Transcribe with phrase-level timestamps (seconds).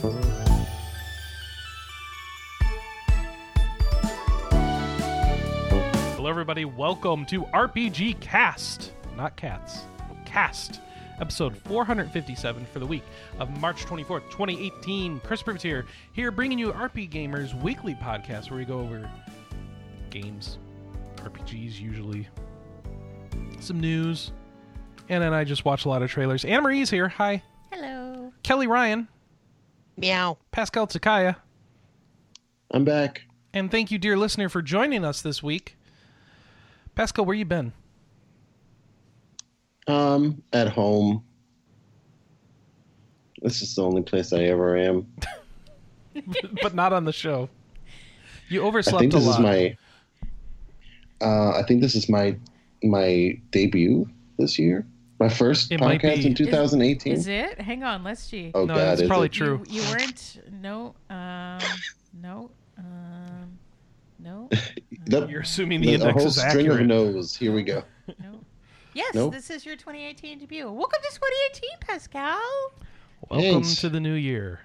[0.00, 0.20] Hello,
[6.24, 6.64] everybody.
[6.64, 9.86] Welcome to RPG Cast, not cats,
[10.24, 10.80] cast,
[11.20, 13.02] episode 457 for the week
[13.40, 15.18] of March 24th, 2018.
[15.20, 19.10] Chris Privett here, here bringing you RPGamer's weekly podcast where we go over
[20.10, 20.58] games,
[21.16, 22.28] RPGs usually,
[23.58, 24.30] some news,
[25.08, 26.44] and then I just watch a lot of trailers.
[26.44, 27.08] Anna Marie's here.
[27.08, 27.42] Hi.
[27.72, 28.32] Hello.
[28.44, 29.08] Kelley Ryan,
[29.98, 30.38] Meow.
[30.52, 31.36] Pascal Tekaia,
[32.70, 33.22] I'm back.
[33.52, 35.76] and thank you, dear listener, for joining us this week.
[36.94, 37.72] Pascal, where you been?
[39.88, 41.24] Um, at home.
[43.42, 45.06] This is the only place I ever am.
[46.62, 47.48] but not on the show.
[48.48, 49.34] You overslept I overslept think a this lot.
[49.54, 49.76] is
[51.20, 51.26] my.
[51.26, 52.36] Uh, I think this is my
[52.82, 54.86] my debut this year.
[55.18, 57.12] My first It podcast in 2018.
[57.12, 57.60] Is it?
[57.60, 58.52] Hang on, let's see.
[58.54, 59.32] oh No, God, that's is probably it?
[59.32, 59.64] true.
[59.68, 60.40] You, you weren't.
[60.60, 60.94] No.
[61.10, 61.58] Um.
[62.22, 62.50] No.
[62.78, 63.58] Um.
[64.20, 64.48] No.
[65.06, 66.80] The- You're assuming the, the, a index whole is string accurate.
[66.82, 67.34] of no's.
[67.34, 67.82] Here we go.
[68.22, 68.40] No.
[68.92, 69.32] Yes, Nope.
[69.32, 70.70] this is your 2018 debut.
[70.70, 72.38] Welcome to 2018, Pascal.
[73.30, 73.80] Welcome Thanks.
[73.80, 74.60] to the new year.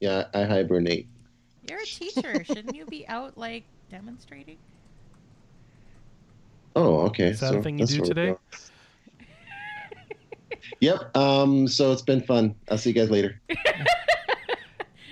[0.00, 1.06] Yeah, I hibernate.
[1.68, 2.44] You're a teacher.
[2.44, 4.56] Shouldn't you be out like demonstrating?
[6.74, 7.26] Oh, okay.
[7.28, 8.26] Is that a thing you do where we today?
[8.28, 8.40] go.
[10.80, 11.16] Yep.
[11.16, 11.68] Um.
[11.68, 12.54] So it's been fun.
[12.70, 13.40] I'll see you guys later.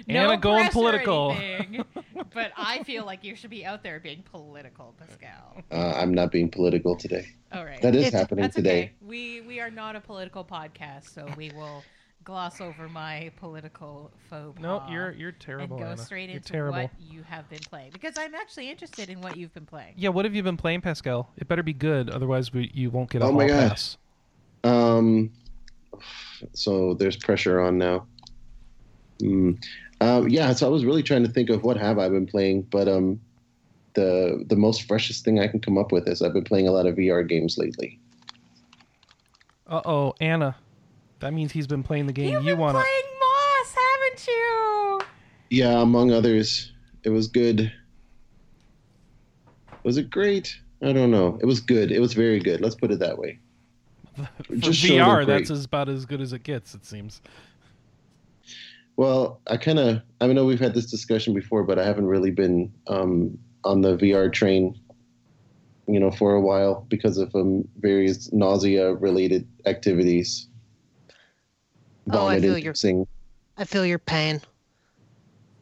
[0.08, 1.36] Anna going press or political.
[1.38, 1.84] anything,
[2.34, 5.62] but I feel like you should be out there being political, Pascal.
[5.70, 7.28] Uh, I'm not being political today.
[7.52, 7.80] All right.
[7.80, 8.78] That is It's- happening That's today.
[8.84, 8.92] okay.
[9.06, 11.84] We we are not a political podcast, so we will
[12.24, 15.76] gloss over my political faux No, pas you're you're terrible.
[15.76, 16.02] and go Anna.
[16.02, 16.82] straight you're into terrible.
[16.82, 19.94] what you have been playing because I'm actually interested in what you've been playing.
[19.96, 21.30] Yeah, what have you been playing, Pascal?
[21.36, 23.68] It better be good, otherwise we, you won't get a Oh my hall God.
[23.70, 23.96] pass.
[24.64, 25.30] Um,
[26.52, 28.06] so there's pressure on now.
[29.20, 29.52] Hmm.
[30.00, 32.62] Um, yeah, so I was really trying to think of what have I been playing,
[32.62, 33.20] but um,
[33.94, 36.72] the the most freshest thing I can come up with is I've been playing a
[36.72, 37.98] lot of VR games lately.
[39.66, 40.56] Uh oh, Anna.
[41.20, 42.82] That means he's been playing the game You've you been want to.
[42.82, 45.00] playing Moss, haven't you?
[45.50, 46.72] Yeah, among others,
[47.04, 47.70] it was good.
[49.82, 50.56] Was it great?
[50.82, 51.38] I don't know.
[51.42, 51.92] It was good.
[51.92, 52.60] It was very good.
[52.62, 53.38] Let's put it that way.
[54.46, 57.20] For Just VR, that's as about as good as it gets, it seems.
[58.96, 62.30] Well, I kind of I know we've had this discussion before, but I haven't really
[62.30, 64.78] been um, on the VR train,
[65.86, 70.48] you know, for a while because of um, various nausea-related activities.
[72.10, 73.06] Oh, I feel your- inducing.
[73.56, 74.40] I feel your pain.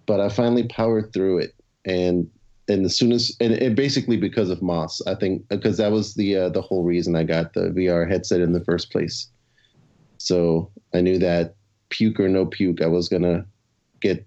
[0.06, 1.54] But I finally powered through it,
[1.84, 2.30] and
[2.68, 6.14] and as soon as and, and basically because of Moss, I think because that was
[6.14, 9.28] the uh, the whole reason I got the VR headset in the first place.
[10.18, 11.54] So I knew that
[11.88, 13.46] puke or no puke, I was gonna
[14.00, 14.26] get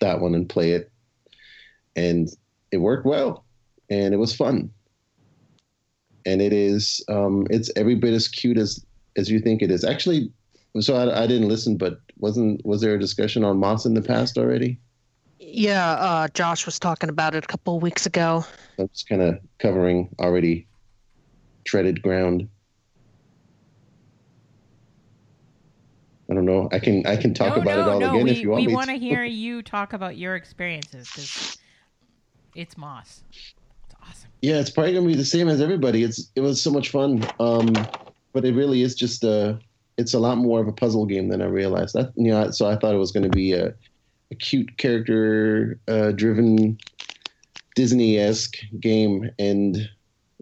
[0.00, 0.92] that one and play it,
[1.96, 2.28] and
[2.70, 3.44] it worked well,
[3.88, 4.70] and it was fun,
[6.26, 8.84] and it is um, it's every bit as cute as
[9.16, 9.82] as you think it is.
[9.84, 10.30] Actually,
[10.80, 14.02] so I, I didn't listen, but wasn't was there a discussion on Moss in the
[14.02, 14.78] past already?
[15.38, 18.44] Yeah, uh, Josh was talking about it a couple of weeks ago.
[18.78, 20.66] I'm just kind of covering already
[21.64, 22.48] treaded ground.
[26.30, 26.68] I don't know.
[26.72, 28.10] I can I can talk no, about no, it all no.
[28.10, 28.94] again we if you want we me want to.
[28.94, 31.58] to hear you talk about your experiences because
[32.54, 33.22] it's Moss.
[33.30, 34.30] It's awesome.
[34.42, 36.02] Yeah, it's probably gonna be the same as everybody.
[36.02, 37.72] It's it was so much fun, um,
[38.32, 39.58] but it really is just a.
[39.96, 41.94] It's a lot more of a puzzle game than I realized.
[41.94, 43.74] That you know, so I thought it was going to be a,
[44.30, 46.78] a cute character uh, driven
[47.74, 49.88] Disney esque game, and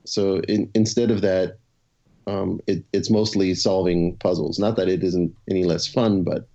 [0.04, 1.58] so in, instead of that,
[2.26, 4.58] um, it, it's mostly solving puzzles.
[4.58, 6.48] Not that it isn't any less fun, but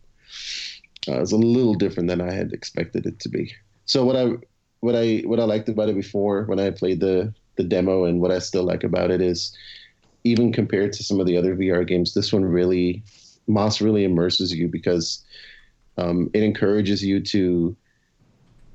[1.08, 3.54] uh, it's a little different than I had expected it to be.
[3.86, 4.34] So what I
[4.82, 8.22] what I what I liked about it before when I played the the demo and
[8.22, 9.56] what I still like about it is
[10.24, 13.04] even compared to some of the other VR games, this one really
[13.48, 15.24] Moss really immerses you because
[15.98, 17.76] um, it encourages you to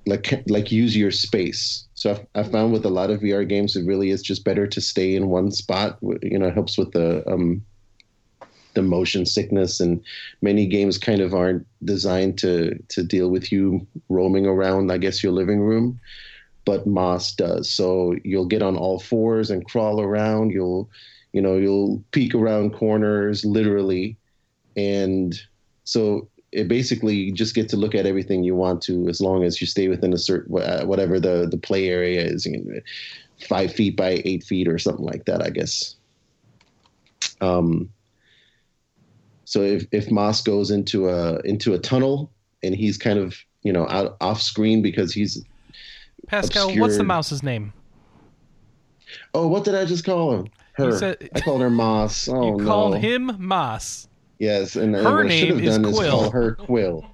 [0.07, 1.85] like like use your space.
[1.95, 4.67] So I've, I found with a lot of VR games, it really is just better
[4.67, 5.99] to stay in one spot.
[6.23, 7.63] You know, it helps with the um,
[8.75, 10.01] the motion sickness, and
[10.41, 14.93] many games kind of aren't designed to to deal with you roaming around.
[14.93, 16.01] I guess your living room,
[16.65, 17.69] but Moss does.
[17.69, 20.53] So you'll get on all fours and crawl around.
[20.53, 20.89] You'll
[21.33, 24.17] you know you'll peek around corners literally,
[24.77, 25.35] and
[25.83, 29.45] so it basically you just get to look at everything you want to as long
[29.45, 32.81] as you stay within a certain whatever the the play area is you know,
[33.49, 35.97] five feet by eight feet or something like that i guess
[37.41, 37.91] um
[39.45, 42.31] so if if moss goes into a into a tunnel
[42.63, 45.45] and he's kind of you know out off screen because he's
[46.29, 47.73] Pascal, what's the mouse's name?
[49.35, 50.49] oh what did I just call him?
[50.73, 50.99] Her.
[50.99, 52.29] said- I called her Moss.
[52.33, 52.65] Oh you no.
[52.65, 54.09] called him Moss.
[54.39, 57.07] Yes, and, and Her what I should have done is call her Quill.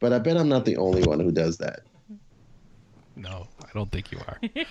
[0.00, 1.80] But I bet I'm not the only one who does that.
[3.16, 4.40] No, I don't think you are.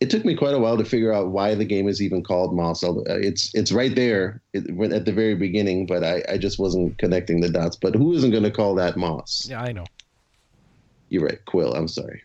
[0.00, 2.54] It took me quite a while to figure out why the game is even called
[2.54, 2.84] Moss.
[2.84, 4.64] uh, It's it's right there at
[5.04, 7.76] the very beginning, but I, I just wasn't connecting the dots.
[7.76, 9.48] But who isn't going to call that Moss?
[9.50, 9.86] yeah, I know.
[11.08, 11.74] You're right, Quill.
[11.74, 12.22] I'm sorry.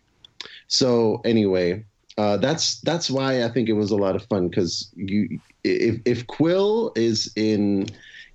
[0.68, 1.84] So anyway,
[2.18, 6.02] uh, that's that's why I think it was a lot of fun because you if
[6.06, 7.88] if Quill is in,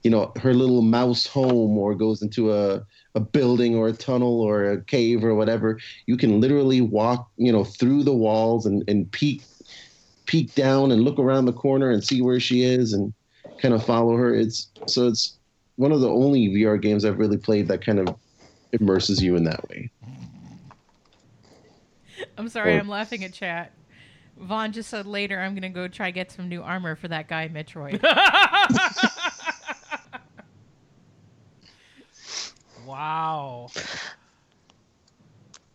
[0.02, 2.82] you know, her little mouse home or goes into a
[3.14, 7.52] a building or a tunnel or a cave or whatever, you can literally walk, you
[7.52, 9.42] know, through the walls and and peek
[10.26, 13.12] peek down and look around the corner and see where she is and
[13.60, 14.34] kind of follow her.
[14.34, 15.38] It's so it's
[15.76, 18.14] one of the only VR games I've really played that kind of
[18.72, 19.90] immerses you in that way.
[22.36, 23.72] I'm sorry, Or- I'm laughing at chat.
[24.40, 27.48] Vaughn just said later I'm gonna go try get some new armor for that guy
[27.48, 28.02] Metroid.
[32.86, 33.68] wow.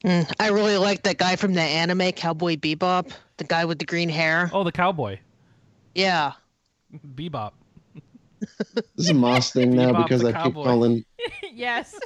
[0.03, 3.85] Mm, I really like that guy from the anime Cowboy Bebop, the guy with the
[3.85, 4.49] green hair.
[4.53, 5.19] Oh, the cowboy.
[5.95, 6.33] Yeah.
[7.15, 7.53] Bebop.
[8.95, 11.05] This is a Moss thing now Bebop because the I keep calling.
[11.53, 11.97] yes.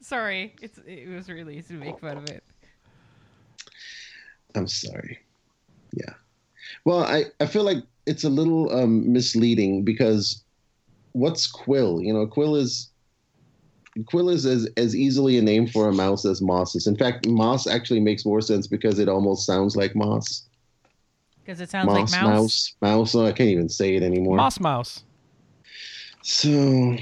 [0.00, 2.44] sorry, it's it was released to make fun of it.
[4.54, 5.18] I'm sorry.
[5.92, 6.14] Yeah.
[6.84, 10.42] Well, I, I feel like it's a little um, misleading because
[11.12, 12.00] what's Quill?
[12.02, 12.90] You know, Quill is
[14.06, 16.86] Quill is as, as easily a name for a mouse as Moss is.
[16.86, 20.48] In fact, Moss actually makes more sense because it almost sounds like Moss.
[21.42, 22.30] Because it sounds moss, like mouse.
[22.30, 23.14] mouse, mouse.
[23.14, 24.36] Oh, I can't even say it anymore.
[24.36, 25.02] Moss Mouse.
[26.22, 26.96] So,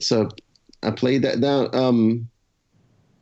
[0.00, 0.28] so
[0.82, 1.38] I played that.
[1.38, 2.28] Now, um,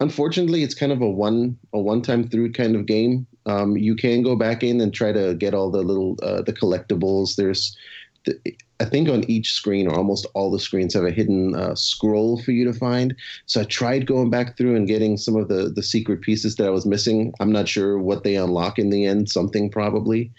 [0.01, 3.27] unfortunately, it's kind of a one a one time through kind of game.
[3.47, 6.53] Um, you can go back in and try to get all the little uh, the
[6.53, 7.37] collectibles.
[7.37, 7.77] There's,
[8.25, 8.39] the,
[8.81, 12.41] I think, on each screen or almost all the screens have a hidden uh, scroll
[12.43, 13.15] for you to find.
[13.47, 16.67] So I tried going back through and getting some of the the secret pieces that
[16.67, 17.33] I was missing.
[17.41, 19.31] I'm not sure what they unlock in the end.
[19.31, 20.31] Something probably.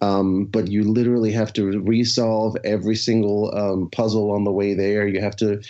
[0.00, 5.06] Um, but you literally have to resolve every single um, puzzle on the way there.
[5.06, 5.62] You have to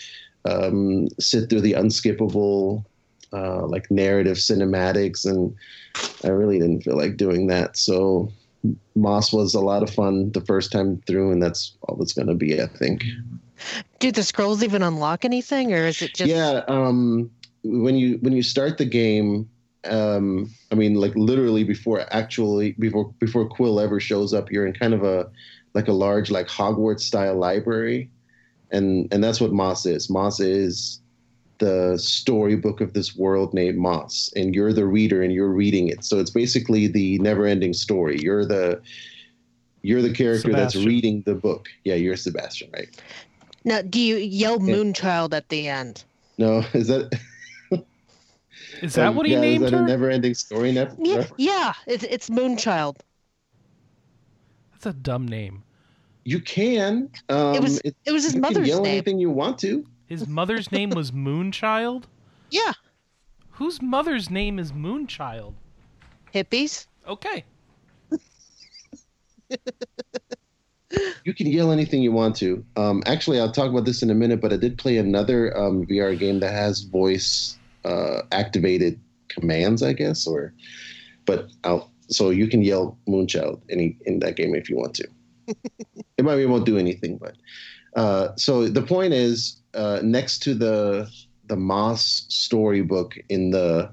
[0.46, 2.82] um, sit through the unskippable,
[3.32, 5.54] uh, like narrative cinematics, and
[6.24, 7.76] I really didn't feel like doing that.
[7.76, 8.30] So
[8.94, 12.28] Moss was a lot of fun the first time through, and that's all it's going
[12.28, 13.04] to be, I think.
[14.00, 16.28] Do the scrolls even unlock anything, or is it just?
[16.28, 17.30] yeah um
[17.64, 19.48] when you when you start the game
[19.84, 24.72] um i mean like literally before actually before before quill ever shows up you're in
[24.72, 25.28] kind of a
[25.74, 28.10] like a large like hogwarts style library
[28.70, 31.00] and and that's what moss is moss is
[31.64, 36.00] the storybook of this world named moss and you're the reader and you're reading it
[36.04, 38.80] so it's basically the never ending story you're the
[39.82, 42.90] you're the character that's reading the book yeah you're sebastian right
[43.64, 45.94] Now, do you yell Moonchild at the end?
[46.36, 47.04] no is that
[48.82, 49.84] Is that what he yeah, named is that her?
[49.84, 50.72] a never-ending story?
[50.72, 51.72] Never, Yeah, yeah.
[51.86, 52.96] It's it's Moonchild.
[54.72, 55.62] That's a dumb name.
[56.24, 57.10] You can.
[57.28, 58.66] Um, It was- it was his mother's name.
[58.66, 58.92] you can yell name.
[58.98, 59.86] anything you want to.
[60.12, 62.02] His mother's name was Moonchild?
[62.50, 62.74] Yeah,
[63.52, 65.54] Whose mother's name is Moonchild?
[66.34, 66.86] hippies.
[67.08, 67.44] Okay.
[71.24, 72.62] You can yell anything you want to.
[72.76, 75.86] Um, actually, I'll talk about this in a minute, but I did play another um,
[75.86, 79.00] VR game that has voice uh, activated
[79.30, 80.52] commands, I guess, or
[81.24, 85.08] but I'll so you can yell Moonchild any in that game if you want to.
[86.18, 87.36] it might be won't do anything, but
[87.96, 91.10] uh, so the point is uh, next to the
[91.46, 93.92] the Moss storybook in the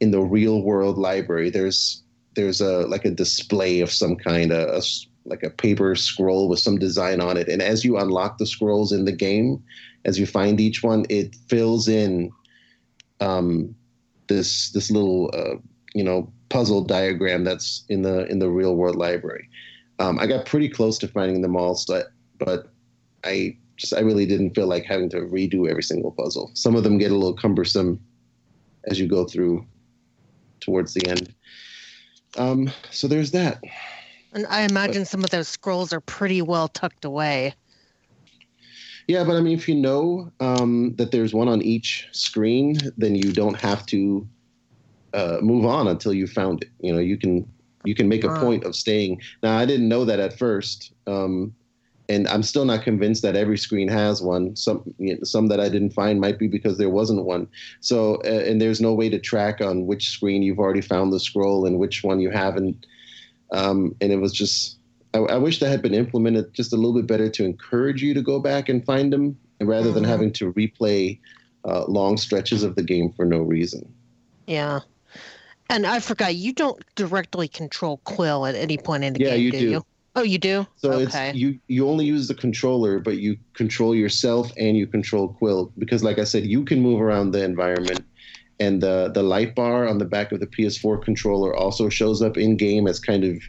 [0.00, 2.02] in the real world library, there's
[2.34, 4.82] there's a like a display of some kind, a, a
[5.24, 8.92] like a paper scroll with some design on it, and as you unlock the scrolls
[8.92, 9.62] in the game,
[10.04, 12.30] as you find each one, it fills in
[13.20, 13.74] um,
[14.28, 15.56] this this little uh,
[15.94, 19.48] you know puzzle diagram that's in the in the real world library.
[19.98, 22.02] Um, I got pretty close to finding them all, I,
[22.38, 22.70] but
[23.24, 26.50] I just I really didn't feel like having to redo every single puzzle.
[26.54, 28.00] Some of them get a little cumbersome
[28.86, 29.64] as you go through
[30.60, 31.34] towards the end.
[32.36, 33.62] Um, so there's that.
[34.32, 37.54] And I imagine some of those scrolls are pretty well tucked away.
[39.06, 43.14] Yeah, but I mean, if you know um, that there's one on each screen, then
[43.14, 44.28] you don't have to
[45.14, 46.70] uh, move on until you found it.
[46.80, 47.50] You know, you can
[47.84, 48.40] you can make a Ah.
[48.40, 49.22] point of staying.
[49.42, 51.54] Now, I didn't know that at first, um,
[52.08, 54.56] and I'm still not convinced that every screen has one.
[54.56, 57.48] Some you know, some that I didn't find might be because there wasn't one.
[57.80, 61.20] So uh, and there's no way to track on which screen you've already found the
[61.20, 62.86] scroll and which one you haven't.
[63.52, 64.78] Um, and it was just
[65.14, 68.12] I, I, wish that had been implemented just a little bit better to encourage you
[68.14, 70.12] to go back and find them rather than mm-hmm.
[70.12, 71.18] having to replay
[71.64, 73.90] uh, long stretches of the game for no reason.
[74.46, 74.80] Yeah.
[75.70, 79.40] And I forgot, you don't directly control Quill at any point in the yeah, game,
[79.40, 79.70] you do, do.
[79.70, 79.86] you?
[80.18, 80.66] Oh, you do.
[80.74, 81.28] So okay.
[81.28, 81.60] it's you.
[81.68, 86.18] You only use the controller, but you control yourself and you control Quill because, like
[86.18, 88.00] I said, you can move around the environment,
[88.58, 92.36] and the the light bar on the back of the PS4 controller also shows up
[92.36, 93.40] in game as kind of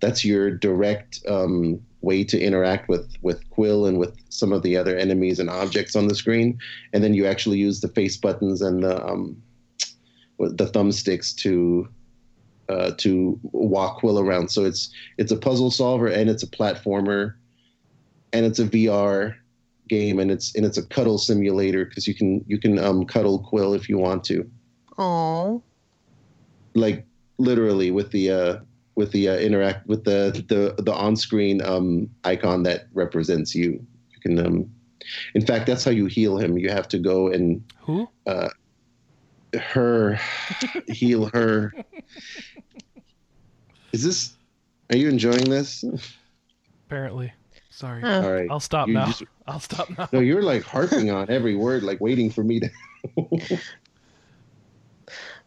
[0.00, 4.76] that's your direct um, way to interact with with Quill and with some of the
[4.76, 6.58] other enemies and objects on the screen,
[6.92, 9.40] and then you actually use the face buttons and the um,
[10.40, 11.88] the thumbsticks to
[12.70, 14.50] uh, to walk Quill around.
[14.50, 17.34] So it's it's a puzzle solver and it's a platformer,
[18.32, 19.34] and it's a VR
[19.88, 23.40] game and it's and it's a cuddle simulator because you can you can um, cuddle
[23.40, 24.48] Quill if you want to.
[24.96, 25.62] Oh.
[26.74, 27.04] Like
[27.38, 28.58] literally with the uh,
[28.94, 33.84] with the uh, interact with the the the on screen um, icon that represents you.
[34.12, 34.70] You can um,
[35.34, 36.56] in fact that's how you heal him.
[36.56, 38.50] You have to go and who uh,
[39.58, 40.20] her
[40.86, 41.74] heal her.
[43.92, 44.32] Is this?
[44.90, 45.84] Are you enjoying this?
[46.86, 47.32] Apparently.
[47.70, 48.02] Sorry.
[48.02, 48.48] Uh, All right.
[48.50, 49.06] I'll stop You now.
[49.06, 50.08] just- I'll stop now.
[50.12, 52.70] No, you're like harping on every word, like waiting for me to.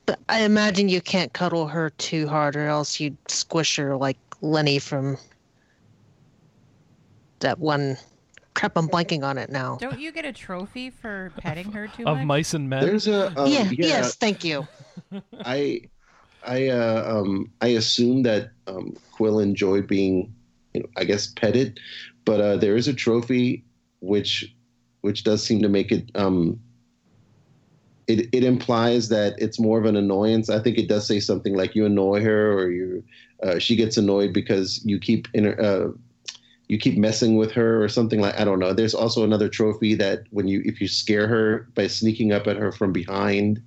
[0.05, 4.17] But I imagine you can't cuddle her too hard, or else you'd squish her like
[4.41, 5.17] Lenny from
[7.39, 7.97] that one.
[8.53, 9.77] Crap, I'm blanking on it now.
[9.79, 12.21] Don't you get a trophy for petting her too Of much?
[12.21, 12.85] Of mice and men.
[12.85, 14.15] There's a um, yeah, yeah, Yes.
[14.15, 14.67] Thank you.
[15.39, 15.81] I
[16.45, 20.33] I uh, um I assume that um, Quill enjoyed being,
[20.73, 21.79] you know, I guess petted,
[22.25, 23.65] but uh, there is a trophy
[24.01, 24.53] which
[25.01, 26.59] which does seem to make it um
[28.07, 30.49] it it implies that it's more of an annoyance.
[30.49, 33.03] I think it does say something like you annoy her or you
[33.43, 35.97] uh, she gets annoyed because you keep inter- uh,
[36.67, 38.73] you keep messing with her or something like I don't know.
[38.73, 42.57] There's also another trophy that when you if you scare her by sneaking up at
[42.57, 43.61] her from behind,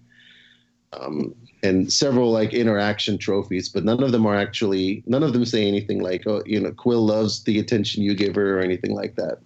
[0.92, 5.44] um, and several like interaction trophies, but none of them are actually none of them
[5.44, 8.94] say anything like oh you know Quill loves the attention you give her or anything
[8.94, 9.38] like that.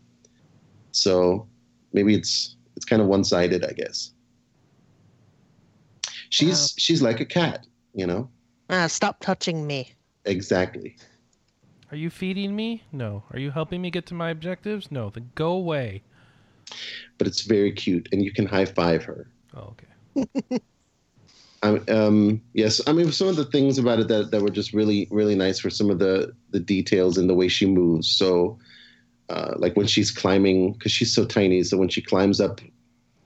[0.93, 1.47] So
[1.93, 4.13] maybe it's it's kind of one sided, I guess.
[6.31, 6.67] She's Wow.
[6.79, 8.31] she's like a cat, you know.
[8.69, 9.93] Uh, stop touching me.
[10.25, 10.97] Exactly.
[11.91, 12.85] Are you feeding me?
[12.93, 13.25] No.
[13.33, 14.93] Are you helping me get to my objectives?
[14.93, 15.11] No.
[15.11, 16.03] Then go away.
[17.19, 19.29] But it's very cute, and you can high five her.
[19.57, 19.75] Oh,
[20.17, 20.61] okay.
[21.63, 25.07] Um, yes, I mean some of the things about it that, that were just really
[25.11, 28.09] really nice for some of the the details in the way she moves.
[28.09, 28.59] So,
[29.29, 32.63] uh, like when she's climbing, because she's so tiny, so when she climbs up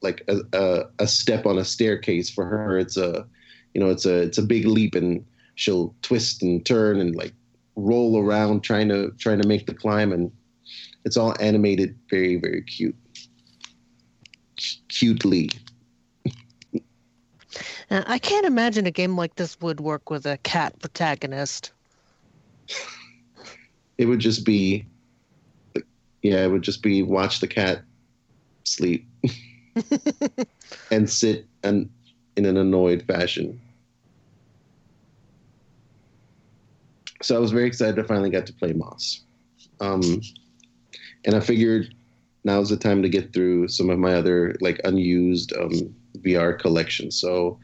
[0.03, 3.25] like a, a a step on a staircase for her, it's a
[3.73, 5.25] you know it's a it's a big leap, and
[5.55, 7.33] she'll twist and turn and like
[7.77, 10.33] roll around trying to trying to make the climb, and
[11.05, 12.97] it's all animated, very very cute,
[14.89, 15.51] cutely.
[17.95, 21.71] Uh, I can't imagine a game like this would work with a cat protagonist.
[23.99, 24.85] it would just be
[26.23, 27.83] yeah it would just be watch the cat
[28.65, 29.07] sleep
[30.91, 31.89] and sit and
[32.37, 33.61] in an annoyed fashion
[37.23, 39.21] so i was very excited to finally get to play moss
[39.81, 40.21] um,
[41.27, 41.95] and i figured
[42.43, 47.11] now's the time to get through some of my other like unused um, vr collection
[47.11, 47.59] so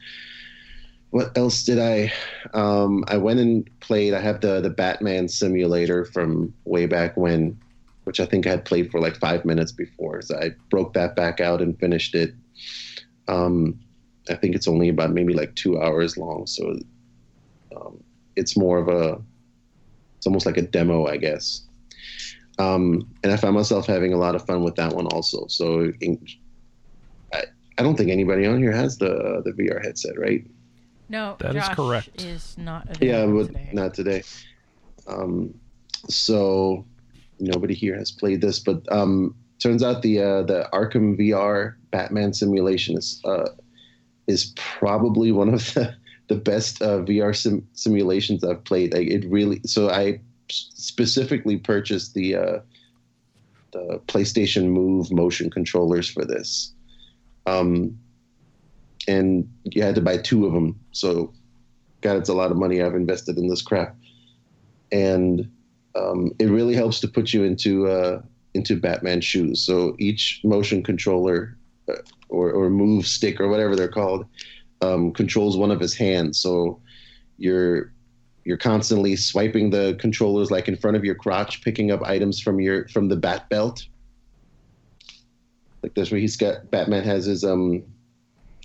[1.11, 2.13] what else did I?
[2.55, 4.15] Um, I went and played.
[4.15, 7.59] I have the the Batman simulator from way back when,
[8.05, 10.23] which I think I had played for like five minutes before.
[10.23, 12.35] So I broke that back out and finished it.
[13.27, 13.79] Um,
[14.29, 16.79] I think it's only about maybe like two hours long, so
[17.77, 18.03] um,
[18.37, 19.21] it's more of a.
[20.17, 21.63] It's almost like a demo, I guess.
[22.59, 25.47] Um, and I found myself having a lot of fun with that one also.
[25.49, 26.23] So in,
[27.81, 30.47] I, I don't think anybody on here has the the VR headset, right?
[31.09, 32.23] No, That is Josh correct.
[32.23, 33.71] Is not yeah, but today.
[33.73, 34.23] not today.
[35.09, 35.55] Um,
[36.09, 36.85] so
[37.41, 42.33] nobody here has played this, but um, turns out the uh, the Arkham VR Batman
[42.33, 43.49] simulation is uh,
[44.27, 45.95] is probably one of the
[46.29, 48.95] the best uh, VR sim- simulations I've played.
[48.95, 49.61] Like it really.
[49.67, 52.59] So I specifically purchased the uh,
[53.73, 56.73] the PlayStation Move motion controllers for this.
[57.51, 57.99] Um,
[59.09, 60.79] and you had to buy two of them.
[60.93, 61.33] So,
[62.01, 63.97] God, it's a lot of money I've invested in this crap.
[64.93, 65.51] And
[65.95, 68.23] um, it really helps to put you into uh,
[68.55, 69.65] into Batman's shoes.
[69.65, 71.57] So each motion controller
[71.89, 71.95] uh,
[72.29, 74.27] or, or move stick or whatever they're called
[74.81, 76.41] um, controls one of his hands.
[76.41, 76.81] So
[77.39, 77.93] you're
[78.45, 82.61] you're constantly swiping the controllers like in front of your crotch, picking up items from
[82.61, 83.87] your from the bat belt.
[85.83, 87.83] Like this, where he's got Batman has his um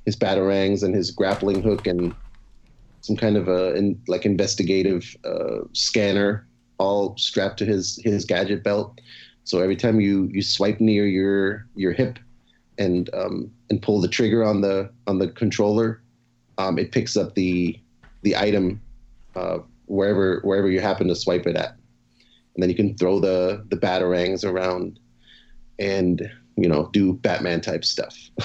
[0.06, 2.14] his batarangs and his grappling hook and
[3.02, 8.64] some kind of a in, like investigative uh, scanner all strapped to his his gadget
[8.64, 9.00] belt.
[9.44, 12.20] So every time you you swipe near your your hip
[12.78, 16.02] and um, and pull the trigger on the on the controller,
[16.58, 17.80] um, it picks up the
[18.24, 18.82] the item
[19.36, 21.78] uh, wherever wherever you happen to swipe it at,
[22.56, 25.00] and then you can throw the the batarangs around
[25.78, 28.18] and you know do Batman type stuff.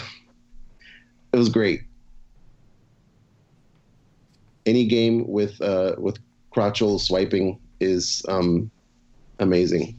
[1.33, 1.83] it was great.
[4.67, 6.19] Any game with uh, with
[6.55, 8.71] crotchal swiping is um,
[9.39, 9.97] amazing.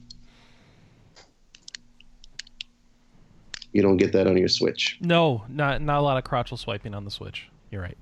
[3.74, 4.98] You don't get that on your Switch.
[5.02, 7.48] No, not not a lot of crotchal swiping on the Switch.
[7.72, 7.98] You're right.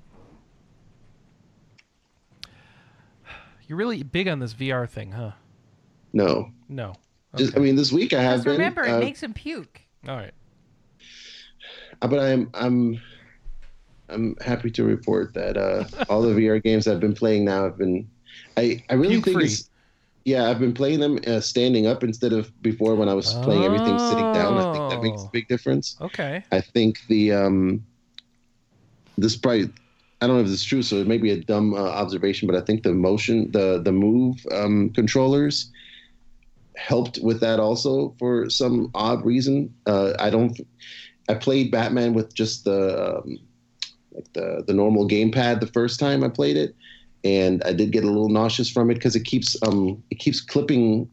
[3.68, 5.32] You're really big on this VR thing, huh?
[6.12, 6.94] No, No.
[7.36, 8.54] just I mean this week I have Just been.
[8.54, 9.82] remember, it uh, makes him puke.
[10.08, 10.34] All right.
[12.02, 13.02] But I'm I'm
[14.10, 17.78] I'm happy to report that uh, all the VR games I've been playing now have
[17.78, 18.10] been.
[18.58, 19.46] I I really Puke think free.
[19.46, 19.70] it's.
[20.26, 23.64] Yeah, I've been playing them uh, standing up instead of before when I was playing
[23.64, 24.58] everything sitting down.
[24.58, 25.30] I think that makes a Oh.
[25.34, 25.96] big difference.
[26.02, 26.44] Okay.
[26.52, 27.84] I think the um,
[29.18, 29.70] this probably
[30.22, 32.48] I don't know if this is true, so it may be a dumb uh, observation,
[32.48, 35.72] but I think the motion, the the move um, controllers
[36.80, 39.74] helped with that also for some odd reason.
[39.86, 40.60] Uh, I don't.
[41.28, 43.38] I played Batman with just the um,
[44.12, 46.76] like the the normal gamepad the first time I played it,
[47.24, 50.42] and I did get a little nauseous from it because it keeps um it keeps
[50.42, 51.10] clipping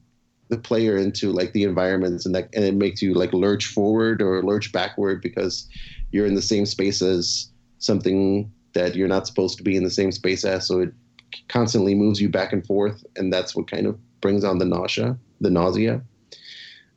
[0.49, 4.23] the player into like the environments and that and it makes you like lurch forward
[4.23, 5.68] or lurch backward because
[6.12, 9.90] you're in the same space as something that you're not supposed to be in the
[9.90, 10.93] same space as so it
[11.49, 15.17] constantly moves you back and forth and that's what kind of brings on the nausea
[15.41, 15.95] the nausea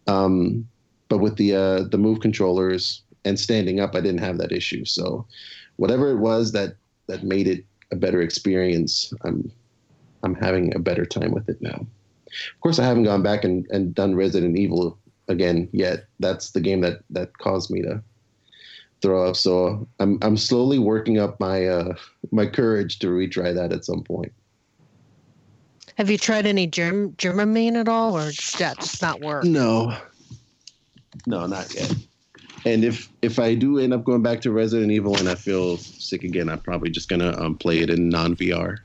[0.08, 0.68] um
[1.10, 4.84] but with the uh the move controllers and standing up i didn't have that issue
[4.84, 5.26] so
[5.76, 6.72] whatever it was that
[7.08, 9.52] that made it a better experience i'm
[10.24, 11.80] i'm having a better time with it now
[12.32, 16.06] of course, I haven't gone back and, and done Resident Evil again yet.
[16.20, 18.04] That's the game that, that caused me to
[19.02, 19.36] throw up.
[19.36, 21.96] So I'm I'm slowly working up my uh,
[22.32, 24.34] my courage to retry that at some point.
[26.00, 29.44] Have you tried any germ Dramamine at all, or does that just not work?
[29.44, 29.98] No,
[31.28, 31.94] no, not yet.
[32.64, 35.76] And if if I do end up going back to Resident Evil and I feel
[35.76, 38.78] sick again, I'm probably just gonna um, play it in non VR.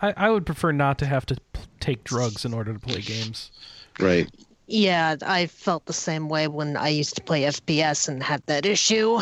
[0.00, 3.00] I, I would prefer not to have to p- take drugs in order to play
[3.00, 3.50] games.
[3.98, 4.30] Right.
[4.68, 8.64] Yeah, I felt the same way when I used to play FPS and had that
[8.64, 9.18] issue.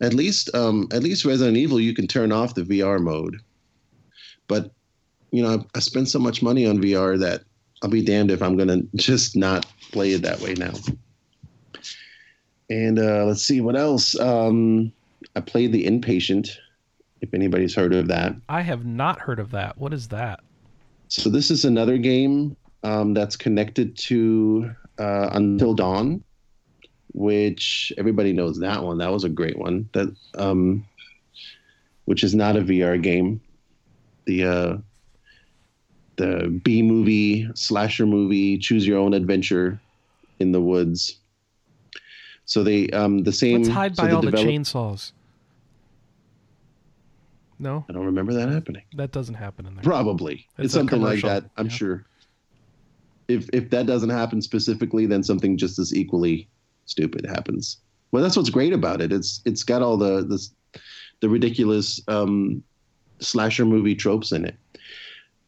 [0.00, 3.36] At least um, at least Resident Evil you can turn off the VR mode.
[4.48, 4.72] But
[5.36, 7.42] you know, I, I spent so much money on VR that
[7.82, 10.72] I'll be damned if I'm gonna just not play it that way now.
[12.70, 14.18] And uh, let's see what else.
[14.18, 14.92] Um,
[15.36, 16.50] I played the Inpatient.
[17.20, 19.78] If anybody's heard of that, I have not heard of that.
[19.78, 20.40] What is that?
[21.08, 26.22] so this is another game um, that's connected to uh, Until Dawn,
[27.12, 28.98] which everybody knows that one.
[28.98, 29.88] That was a great one.
[29.92, 30.84] That um,
[32.06, 33.40] which is not a VR game.
[34.24, 34.76] The uh,
[36.16, 39.80] the B movie slasher movie, choose your own adventure
[40.40, 41.18] in the woods.
[42.44, 43.62] So they um, the same.
[43.62, 45.12] Let's hide so by all the chainsaws.
[47.58, 48.82] No, I don't remember that happening.
[48.96, 49.82] that doesn't happen in there.
[49.82, 50.46] Probably.
[50.58, 51.72] It's It's, something like that, I'm yeah.
[51.72, 52.04] sure.
[53.28, 56.48] If if that doesn't happen specifically, then something just as equally
[56.84, 57.78] stupid happens.
[58.12, 59.12] Well, that's what's great about it.
[59.12, 60.80] It's it's got all the the,
[61.20, 62.62] the ridiculous um,
[63.18, 64.56] slasher movie tropes in it.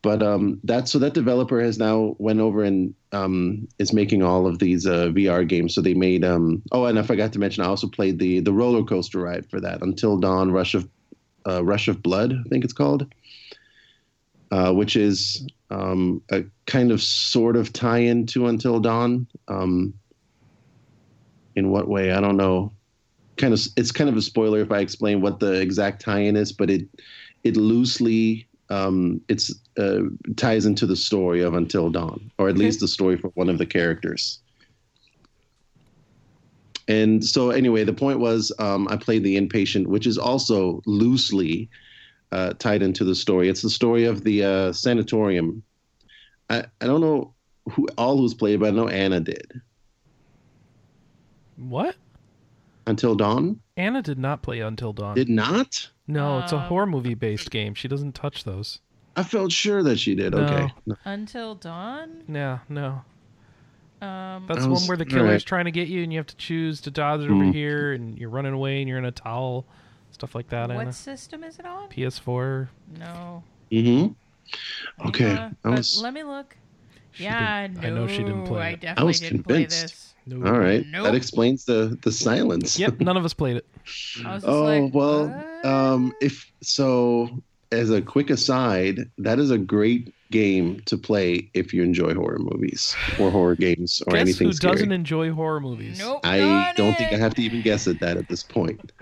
[0.03, 4.47] But um, that so that developer has now went over and um, is making all
[4.47, 5.75] of these uh, VR games.
[5.75, 8.53] So they made um, oh, and I forgot to mention, I also played the the
[8.53, 10.89] roller coaster ride for that Until Dawn Rush of
[11.49, 13.13] uh, Rush of Blood, I think it's called
[14.51, 19.27] uh, which is um, a kind of sort of tie-in to Until Dawn.
[19.49, 19.95] Um,
[21.57, 22.13] in what way?
[22.13, 22.73] I don't know.
[23.37, 26.53] Kind of, it's kind of a spoiler if I explain what the exact tie-in is,
[26.53, 26.87] but it
[27.45, 30.01] it loosely um, it's uh,
[30.37, 32.65] ties into the story of Until Dawn, or at Okay.
[32.65, 34.41] least the story for one of the characters.
[36.89, 41.69] And so, anyway, the point was, um, I played the inpatient, which is also loosely
[42.33, 43.49] uh, tied into the story.
[43.49, 45.63] It's the story of the uh, sanatorium.
[46.49, 47.35] I, I don't know
[47.71, 49.61] who all who's played, but I know Anna did.
[51.57, 51.97] What?
[52.87, 55.15] Until Dawn Anna did not play Until Dawn.
[55.15, 55.91] did not.
[56.07, 57.75] no, it's a Um, horror movie based game.
[57.75, 58.81] She doesn't touch those.
[59.17, 60.33] I felt sure that she did.
[60.33, 60.39] No.
[60.45, 60.69] Okay.
[61.05, 62.23] Until dawn.
[62.29, 63.03] Yeah, no.
[64.01, 65.45] Um, That's was- one where the all killer's right.
[65.45, 67.53] trying to get you and you have to choose to dodge over Mm.
[67.53, 69.67] here and you're running away and you're in a towel.
[70.13, 70.85] Stuff like that, Anna.
[70.85, 71.89] what system is it on?
[71.89, 72.69] PS4.
[72.99, 73.43] No.
[73.73, 75.09] Mm-hmm.
[75.09, 75.33] Okay.
[75.35, 76.57] Uh, was let me look.
[77.13, 78.81] She yeah, no, I know she didn't play I it.
[78.81, 79.83] definitely was didn't play convinced.
[79.83, 80.15] this.
[80.27, 80.47] No.
[80.47, 80.87] all right.
[80.87, 81.05] Nope.
[81.05, 82.79] That explains the the silence.
[82.79, 83.67] Yep, none of us played it.
[84.25, 85.67] I was just Oh like, well, what?
[85.67, 87.29] um, if so,
[87.73, 92.39] as a quick aside, that is a great game to play if you enjoy horror
[92.39, 94.75] movies or horror games or Guess anything who scary.
[94.75, 95.99] doesn't enjoy horror movies?
[95.99, 96.21] nope.
[96.25, 98.93] I don't think I have to even guess at that at this point.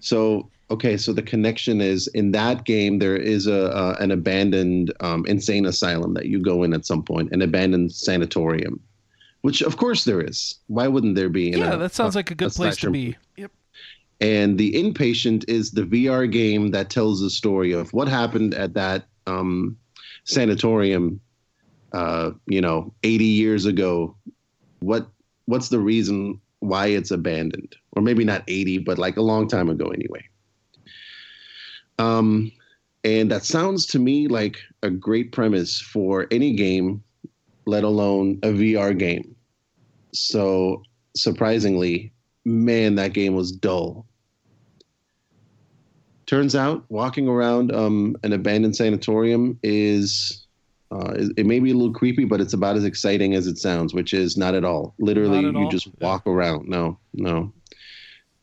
[0.00, 4.92] So okay, so the connection is in that game there is a uh, an abandoned
[5.00, 8.80] um, insane asylum that you go in at some point, an abandoned sanatorium,
[9.42, 10.54] which of course there is.
[10.68, 11.50] Why wouldn't there be?
[11.50, 13.16] Yeah, a- that sounds like a good place to be.
[13.36, 13.50] Yep.
[14.20, 18.74] And the inpatient is the VR game that tells the story of what happened at
[18.74, 19.76] that um,
[20.24, 21.20] sanatorium,
[21.92, 24.16] uh, you know, 80 years ago.
[24.80, 25.08] What
[25.46, 29.68] what's the reason why it's abandoned, or maybe not 80, but like a long time
[29.68, 30.26] ago anyway.
[31.98, 32.52] Um,
[33.04, 37.02] and that sounds to me like a great premise for any game,
[37.66, 39.34] let alone a VR game.
[40.12, 40.82] So
[41.16, 42.12] surprisingly,
[42.44, 44.06] man, that game was dull.
[46.30, 50.46] Turns out, walking around um, an abandoned sanatorium is
[50.92, 53.92] uh, it may be a little creepy, but it's about as exciting as it sounds,
[53.92, 54.94] which is not at all.
[55.00, 55.68] Literally, at you all?
[55.68, 56.68] just walk around.
[56.68, 57.52] No, no,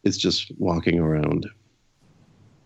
[0.03, 1.47] it's just walking around.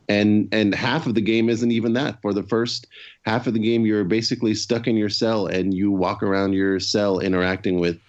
[0.10, 2.20] And and half of the game isn't even that.
[2.24, 2.88] For the first
[3.22, 6.80] half of the game, you're basically stuck in your cell, and you walk around your
[6.80, 8.00] cell interacting with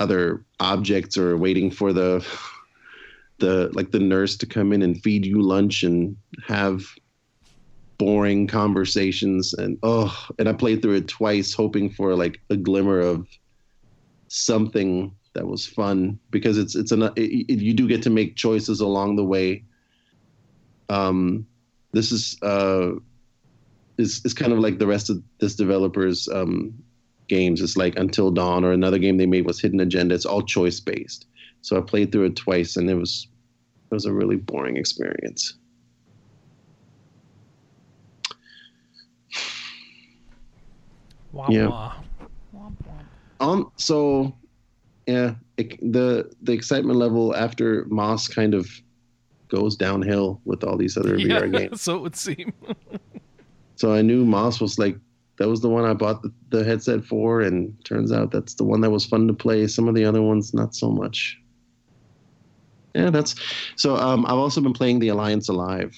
[0.00, 2.26] other objects or waiting for the
[3.42, 6.84] the like the nurse to come in and feed you lunch and have
[7.98, 13.00] boring conversations and oh and I played through it twice hoping for like a glimmer
[13.00, 13.26] of
[14.28, 18.36] something that was fun because it's it's an it, it- you do get to make
[18.36, 19.64] choices along the way.
[20.88, 21.44] Um
[21.92, 22.92] this is uh
[23.98, 26.72] is is kind of like the rest of this developer's um
[27.28, 27.60] games.
[27.60, 30.14] It's like until dawn or another game they made was hidden agenda.
[30.14, 31.26] It's all choice based
[31.62, 33.28] so i played through it twice and it was
[33.92, 35.58] it was a really boring experience
[41.32, 41.66] Wah, Yeah.
[41.68, 41.92] wah.
[42.54, 43.06] Womp womp.
[43.40, 44.36] um so
[45.06, 48.68] yeah it, the the excitement level after moss kind of
[49.50, 52.52] goes downhill with all these other Yeah, vr games so it would seem.
[53.76, 54.96] so i knew moss was like
[55.38, 58.64] that was the one i bought the, the headset for and turns out that's the
[58.64, 61.38] one that was fun to play some of the other ones not so much
[62.94, 63.34] yeah that's
[63.76, 65.94] so um i've also been playing the alliance alive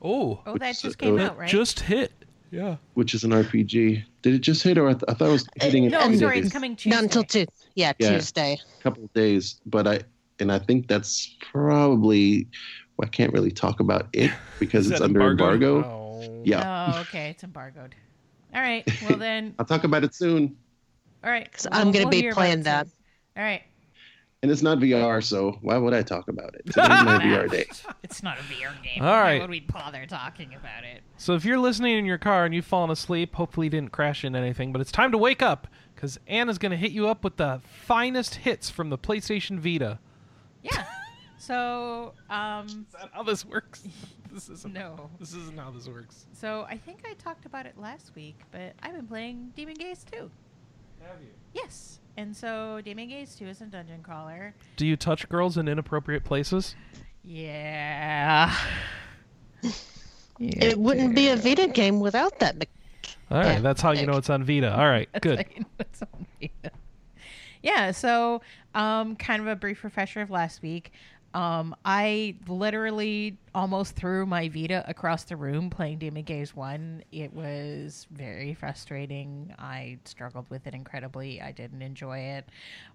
[0.00, 1.48] Oh, Oh, that just uh, came that out, right?
[1.48, 2.12] just hit.
[2.52, 2.76] Yeah.
[2.94, 5.48] which is an rpg did it just hit or i, th- I thought it was
[5.56, 6.44] hitting in no, two sorry, days.
[6.46, 6.90] it's coming Tuesday.
[6.96, 7.46] Not until two.
[7.74, 8.10] Yeah, Yeah.
[8.12, 8.58] Tuesday.
[8.82, 10.00] couple of days, but I
[10.40, 12.46] and I think that's probably
[12.96, 14.30] well, I can't really talk about it
[14.60, 15.62] because it's under embargoed?
[15.62, 15.84] embargo.
[15.88, 16.42] Oh.
[16.44, 17.94] Yeah, Oh, okay, it's embargoed.
[18.54, 18.84] All right.
[19.08, 20.56] Well then, I'll talk about it soon.
[21.24, 21.50] all right.
[21.52, 22.86] 'Cause well, I'm gonna we'll be playing that.
[22.86, 22.92] soon.
[23.36, 23.62] All right.
[24.42, 26.64] And it's not VR, so why would I talk about it?
[26.66, 27.66] Today's my VR day.
[28.04, 29.02] It's not a VR game.
[29.02, 29.34] All right.
[29.34, 31.02] Why would we bother talking about it?
[31.16, 34.24] So if you're listening in your car and you've fallen asleep, hopefully you didn't crash
[34.24, 37.24] into anything, but it's time to wake up because Anna's going to hit you up
[37.24, 39.98] with the finest hits from the PlayStation Vita.
[40.62, 40.84] Yeah.
[41.40, 43.86] So, um, Is that how this works?
[44.32, 44.74] This isn't.
[44.74, 45.08] no.
[45.18, 46.26] This isn't how this works.
[46.32, 50.04] So I think I talked about it last week, but I've been playing Demon Gaze
[50.12, 50.18] 2.
[51.00, 51.28] Have you?
[51.54, 52.00] Yes.
[52.16, 54.54] And so Demon Gaze 2 is a dungeon crawler.
[54.76, 56.74] Do you touch girls in inappropriate places?
[57.24, 58.52] Yeah.
[59.62, 59.70] yeah
[60.38, 62.56] It wouldn't be a Vita game without that.
[62.58, 62.68] mech-
[63.30, 63.60] All right, Yeah.
[63.60, 64.72] that's how you know it's on Vita.
[64.76, 65.38] All right, That's good.
[65.38, 66.70] how you know it's on Vita.
[67.62, 68.40] Yeah, so
[68.74, 70.92] um, kind of a brief refresher of last week.
[71.34, 77.04] Um, I literally almost threw my Vita across the room playing Demon Gaze 1.
[77.12, 79.54] It was very frustrating.
[79.58, 81.42] I struggled with it incredibly.
[81.42, 82.48] I didn't enjoy it.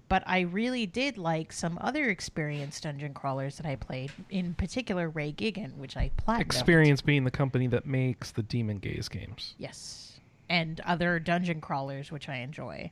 [0.10, 5.10] But I really did like some other experienced dungeon crawlers that I played, in particular
[5.10, 6.42] Ray Gigant, which I platinumed.
[6.42, 9.54] Experience being the company that makes the Demon Gaze games.
[9.58, 10.20] Yes.
[10.50, 12.92] And other dungeon crawlers, which I enjoy.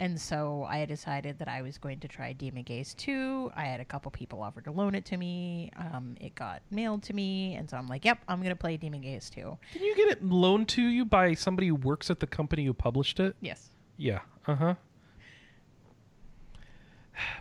[0.00, 3.50] And so I decided that I was going to try Demon Gaze 2.
[3.56, 5.72] I had a couple people offer to loan it to me.
[5.76, 7.54] Um, it got mailed to me.
[7.56, 9.58] And so I'm like, yep, I'm going to play Demon Gaze 2.
[9.72, 12.74] Can you get it loaned to you by somebody who works at the company who
[12.74, 13.34] published it?
[13.40, 13.70] Yes.
[13.96, 14.20] Yeah.
[14.46, 14.74] Uh huh.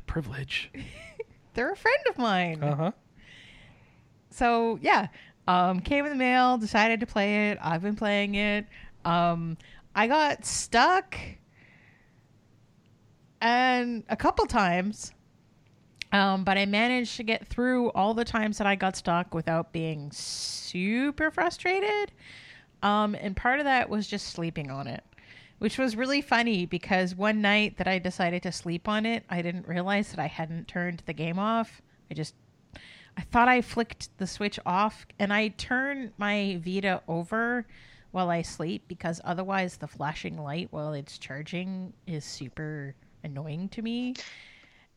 [0.07, 0.71] privilege.
[1.53, 2.63] They're a friend of mine.
[2.63, 2.91] Uh huh.
[4.29, 5.07] so yeah
[5.47, 8.67] um came in the mail decided to play it i've been playing it
[9.05, 9.57] um
[9.95, 11.17] i got stuck
[13.41, 15.13] and a couple times
[16.11, 19.71] um but i managed to get through all the times that i got stuck without
[19.71, 22.11] being super frustrated.
[22.83, 25.03] Um and part of that was just sleeping on it
[25.59, 29.41] which was really funny because one night that i decided to sleep on it i
[29.41, 31.81] didn't realize that i hadn't turned the game off.
[32.09, 32.35] I just
[33.17, 37.65] I thought I flicked the switch off and I turn my Vita over
[38.11, 42.93] while I sleep because otherwise the flashing light while it's charging is super
[43.27, 44.15] annoying to me.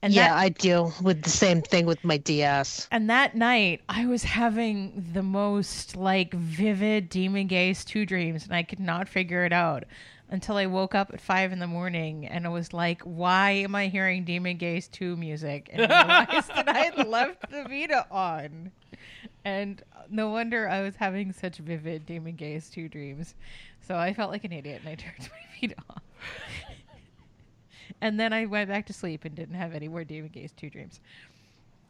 [0.02, 2.88] And yeah, that, I deal with the same thing with my DS.
[2.90, 8.54] and that night I was having the most like vivid Demon Gaze 2 dreams and
[8.54, 9.84] I could not figure it out
[10.30, 13.74] until I woke up at five in the morning and I was like, why am
[13.74, 15.68] I hearing Demon Gaze 2 music?
[15.72, 18.70] And realized that I had left the Vita on.
[19.44, 23.34] And no wonder I was having such vivid Demon Gaze 2 dreams.
[23.86, 26.02] So I felt like an idiot and I turned my Vita off.
[28.00, 30.70] And then I went back to sleep and didn't have any more Demon Gaze 2
[30.70, 31.00] dreams.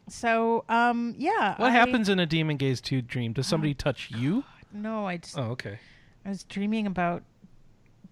[0.09, 1.55] So, um, yeah.
[1.57, 3.33] What I- happens in a Demon Gaze 2 dream?
[3.33, 4.43] Does somebody touch you?
[4.73, 5.79] No, I just Oh, okay.
[6.25, 7.23] I was dreaming about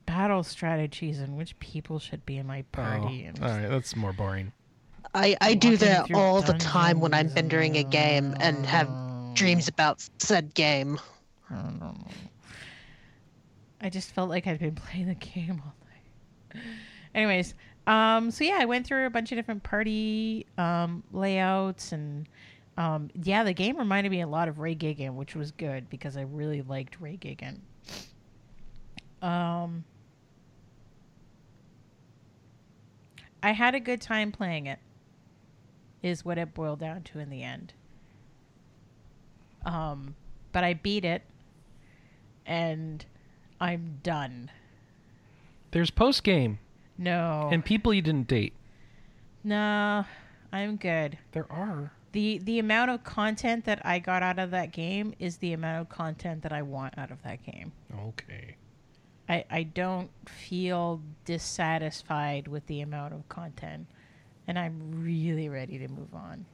[0.05, 3.23] battle strategies and which people should be in my party.
[3.25, 4.51] Oh, and all right, that's more boring.
[5.13, 8.89] I, I do that all the time when I'm dungeons entering a game and have
[9.33, 10.99] dreams about said game.
[11.49, 11.95] I don't know.
[13.81, 15.73] I just felt like I'd been playing the game all
[16.53, 16.63] night.
[17.15, 17.55] Anyways,
[17.89, 22.29] um, so yeah, I went through a bunch of different party um, layouts and
[22.77, 26.15] um, yeah, the game reminded me a lot of Ray Gigant, which was good because
[26.15, 27.57] I really liked Ray Gigant.
[29.23, 29.83] Um,
[33.41, 34.77] I had a good time playing it.
[36.03, 37.73] Is what it boiled down to in the end.
[39.65, 40.15] Um,
[40.51, 41.23] but I beat it,
[42.45, 43.03] and
[43.59, 44.51] I'm done.
[45.71, 46.59] There's post game
[46.99, 48.53] No, and people you didn't date.
[49.43, 50.05] no,
[50.51, 51.17] I'm good.
[51.31, 51.91] There are.
[52.11, 55.79] the The amount of content that I got out of that game is the amount
[55.81, 57.71] of content that I want out of that game.
[58.07, 58.55] Okay.
[59.29, 63.87] I, I don't feel dissatisfied with the amount of content,
[64.47, 66.45] and I'm really ready to move on.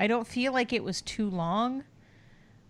[0.00, 1.84] I don't feel like it was too long.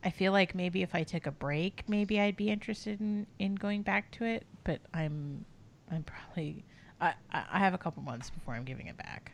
[0.03, 3.55] I feel like maybe if I took a break, maybe I'd be interested in, in
[3.55, 4.45] going back to it.
[4.65, 5.45] But I'm
[5.91, 6.65] I'm probably
[7.01, 9.33] I, I have a couple months before I'm giving it back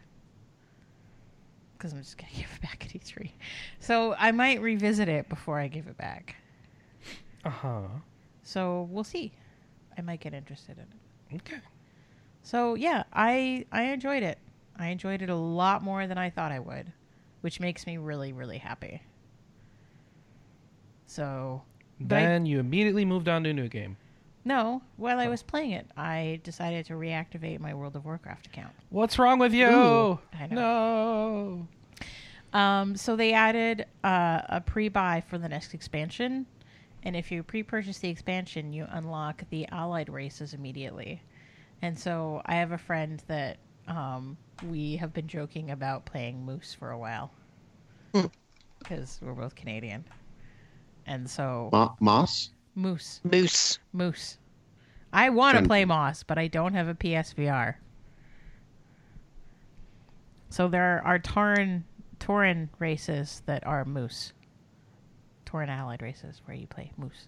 [1.77, 3.31] because I'm just gonna give it back at E3.
[3.79, 6.37] So I might revisit it before I give it back.
[7.45, 7.81] Uh huh.
[8.43, 9.33] So we'll see.
[9.97, 10.85] I might get interested in
[11.37, 11.43] it.
[11.43, 11.61] Okay.
[12.43, 14.39] So yeah, I I enjoyed it.
[14.77, 16.93] I enjoyed it a lot more than I thought I would,
[17.43, 19.03] which makes me really really happy.
[21.07, 21.63] So
[22.01, 23.97] but I- Then you immediately moved on to a new game.
[24.45, 25.31] No, while I Oh.
[25.31, 28.73] was playing it, I decided to reactivate my World of Warcraft account.
[28.89, 29.69] What's wrong with you?
[29.69, 30.19] Ooh.
[30.33, 31.67] I No.
[32.53, 36.47] Um, so they added uh, a pre-buy for the next expansion,
[37.05, 41.23] and if you pre-purchase the expansion, you unlock the allied races immediately.
[41.83, 44.37] And so I have a friend that um,
[44.69, 47.31] we have been joking about playing Moose for a while
[48.15, 48.27] Hmm.
[48.81, 50.05] because we're both Canadian,
[51.07, 52.51] and so Mo- Moss.
[52.75, 53.79] Moose, Moose.
[53.93, 54.39] Moose.
[55.13, 57.75] I want to play Moss, but I don't have a PSVR.
[60.51, 61.83] So there are Tauren
[62.19, 64.33] Tauren races that are Moose.
[65.47, 67.27] Tauren Allied races where you play Moose.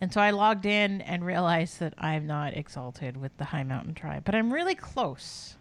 [0.00, 3.94] And so I logged in and realized that I'm not exalted with the High Mountain
[3.94, 5.56] Tribe, but I'm really close.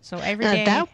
[0.00, 0.88] So every Uh, day, that-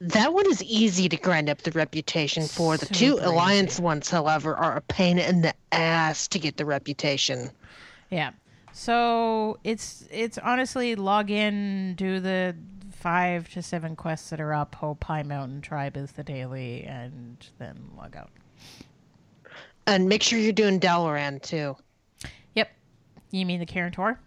[0.00, 2.76] That one is easy to grind up the reputation for.
[2.76, 6.66] The two Super Alliance ones, however, are a pain in the ass to get the
[6.66, 7.50] reputation.
[8.10, 8.32] Yeah.
[8.72, 12.54] So it's it's honestly log in, do the
[12.92, 17.38] five to seven quests that are up, hope High Mountain Tribe is the daily, and
[17.58, 18.30] then log out.
[19.86, 21.76] And make sure you're doing Dalaran too.
[22.54, 22.70] Yep.
[23.30, 24.20] You mean the Kirin Tor?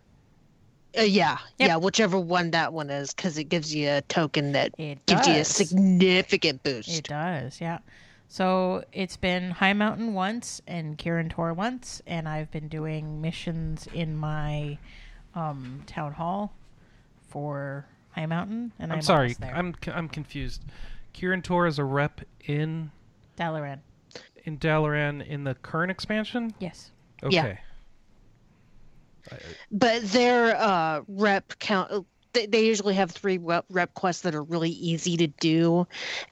[0.97, 1.67] Uh, yeah, Yep.
[1.69, 5.27] yeah, whichever one that one is, because it gives you a token that It gives
[5.27, 6.89] you a significant boost.
[6.89, 7.79] It does, yeah.
[8.27, 13.87] So it's been High Mountain once and Kirin Tor once, and I've been doing missions
[13.93, 14.77] in my
[15.35, 16.53] um, town hall
[17.27, 19.33] for High Mountain, and I'm, I'm, sorry.
[19.33, 19.55] there.
[19.55, 20.63] I'm I'm confused.
[21.13, 22.91] Kirin Tor is a rep in
[23.37, 23.79] Dalaran.
[24.45, 26.53] in Dalaran in the current expansion.
[26.59, 26.91] Yes.
[27.23, 27.35] Okay.
[27.35, 27.57] Yeah.
[29.71, 34.43] But their uh, rep count they, they usually have three rep, rep quests that are
[34.43, 35.87] really easy to do,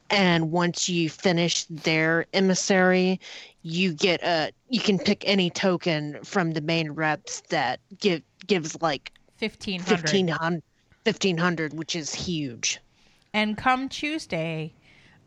[0.10, 3.19] and once you finish their emissary,
[3.63, 8.80] you get a you can pick any token from the main reps that give gives
[8.82, 9.89] like 1500.
[9.89, 10.63] 1500,
[11.04, 12.80] 1500 which is huge.
[13.34, 14.73] And come Tuesday,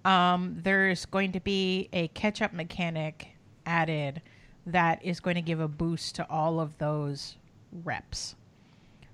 [0.05, 3.29] um, there's going to be a catch up mechanic
[3.67, 4.23] added
[4.67, 7.37] that is going to give a boost to all of those
[7.73, 8.35] reps.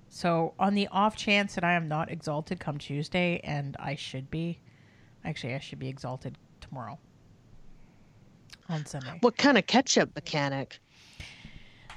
[0.09, 4.31] So, on the off chance that I am not exalted come Tuesday, and I should
[4.31, 4.59] be,
[5.25, 6.97] actually, I should be exalted tomorrow
[8.69, 9.17] on Sunday.
[9.21, 10.79] What kind of catch up mechanic?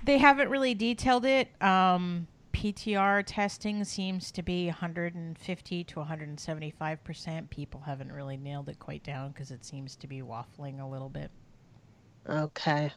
[0.04, 1.48] They haven't really detailed it.
[1.62, 7.50] Um, PTR testing seems to be 150 to 175 percent.
[7.50, 11.08] People haven't really nailed it quite down because it seems to be waffling a little
[11.08, 11.30] bit.
[12.28, 12.92] Okay.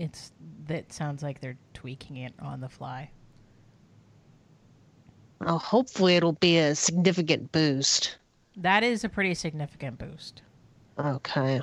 [0.00, 0.32] It's
[0.66, 3.10] that sounds like they're tweaking it on the fly.
[5.40, 8.16] Well, hopefully it'll be a significant boost.
[8.56, 10.40] That is a pretty significant boost.
[10.98, 11.60] Okay.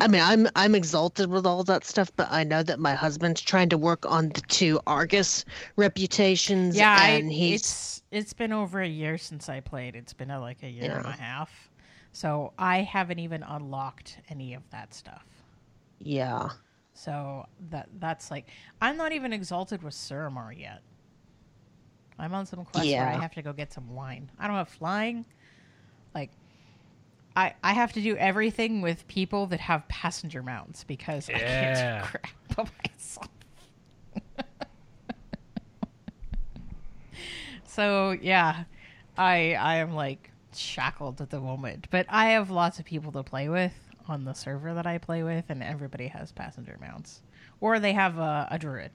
[0.00, 3.40] I mean, I'm I'm exalted with all that stuff, but I know that my husband's
[3.40, 5.44] trying to work on the two Argus
[5.74, 6.76] reputations.
[6.76, 9.96] Yeah, I, and he's it's it's been over a year since I played.
[9.96, 11.70] It's been uh, like a year and a half,
[12.12, 15.24] so I haven't even unlocked any of that stuff.
[15.98, 16.50] yeah.
[17.00, 18.46] So that that's like
[18.82, 20.82] I'm not even exalted with Suramar yet.
[22.18, 24.30] I'm on some quest where I have to go get some wine.
[24.38, 25.24] I don't have flying.
[26.14, 26.30] Like
[27.34, 32.02] I I have to do everything with people that have passenger mounts because I can't
[32.02, 33.28] do crap by myself.
[37.64, 38.64] so yeah,
[39.16, 43.22] I I am like shackled at the moment, but I have lots of people to
[43.22, 43.72] play with
[44.10, 47.22] on the server that I play with, and everybody has passenger mounts,
[47.60, 48.90] or they have a, a druid.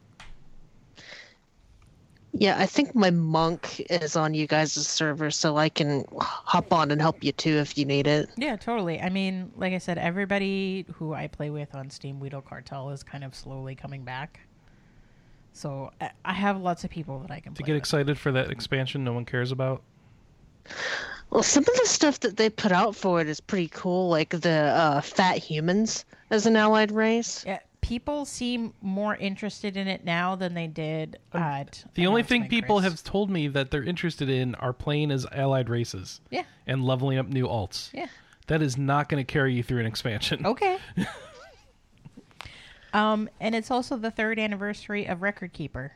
[2.38, 6.92] Yeah, I think my monk is on you guys' server, so I can hop on
[6.92, 8.30] and help you too if you need it.
[8.36, 9.00] Yeah, totally.
[9.00, 13.24] I mean, like I said, everybody who I play with on Steamwheedle Cartel is kind
[13.24, 14.42] of slowly coming back.
[15.54, 17.80] So I- I have lots of people that I can To play get with.
[17.80, 19.82] excited for that expansion no one cares about.
[21.36, 24.30] Well, some of the stuff that they put out for it is pretty cool, like
[24.30, 27.44] the uh, fat humans as an allied race.
[27.46, 32.24] Yeah, people seem more interested in it now than they did at Um, The only
[32.24, 32.90] thing people Chris.
[32.90, 37.18] have told me that they're interested in are playing as allied races Yeah, and leveling
[37.18, 37.90] up new alts.
[37.94, 38.08] yeah.
[38.48, 40.46] That is not going to carry you through an expansion.
[40.46, 40.78] Okay.
[42.94, 45.92] um, and it's also the third anniversary of Record Keeper.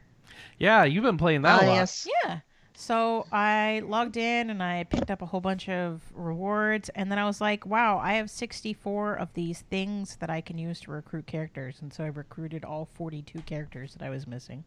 [0.57, 1.73] Yeah, you've been playing that Ah, a lot.
[1.75, 2.07] yes.
[2.25, 2.39] Yeah.
[2.79, 7.19] So I logged in and I picked up a whole bunch of rewards, and then
[7.19, 10.91] I was like, "Wow, I have 64 of these things that I can use to
[10.91, 14.63] recruit characters." And so I recruited all 42 characters that I was missing.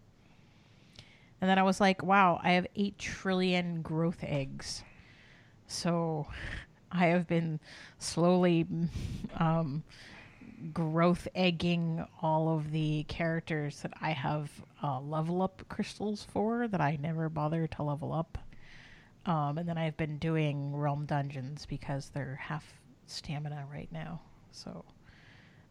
[1.40, 4.84] And then I was like, "Wow, I have 8 trillion growth eggs."
[5.66, 6.26] So
[6.92, 7.60] I have been
[7.98, 8.66] slowly
[9.38, 9.84] um,
[10.72, 14.50] growth egging all of the characters that I have
[14.82, 18.38] uh, level up crystals for that I never bother to level up.
[19.24, 24.20] Um, and then I've been doing realm dungeons because they're half stamina right now.
[24.50, 24.84] So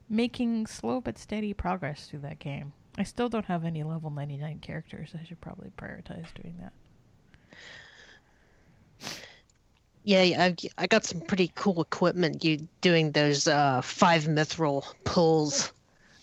[0.10, 2.74] making slow but steady progress through that game.
[2.98, 5.14] I still don't have any level 99 characters.
[5.20, 6.74] I should probably prioritize doing that.
[10.04, 12.44] Yeah, I, I got some pretty cool equipment.
[12.44, 15.72] You doing those uh, five mithril pulls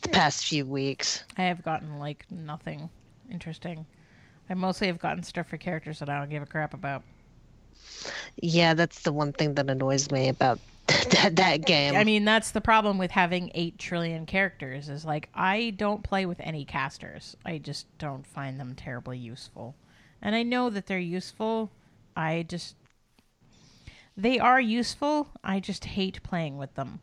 [0.02, 1.22] the past few weeks.
[1.36, 2.90] I have gotten like nothing
[3.30, 3.86] interesting.
[4.50, 7.02] I mostly have gotten stuff for characters that I don't give a crap about.
[8.36, 10.58] Yeah, that's the one thing that annoys me about
[11.10, 11.94] that that game.
[11.94, 16.26] I mean, that's the problem with having 8 trillion characters is like I don't play
[16.26, 17.36] with any casters.
[17.44, 19.74] I just don't find them terribly useful.
[20.22, 21.70] And I know that they're useful.
[22.16, 22.74] I just
[24.18, 25.28] they are useful.
[25.44, 27.00] I just hate playing with them.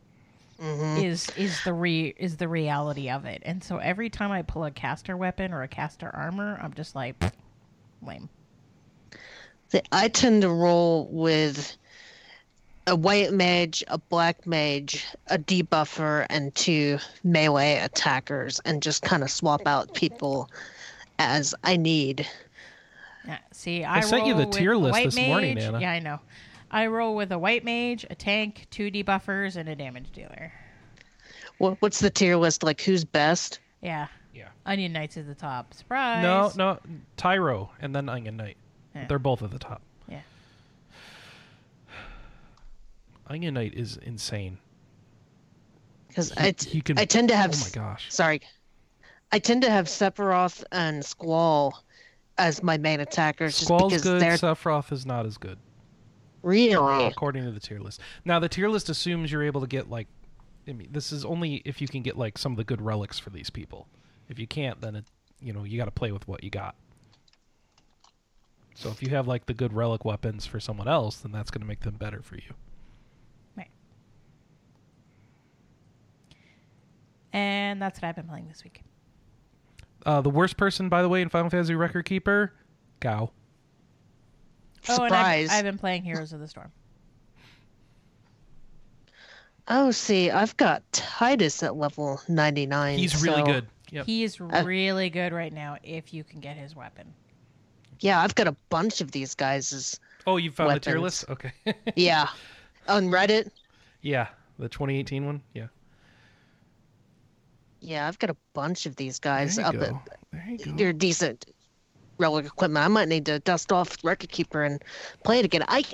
[0.60, 1.04] Mm-hmm.
[1.04, 3.42] Is is the re is the reality of it.
[3.44, 6.94] And so every time I pull a caster weapon or a caster armor, I'm just
[6.94, 7.32] like "Pfft,
[8.02, 8.28] lame.
[9.68, 11.76] See, I tend to roll with
[12.86, 19.22] a white mage, a black mage, a debuffer, and two melee attackers, and just kind
[19.22, 20.48] of swap out people
[21.18, 22.26] as I need.
[23.26, 25.80] Yeah, see, I, sent you the tier list white this morning, mage- Anna.
[25.80, 26.20] Yeah, I know.
[26.70, 30.52] I roll with a white mage, a tank, two debuffers, and a damage dealer.
[31.58, 32.80] What, what's the tier list like?
[32.80, 33.60] Who's best?
[33.80, 34.08] Yeah.
[34.34, 34.48] Yeah.
[34.66, 35.72] Onion Knight's at the top.
[35.72, 36.22] Surprise.
[36.22, 36.78] No, no,
[37.16, 38.56] Tyro and then Onion Knight.
[38.94, 39.06] Yeah.
[39.06, 39.80] They're both at the top.
[40.08, 40.20] Yeah.
[43.28, 44.58] Onion Knight is insane.
[46.08, 46.98] Because I, can.
[46.98, 47.54] I tend to have.
[47.54, 48.06] Oh my gosh.
[48.12, 48.40] Sorry.
[49.32, 51.82] I tend to have Sephiroth and Squall
[52.38, 54.22] as my main attackers, just Squall's because good.
[54.22, 55.58] they're Sephiroth is not as good.
[56.46, 58.00] Really according to the tier list.
[58.24, 60.06] Now the tier list assumes you're able to get like,
[60.68, 63.18] I mean, this is only if you can get like some of the good relics
[63.18, 63.88] for these people.
[64.28, 65.04] If you can't, then it,
[65.40, 66.76] you know, you got to play with what you got.
[68.76, 71.62] So if you have like the good relic weapons for someone else, then that's going
[71.62, 72.54] to make them better for you.
[73.56, 73.70] Right.
[77.32, 78.82] And that's what I've been playing this week.
[80.04, 82.52] Uh, the worst person, by the way, in Final Fantasy Record Keeper,
[83.00, 83.32] Gau.
[84.88, 85.14] Oh, and.
[85.14, 86.70] I've, I've been playing Heroes of the Storm.
[89.68, 92.98] Oh, see, I've got Tidus at level 99.
[92.98, 93.66] He's really so- good.
[93.92, 94.06] Yep.
[94.06, 97.06] He is uh, really good right now if you can get his weapon.
[98.00, 99.72] Yeah, I've got a bunch of these guys.
[99.72, 101.24] Is Oh, you found the tier list?
[101.30, 101.52] Okay.
[101.94, 102.28] yeah,
[102.88, 103.48] on Reddit.
[104.02, 104.26] yeah,
[104.58, 105.40] the 2018 one.
[105.54, 105.68] Yeah.
[107.80, 109.96] Yeah, I've got a bunch of these guys There guys you up go.
[110.12, 110.72] at There you go.
[110.72, 111.46] they're decent
[112.18, 112.84] relic equipment.
[112.84, 114.82] I might need to dust off Record Keeper and
[115.24, 115.64] play it again.
[115.68, 115.84] I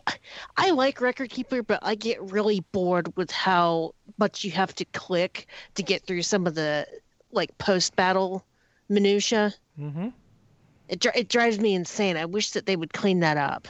[0.56, 4.84] I like Record Keeper, but I get really bored with how much you have to
[4.86, 6.86] click to get through some of the
[7.32, 8.44] like post battle
[8.88, 9.54] minutia.
[9.78, 10.08] Mm-hmm.
[10.88, 12.16] It dri- it drives me insane.
[12.16, 13.68] I wish that they would clean that up.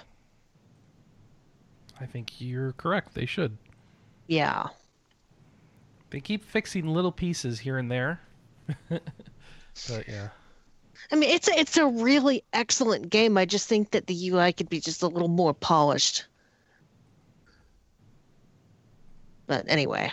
[2.00, 3.14] I think you're correct.
[3.14, 3.57] They should.
[4.26, 4.68] Yeah.
[6.11, 8.20] They keep fixing little pieces here and there.
[8.88, 10.28] but yeah.
[11.11, 13.36] I mean, it's a, it's a really excellent game.
[13.36, 16.26] I just think that the UI could be just a little more polished.
[19.46, 20.11] But anyway,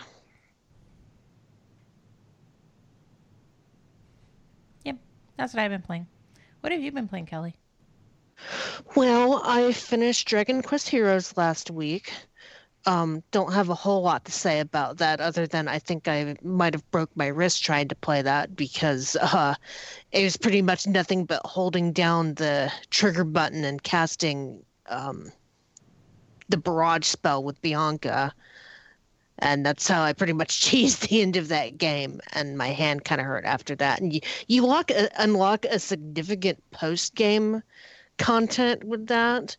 [4.86, 4.98] Yep,
[5.38, 6.08] that's what I've been playing.
[6.62, 7.56] What have you been playing, Kelley?
[8.96, 12.12] well, I finished Dragon Quest Heroes last week.
[12.86, 16.36] Um, don't have a whole lot to say about that other than I think I
[16.42, 19.56] might have broke my wrist trying to play that because uh,
[20.12, 25.32] it was pretty much nothing but holding down the trigger button and casting um,
[26.48, 28.34] the barrage spell with Bianca.
[29.40, 33.06] And that's how I pretty much cheesed the end of that game, and my hand
[33.06, 34.02] kind of hurt after that.
[34.02, 37.64] And you you lock a, unlock a significant post game
[38.18, 39.56] content with that,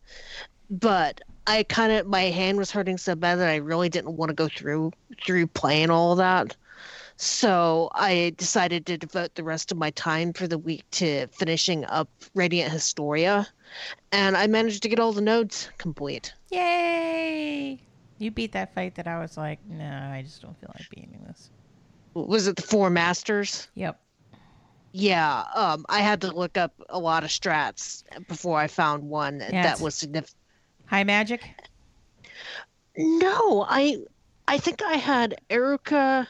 [0.68, 4.28] but I kind of my hand was hurting so bad that I really didn't want
[4.28, 4.92] to go through
[5.24, 6.56] through playing all of that.
[7.16, 11.84] So I decided to devote the rest of my time for the week to finishing
[11.86, 13.48] up Radiant Historia,
[14.12, 16.32] and I managed to get all the nodes complete.
[16.52, 17.82] Yay!
[18.18, 21.24] You beat that fight that I was like, no, I just don't feel like beating
[21.26, 21.50] this.
[22.14, 23.66] Was it the Four Masters?
[23.74, 24.00] Yep.
[24.92, 29.40] Yeah, um, I had to look up a lot of strats before I found one
[29.40, 30.36] Yeah, that was significant.
[30.90, 31.48] High magic?
[32.96, 33.98] No, I
[34.48, 36.28] I think I had Erica,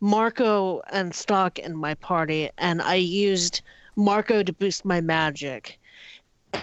[0.00, 3.60] Marco, and Stocke in my party, and I used
[3.96, 5.78] Marco to boost my magic,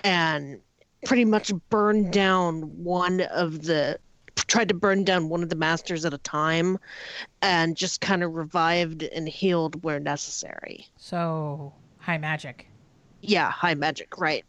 [0.04, 0.60] and
[1.06, 4.00] pretty much burned down one of the
[4.48, 6.80] tried to burn down one of the masters at a time,
[7.44, 10.88] and just kind of revived and healed where necessary.
[10.98, 12.66] So, high magic.
[13.22, 14.44] Yeah, high magic, right.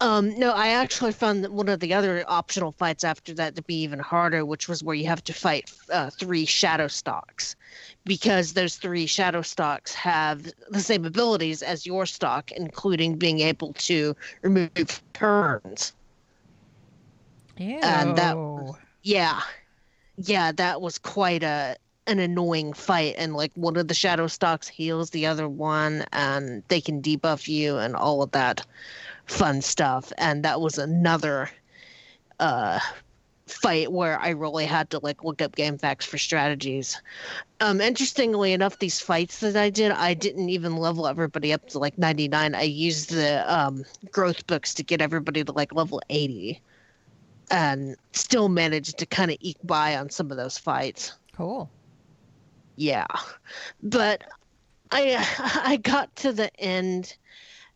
[0.00, 3.62] Um, no, I actually found that one of the other optional fights after that to
[3.62, 7.56] be even harder, which was where you have to fight uh, three shadow Stockes,
[8.04, 13.72] because those three shadow Stockes have the same abilities as your Stocke, including being able
[13.74, 15.92] to remove turns.
[17.56, 17.80] Ew.
[17.82, 18.36] And that-
[19.02, 19.40] Yeah,
[20.16, 21.76] yeah, that was quite a
[22.06, 26.62] an annoying fight, and like one of the shadow Stockes heals the other one, and
[26.68, 28.64] they can debuff you and all of that
[29.28, 30.12] fun stuff.
[30.18, 31.50] And that was another
[32.40, 32.78] uh
[33.46, 37.00] fight where I really had to like look up GameFAQs for strategies.
[37.60, 41.78] Um interestingly enough, these fights that I did, I didn't even level everybody up to
[41.78, 42.54] like 99.
[42.54, 46.60] I used the um growth books to get everybody to like level 80
[47.50, 51.12] and still managed to kind of eke by on some of those fights.
[51.34, 51.70] Cool.
[52.76, 53.06] Yeah,
[53.82, 54.22] but
[54.90, 55.26] I
[55.64, 57.16] I got to the end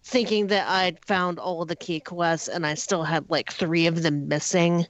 [0.04, 4.02] thinking that I'd found all the key quests and I still had like three of
[4.02, 4.86] them missing.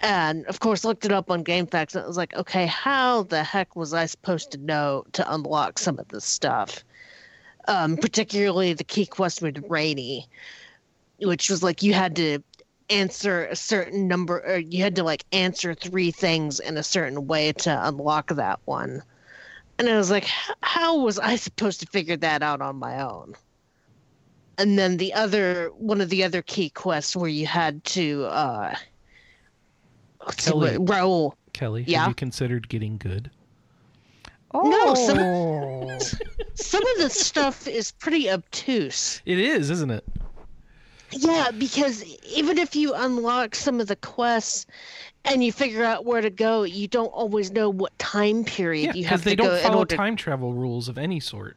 [0.00, 3.42] And of course, looked it up on GameFAQs and it was like, okay, how the
[3.42, 6.84] heck was I supposed to know to unlock some of this stuff?
[7.68, 10.28] Um, particularly the key quest with Rainy,
[11.20, 12.42] which was like you had to
[12.90, 17.26] answer a certain number, or you had to like answer three things in a certain
[17.26, 19.02] way to unlock that one.
[19.78, 20.28] And I was like,
[20.62, 23.34] how was I supposed to figure that out on my own?
[24.58, 28.74] And then the other, one of the other key quests where you had to, uh,
[30.26, 30.78] let's see Kelley.
[30.78, 31.36] what- Raoul.
[31.52, 32.00] Kelley, Yeah?
[32.00, 33.30] have you considered getting good?
[34.54, 34.94] Oh, No,
[36.54, 39.22] Some of the stuff is pretty obtuse.
[39.24, 40.04] It is, isn't it?
[41.10, 44.66] Yeah, because even if you unlock some of the quests
[45.24, 48.92] and you figure out where to go, you don't always know what time period Yeah,
[48.94, 49.96] you because have they to go Because they don't follow order.
[49.96, 51.56] time travel rules of any sort.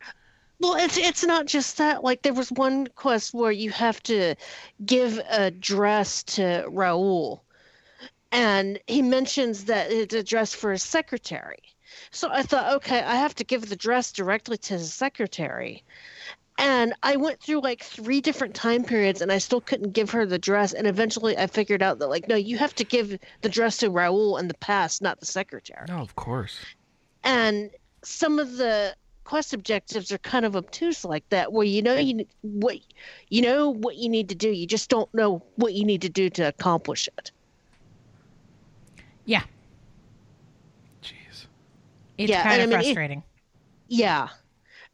[0.59, 2.03] Well, it's it's not just that.
[2.03, 4.35] Like there was one quest where you have to
[4.85, 7.41] give a dress to Raul,
[8.31, 11.59] and he mentions that it's a dress for his secretary.
[12.11, 15.83] So I thought, okay, I have to give the dress directly to his secretary.
[16.57, 20.25] And I went through like three different time periods and I still couldn't give her
[20.25, 20.71] the dress.
[20.71, 23.89] And eventually I figured out that, like, no, you have to give the dress to
[23.89, 26.57] Raul in the past, not the secretary No, of course.
[27.25, 27.71] and
[28.03, 28.95] some of the
[29.25, 32.77] quest objectives are kind of obtuse like that where you know you what
[33.29, 36.09] you know what you need to do you just don't know what you need to
[36.09, 37.31] do to accomplish it
[39.27, 39.41] yeah,
[41.01, 41.47] Jeez.
[42.17, 43.23] it's Yeah, kind of I mean, it- frustrating.
[43.87, 44.29] yeah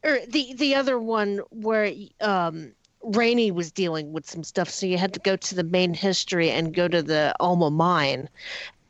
[0.03, 2.73] or the the other one where um
[3.03, 6.49] Rainey was dealing with some stuff so you had to go to the main history
[6.51, 8.29] and go to the Alma mine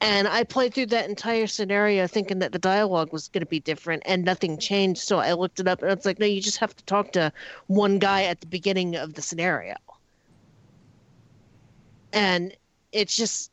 [0.01, 3.59] and I played through that entire scenario thinking that the dialogue was going to be
[3.59, 6.57] different and nothing changed so I looked it up and it's like no you just
[6.57, 7.31] have to talk to
[7.67, 9.75] one guy at the beginning of the scenario
[12.11, 12.55] and
[12.91, 13.51] it's just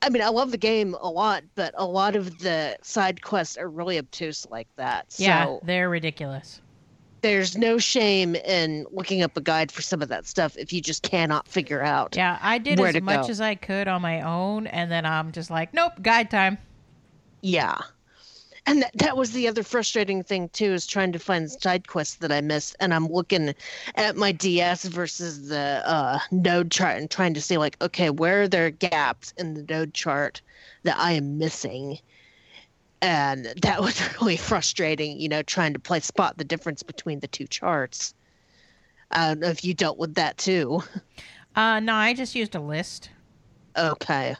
[0.00, 3.58] I mean I love the game a lot but a lot of the side quests
[3.58, 6.61] are really obtuse like that yeah, so they're ridiculous.
[7.22, 10.80] There's no shame in looking up a guide for some of that stuff if you
[10.80, 12.14] just cannot figure out.
[12.16, 13.30] Yeah, I did as much go.
[13.30, 16.58] as I could on my own, and then I'm just like, nope, guide time.
[17.40, 17.78] Yeah.
[18.64, 22.16] And that, that was the other frustrating thing too is trying to find side quests
[22.16, 23.54] that I missed and I'm looking
[23.96, 28.42] at my DS versus the uh, node chart and trying to see like okay where
[28.42, 30.40] are there gaps in the node chart
[30.84, 31.98] that I am missing
[33.02, 37.28] and that was really frustrating you know trying to play spot the difference between the
[37.28, 38.14] two charts
[39.10, 40.82] I don't know if you dealt with that too
[41.54, 43.10] Uh, no, I just used a list.
[43.76, 44.34] Okay.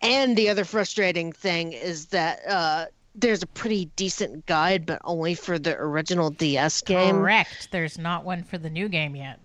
[0.00, 5.34] And the other frustrating thing is that uh, there's a pretty decent guide, but only
[5.34, 7.16] for the original DS game.
[7.16, 7.68] Correct.
[7.70, 9.38] There's not one for the new game yet.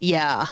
[0.00, 0.46] Yeah.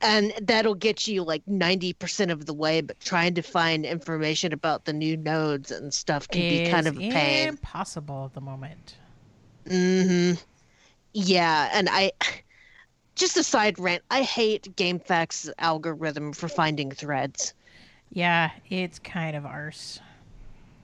[0.00, 4.84] And that'll get you like 90% of the way, but trying to find information about
[4.84, 7.48] the new nodes and stuff can be kind of a pain.
[7.48, 8.94] Impossible at the moment.
[9.68, 10.32] hmm
[11.12, 12.12] Yeah, and I
[13.16, 14.02] just a side rant.
[14.10, 17.52] I hate GameFAQs' algorithm for finding threads.
[18.12, 20.00] Yeah, it's kind of arse.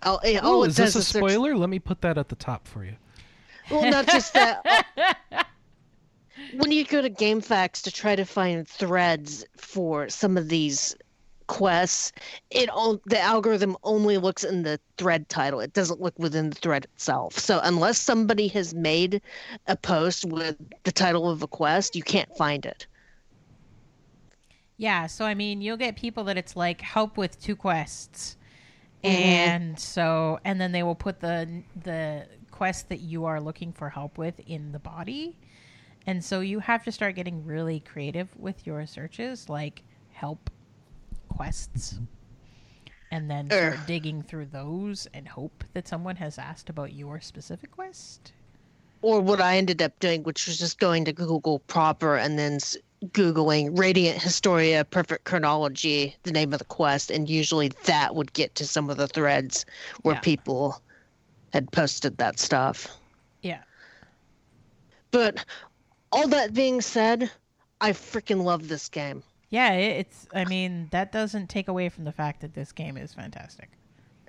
[0.02, 1.56] Oh, it, Oh, all it is this a is search- spoiler?
[1.56, 2.96] Let me put that at the top for you.
[3.70, 4.84] Well, not just that.
[6.56, 10.96] when you go to GameFAQs to try to find threads for some of these
[11.46, 12.12] quests,
[12.50, 15.60] it on, the algorithm only looks in the thread title.
[15.60, 17.38] It doesn't look within the thread itself.
[17.38, 19.20] So unless somebody has made
[19.66, 22.86] a post with the title of a quest, you can't find it.
[24.76, 28.36] Yeah, so I mean, you'll get people that it's like help with two quests.
[29.04, 29.16] Mm-hmm.
[29.16, 33.90] And so and then they will put the the quest that you are looking for
[33.90, 35.36] help with in the body.
[36.06, 39.82] And so you have to start getting really creative with your searches like
[40.12, 40.50] help
[41.28, 41.98] quests.
[43.10, 43.86] And then start Ugh.
[43.86, 48.32] digging through those and hope that someone has asked about your specific quest.
[49.02, 52.58] Or what I ended up doing, which was just going to Google proper and then
[53.06, 58.54] Googling Radiant Historia Perfect Chronology, the name of the quest, and usually that would get
[58.56, 59.64] to some of the threads
[60.02, 60.20] where Yeah.
[60.20, 60.82] people
[61.52, 62.88] had posted that stuff.
[63.42, 63.62] Yeah.
[65.12, 65.44] But
[66.14, 67.30] all that being said,
[67.80, 69.22] I freaking love this game.
[69.50, 73.12] Yeah, it's I mean, that doesn't take away from the fact that this game is
[73.14, 73.68] fantastic.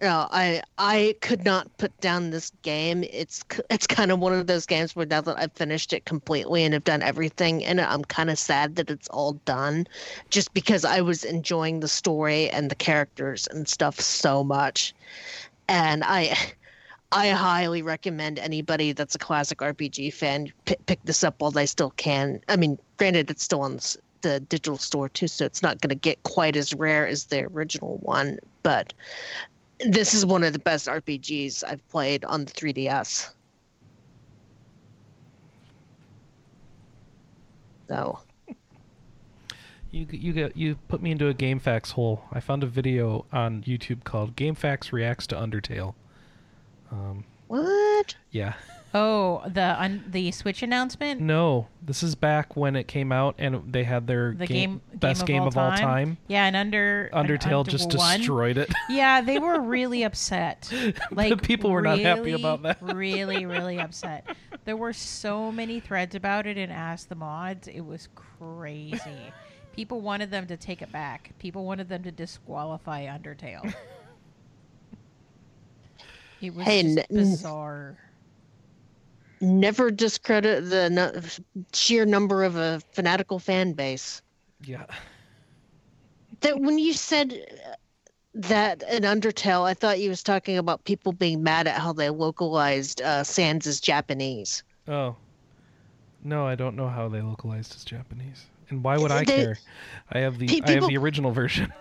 [0.02, 3.06] No, I I could not put down this game.
[3.12, 6.64] It's it's kind of one of those games where now that I've finished it completely
[6.64, 9.88] and have done everything in it, I'm kind of sad that it's all done,
[10.30, 14.94] just because I was enjoying the story and the characters and stuff so much,
[15.70, 16.36] and I.
[17.12, 21.66] I highly recommend anybody that's a classic RPG fan p- pick this up while they
[21.66, 22.42] still can.
[22.50, 23.80] I mean, granted, it's still on
[24.22, 27.46] the digital store too, so it's not going to get quite as rare as the
[27.46, 28.40] original one.
[28.64, 28.94] But
[29.80, 33.32] this is one of the best RPGs I've played on the 3DS.
[37.88, 38.20] So,
[39.92, 42.24] You you get you put me into a GameFAQs hole.
[42.32, 45.94] I found a video on YouTube called GameFAQs reacts to Undertale.
[46.96, 48.16] Um, what?
[48.32, 48.54] yeah,
[48.98, 51.20] Oh, the un- the Switch announcement.
[51.20, 55.00] No, this is back when it came out and they had their The game, game,
[55.00, 56.18] best game, of all time.
[56.30, 58.20] Yeah, and under Undertale under just one.
[58.20, 58.72] destroyed it.
[58.90, 60.72] Yeah, they were really upset.
[61.12, 62.78] Like people were not happy about that.
[62.96, 64.26] really, really upset.
[64.64, 67.68] There were so many threads about it in Ask the Mods.
[67.68, 69.34] It was crazy.
[69.76, 71.32] People wanted them to take it back.
[71.38, 73.74] People wanted them to disqualify Undertale.
[76.42, 77.98] It was Hey, just n- n- bizarre.
[79.42, 84.22] Never discredit the nu- sheer number of a fanatical fan base.
[84.64, 84.86] yeah.
[86.42, 87.34] That when you said
[87.66, 87.74] uh,
[88.36, 92.10] that in Undertale, I thought you was talking about people being mad at how they
[92.10, 94.62] localized uh, Sans as Japanese.
[94.88, 95.16] Oh.
[96.24, 98.46] No, I don't know how they localized as Japanese.
[98.70, 99.58] And why would I They- care?
[100.12, 101.74] I have the Pe- I have the original version.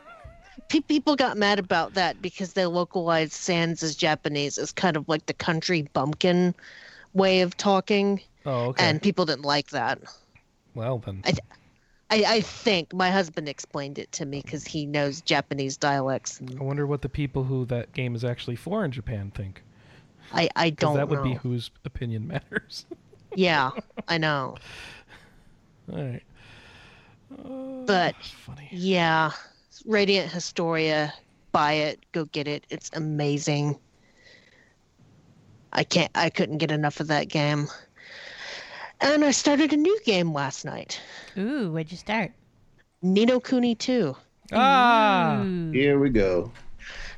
[0.68, 5.09] Pe- people got mad about that because they localized Sans as Japanese as kind of
[5.09, 6.55] like the country bumpkin
[7.12, 8.84] way of talking, Oh, okay.
[8.84, 9.98] and people didn't like that.
[10.74, 11.22] well then.
[11.24, 11.34] I,
[12.11, 16.40] I, I think my husband explained it to me because he knows Japanese dialects.
[16.40, 19.62] And I wonder what the people who that game is actually for in Japan think.
[20.32, 21.24] I, I don't that would know.
[21.24, 22.86] be whose opinion matters.
[23.36, 23.72] Yeah,
[24.07, 24.55] I know.
[25.92, 26.22] All right.
[27.32, 28.68] Uh, But funny.
[28.70, 29.32] yeah,
[29.87, 31.12] Radiant Historia,
[31.53, 32.64] buy it, go get it.
[32.70, 33.79] It's amazing.
[35.72, 36.11] I can't.
[36.14, 37.68] I couldn't get enough of that game.
[39.01, 41.01] And I started a new game last night.
[41.37, 42.33] Ooh, where'd you start?
[43.03, 44.16] Ni no Kuni 2.
[44.53, 45.43] Ah.
[45.43, 45.70] Ooh.
[45.72, 46.53] Here we go.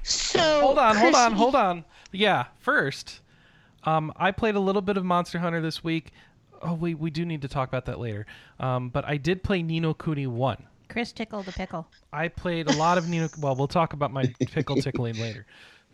[0.02, 1.84] So Hold on, hold on, hold on.
[2.12, 3.20] Yeah, first,
[3.84, 6.12] um, I played a little bit of Monster Hunter this week.
[6.62, 8.26] Oh, we we do need to talk about that later.
[8.58, 10.64] Um, but I did play Ni no Kuni one.
[10.96, 11.86] Chris tickled the pickle.
[12.10, 13.28] I played a lot of Nino.
[13.38, 15.44] Well, we'll talk about my pickle tickling later.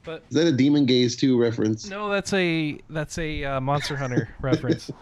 [0.04, 1.90] But Is that a Demon Gaze 2 reference?
[1.90, 4.92] no, that's a that's a uh, Monster Hunter reference.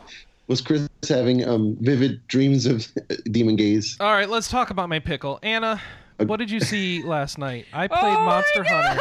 [0.46, 2.88] Was Chris having um, vivid dreams of
[3.30, 3.98] Demon Gaze?
[4.00, 5.38] All right, let's talk about my pickle.
[5.42, 5.78] Anna,
[6.16, 7.66] what did you see last night?
[7.70, 9.00] I played Oh Monster Hunter.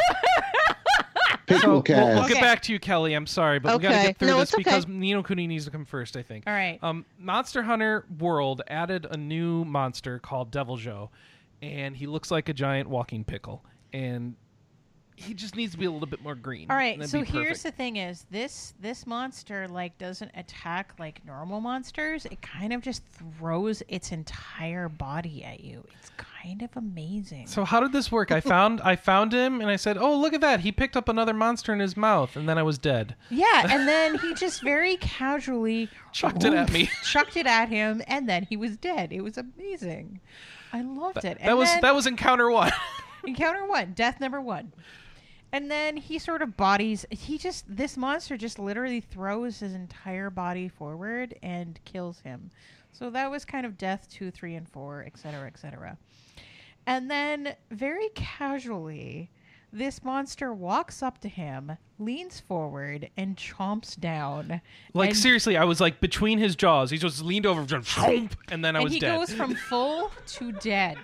[1.49, 2.39] Pickle So we'll, we'll get Okay.
[2.41, 3.13] back to you, Kelley.
[3.13, 4.63] I'm sorry, but we got to get through No, this okay.
[4.63, 6.15] because Ni no Kuni needs to come first.
[6.15, 6.45] I think.
[6.47, 6.79] All right.
[6.81, 11.09] Um, Monster Hunter World added a new monster called Deviljho,
[11.61, 14.35] and he looks like a giant walking pickle, and
[15.19, 16.67] he just needs to be a little bit more green.
[16.69, 17.03] All right.
[17.07, 22.25] So here's the thing: is this this monster like doesn't attack like normal monsters?
[22.25, 23.03] It kind of just
[23.37, 25.83] throws its entire body at you.
[25.99, 27.47] It's kind of amazing.
[27.47, 28.31] So how did this work?
[28.31, 30.61] I found I found him, and I said, "Oh, look at that!
[30.61, 33.15] He picked up another monster in his mouth," and then I was dead.
[33.29, 36.89] yeah, and then he just very casually Chucked it at me.
[37.03, 39.11] chucked it at him, and then he was dead.
[39.11, 40.19] It was amazing.
[40.71, 41.39] I loved it.
[41.43, 42.71] That was then- that was encounter one.
[43.25, 44.71] Encounter one, death number one.
[45.51, 47.05] And then he sort of bodies.
[47.09, 52.51] He just this monster just literally throws his entire body forward and kills him.
[52.91, 55.97] So that was kind of death two, three, and four, et cetera, et cetera.
[56.85, 59.31] And then very casually,
[59.71, 64.61] this monster walks up to him, leans forward, and chomps down.
[64.93, 66.89] like and, seriously, I was like between his jaws.
[66.89, 69.17] He just leaned over, and then I and was he dead.
[69.17, 70.97] goes from full to dead.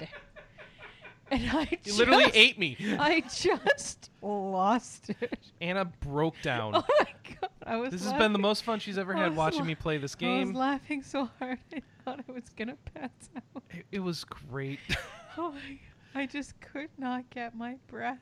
[1.31, 2.77] And I he just, literally ate me.
[2.99, 5.39] I just lost it.
[5.59, 6.75] Anna broke down.
[6.75, 7.49] Oh my god!
[7.65, 7.91] I was.
[7.91, 9.97] This has been the most fun she's ever I had was watching la- me play
[9.97, 10.29] this game.
[10.29, 10.55] I was game.
[10.55, 13.63] laughing so hard I thought I was gonna pass out.
[13.71, 14.79] It, it was great.
[15.37, 15.59] Oh my!
[15.59, 15.79] God.
[16.13, 18.19] I just could not get my breath.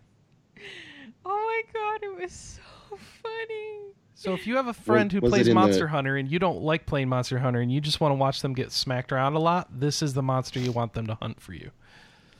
[1.25, 2.03] Oh my god!
[2.03, 3.93] It was so funny.
[4.15, 6.27] so if you have a friend who was it plays in the- Monster Hunter and
[6.31, 9.11] you don't like playing Monster Hunter and you just want to watch them get smacked
[9.11, 11.69] around a lot, this is the monster you want them to hunt for you.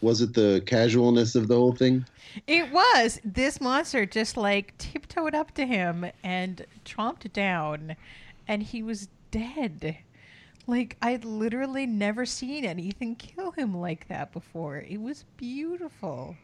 [0.03, 2.05] Was it the casualness of the whole thing?
[2.45, 7.95] It was this monster just like tiptoed up to him and tromped down,
[8.45, 9.97] and he was dead.
[10.67, 14.77] Like I'd literally never seen anything kill him like that before.
[14.77, 16.35] It was beautiful.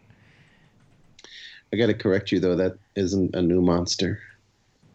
[1.73, 2.55] I got to correct you though.
[2.55, 4.21] That isn't a new monster.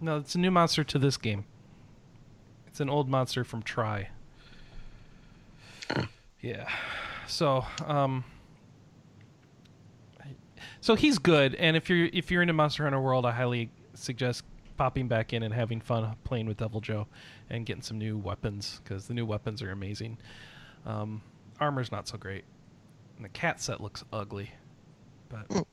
[0.00, 1.44] No, it's a new monster to this game.
[2.66, 4.08] It's an old monster from Tri.
[6.40, 6.66] Yeah.
[7.26, 8.24] So, um
[10.84, 14.44] So he's good and if you're if you're into Monster Hunter World, I highly suggest
[14.76, 17.06] popping back in and having fun playing with Deviljho
[17.48, 20.18] and getting some new weapons cuz the new weapons are amazing.
[20.84, 21.22] Um
[21.58, 22.44] armor's not so great.
[23.16, 24.50] And the cat set looks ugly.
[25.30, 25.66] But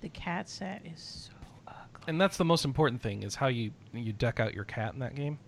[0.00, 2.02] The cat set is so ugly.
[2.08, 4.98] and that's the most important thing is how you you deck out your cat in
[4.98, 5.38] that game.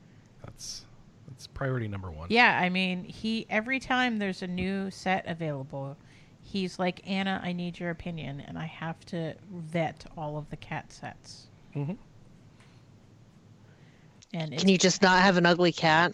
[0.45, 0.87] That's
[1.26, 2.28] that's priority number one.
[2.30, 5.97] Yeah, I mean, he every time there's a new set available,
[6.47, 10.57] he's like, "Anna, I need your opinion," and I have to vet all of the
[10.57, 11.47] cat sets.
[11.74, 11.92] hmm
[14.32, 16.12] And Can you just not have an ugly cat?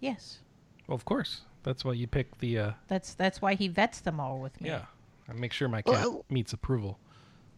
[0.00, 0.38] yes,
[0.86, 1.40] Well, of course.
[1.62, 2.58] That's why you pick the.
[2.58, 4.68] Uh, that's that's why he vets them all with me.
[4.68, 4.84] yeah.
[5.28, 6.98] I make sure my cat Well- meets approval.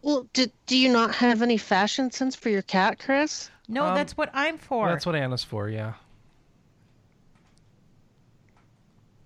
[0.01, 3.49] Well, do, do you not have any fashion sense for your cat, Chris?
[3.67, 4.87] No, Um, that's what I'm for.
[4.87, 5.95] That's what Anna's for, yeah.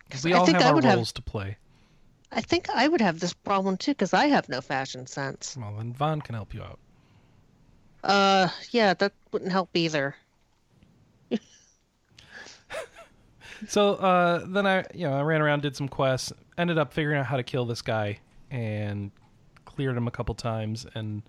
[0.09, 1.57] 'Cause We I all think have I our would have- roles to play.
[2.31, 5.57] I think I would have this problem too because I have no fashion sense.
[5.59, 6.79] Well, then Vaughn can help you out.
[8.03, 10.15] Uh, yeah, that wouldn't help either.
[13.67, 17.19] So uh, then I, you know, I ran around, did some quests, ended up figuring
[17.19, 18.19] out how to kill this guy,
[18.49, 19.11] and
[19.65, 21.21] cleared him a couple times, and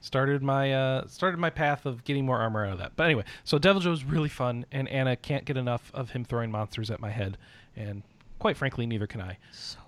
[0.00, 2.92] started my uh, started my path of getting more armor out of that.
[2.96, 6.90] But anyway, so Deviljho's really fun, and Anna can't get enough of him throwing monsters
[6.90, 7.38] at my head,
[7.76, 8.02] and
[8.40, 9.38] quite frankly, neither can I.
[9.52, 9.79] so good.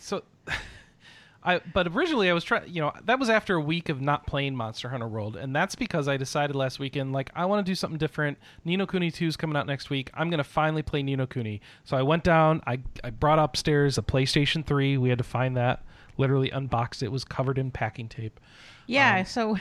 [0.00, 0.22] So,
[1.42, 2.68] I but originally I was trying.
[2.72, 5.74] You know, that was after a week of not playing Monster Hunter World, and that's
[5.74, 8.38] because I decided last weekend like I want to do something different.
[8.64, 10.10] Ni no Kuni Two is coming out next week.
[10.14, 11.60] I'm gonna finally play Ni no Kuni.
[11.84, 12.62] So I went down.
[12.66, 14.98] I I brought upstairs a PlayStation Three.
[14.98, 15.84] We had to find that.
[16.16, 17.06] Literally unboxed it.
[17.06, 18.38] it was covered in packing tape.
[18.86, 19.56] Yeah, Um, so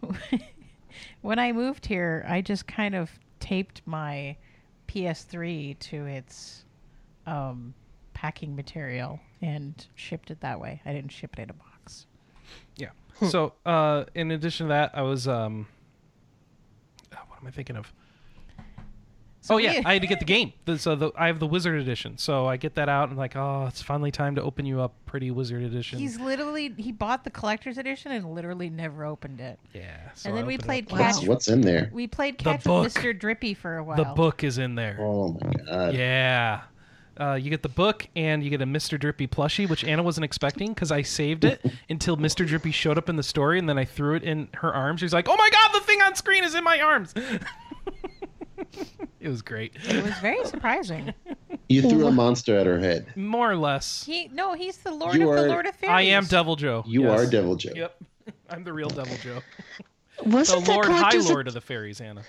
[0.00, 0.42] when I,
[1.22, 3.10] when I moved here, I just kind of
[3.40, 4.36] taped my
[4.88, 6.64] PS3 to its
[7.26, 7.72] um,
[8.18, 10.82] packing material and shipped it that way.
[10.84, 12.06] I didn't ship it in a box.
[12.76, 12.88] Yeah.
[13.30, 15.68] So, uh, in addition to that, I was um,
[17.12, 17.92] oh, what am I thinking of?
[19.40, 20.52] So oh yeah, I had to get the game.
[20.64, 22.18] The, so the, I have the Wizard Edition.
[22.18, 24.94] So I get that out and like, oh, it's finally time to open you up,
[25.06, 26.00] pretty Wizard Edition.
[26.00, 29.60] He's literally he bought the collector's edition and literally never opened it.
[29.72, 30.10] yeah.
[30.14, 30.88] So and then we played.
[30.88, 31.88] Catch- What's, what's in there?
[31.92, 32.82] We played catch book.
[32.84, 33.16] with Mr.
[33.18, 33.96] Drippy for a while.
[33.96, 34.96] The book is in there.
[35.00, 35.94] Oh my god.
[35.94, 36.62] Yeah.
[37.18, 38.98] Uh, you get the book and you get a Mr.
[38.98, 41.60] Drippy plushie, which Anna wasn't expecting because I saved it
[41.90, 42.46] until Mr.
[42.46, 45.00] Drippy showed up in the story and then I threw it in her arms.
[45.00, 47.12] She's like, oh my god, the thing on screen is in my arms.
[49.20, 49.74] it was great.
[49.88, 51.12] It was very surprising.
[51.70, 53.14] You threw a monster at her head.
[53.14, 54.02] More or less.
[54.02, 55.94] He no, he's the Lord You of the Lord of Fairies.
[55.94, 56.82] I am Deviljho.
[56.86, 57.20] You Yes.
[57.20, 57.76] are Deviljho.
[57.76, 57.96] Yep.
[58.48, 59.42] I'm the real Deviljho.
[60.24, 62.22] Wasn't that Lord, High collector's Lord of the Fairies, Anna.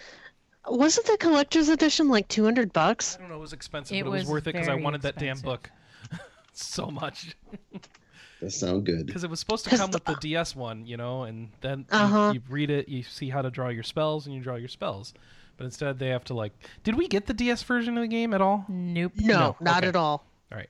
[0.78, 3.16] Wasn't the collector's edition like two hundred bucks?
[3.18, 4.72] I don't know, it was expensive, It but it was, was worth it because I
[4.74, 5.70] very wanted that damn book
[6.54, 7.36] so much.
[8.42, 9.06] That sound good.
[9.06, 11.86] Because it was supposed to come the- with the DS one, you know, and then
[11.92, 12.28] Uh-huh.
[12.34, 14.70] you, you read it, you see how to draw your spells, and you draw your
[14.70, 15.14] spells.
[15.58, 16.54] But instead, they have to like.
[16.86, 18.64] Did we get the DS version of the game at all?
[18.70, 19.12] Nope.
[19.18, 19.88] No, No, not okay.
[19.90, 20.24] at all.
[20.54, 20.70] All right.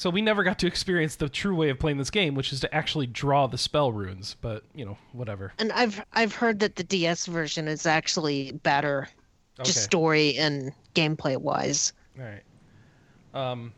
[0.00, 2.60] So we never got to experience the true way of playing this game, which is
[2.60, 4.34] to actually draw the spell runes.
[4.40, 5.52] But you know, whatever.
[5.58, 9.10] And I've I've heard that the DS version is actually better,
[9.58, 9.66] Okay.
[9.66, 11.92] just story and gameplay wise.
[12.18, 12.42] All right.
[13.34, 13.74] Um,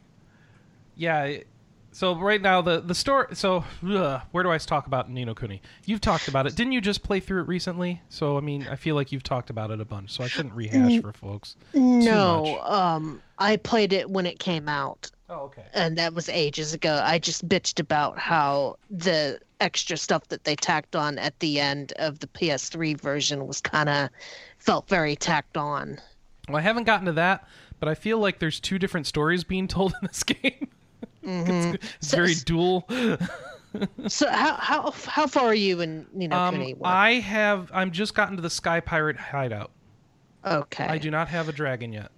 [0.95, 1.25] yeah.
[1.25, 1.49] it-
[1.95, 3.35] So right now the the story.
[3.35, 5.61] So ugh, where do I talk about Ni no Kuni?
[5.85, 6.57] You've talked about it.
[6.57, 8.01] Didn't you just play through it recently?
[8.09, 10.11] So I mean, I feel like you've talked about it a bunch.
[10.11, 11.57] So I shouldn't rehash for folks.
[11.75, 15.65] No, um, I played it when it came out, Oh, okay.
[15.75, 17.01] and that was ages ago.
[17.05, 21.93] I just bitched about how the extra stuff that they tacked on at the end
[21.97, 24.09] of the PS3 version was kind of
[24.59, 25.99] felt very tacked on.
[26.49, 27.47] Well, I haven't gotten to that,
[27.81, 30.69] but I feel like there's two different stories being told in this game.
[31.23, 32.89] It's it's So- very dual.
[34.07, 36.75] So how how how far are you in Nino Um, Kuni?
[36.75, 36.93] one?
[36.93, 37.71] I have.
[37.73, 39.71] I'm just gotten to the Sky Pirate hideout.
[40.45, 40.85] okay.
[40.85, 42.11] I do not have a dragon yet.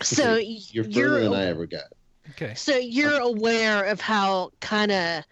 [0.00, 1.82] So You're further you're than I ever got.
[2.30, 2.54] Okay.
[2.54, 5.24] So you're aware of how kind of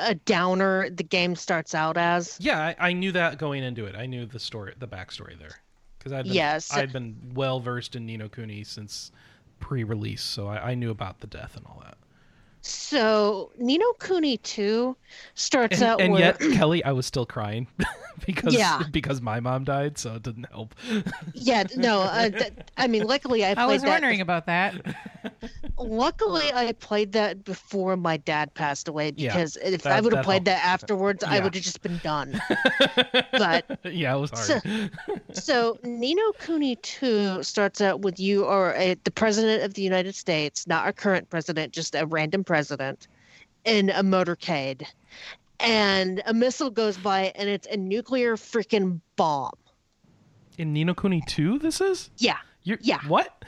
[0.00, 2.36] a downer the game starts out as?
[2.38, 3.94] Yeah, I, I knew that going into it.
[3.96, 5.60] I knew the story, the backstory there,
[5.98, 6.74] because I'd been, Yes.
[6.74, 9.12] I'd been well versed in Ni no Kuni since
[9.60, 11.96] pre-release, so I, I knew about the death and all that.
[12.62, 14.96] So Ni no Kuni 2
[15.34, 17.68] starts And, out and where yet, Kelley, I was still crying
[18.26, 18.82] because Yeah.
[18.90, 20.74] because my mom died, so it didn't help.
[21.34, 24.74] yeah, no, uh, th- I mean luckily I played I was that wondering about that.
[25.78, 30.12] luckily I played that before my dad passed away Yeah, because if that- I would
[30.14, 30.62] have played helped.
[30.62, 32.40] that afterwards I would have just been done.
[33.32, 34.90] But yeah, it was hard.
[35.32, 39.82] so Ni no Kuni 2 starts out with you are a, the president of the
[39.82, 43.08] United States, not our current president, just a random president,
[43.64, 44.86] in a motorcade.
[45.60, 49.52] And a missile goes by and it's a nuclear freaking bomb.
[50.58, 52.10] In Ni no Kuni 2, this is?
[52.18, 52.38] Yeah.
[52.62, 53.00] You're, Yeah.
[53.08, 53.44] What?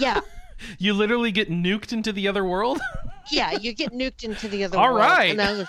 [0.00, 0.20] Yeah.
[0.78, 2.80] you literally get nuked into the other world?
[3.30, 4.98] Yeah, you get nuked into the other All world.
[5.06, 5.30] right.
[5.30, 5.68] And I was,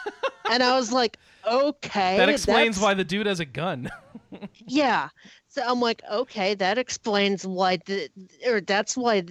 [0.49, 2.17] and I was like, okay.
[2.17, 3.91] that explains that's- why the dude has a gun.
[4.65, 5.09] Yeah.
[5.49, 8.09] So I'm like, okay, that explains why the,
[8.47, 9.24] or that's why,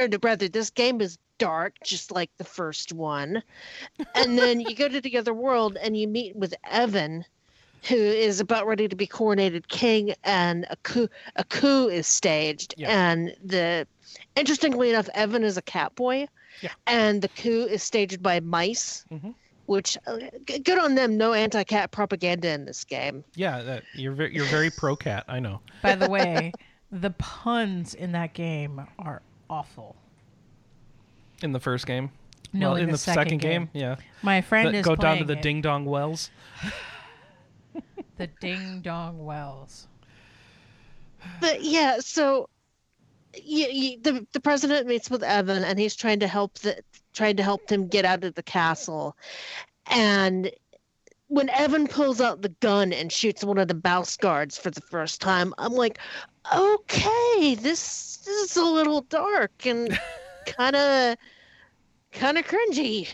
[0.00, 3.42] or the- rather, this game is dark, just like the first one.
[4.14, 7.24] And then you go to the other world and you meet with Evan,
[7.88, 12.74] who is about ready to be coronated king, and a coup a coup is staged,
[12.76, 12.90] Yeah.
[12.90, 13.86] and the
[14.36, 16.28] interestingly enough, Evan is a cat boy,
[16.60, 16.70] Yeah.
[16.86, 19.04] and the coup is staged by mice.
[19.10, 19.34] Mhm.
[19.66, 21.16] Which, uh, g- good on them.
[21.16, 23.22] No anti-cat propaganda in this game.
[23.36, 25.24] Yeah, that, you're very, you're very pro cat.
[25.28, 25.60] I know.
[25.80, 26.52] By the way,
[26.90, 29.96] the puns in that game are awful.
[31.42, 32.10] In the first game.
[32.52, 33.70] No, Well, in, the, second, game.
[33.72, 33.96] yeah.
[34.22, 35.42] My friend The- is go down to the it.
[35.42, 36.30] ding dong wells.
[38.16, 39.86] the ding dong wells.
[41.40, 42.48] But yeah, so
[43.36, 46.82] y y the the president meets with Evan, and he's trying to help the
[47.12, 49.16] trying to help him get out of the castle.
[49.86, 50.50] And
[51.28, 54.80] when Evan pulls out the gun and shoots one of the Baus guards for the
[54.80, 55.98] first time, I'm like,
[56.56, 59.98] okay, this, this is a little dark and
[60.46, 61.16] kind of
[62.12, 63.08] kind of cringy.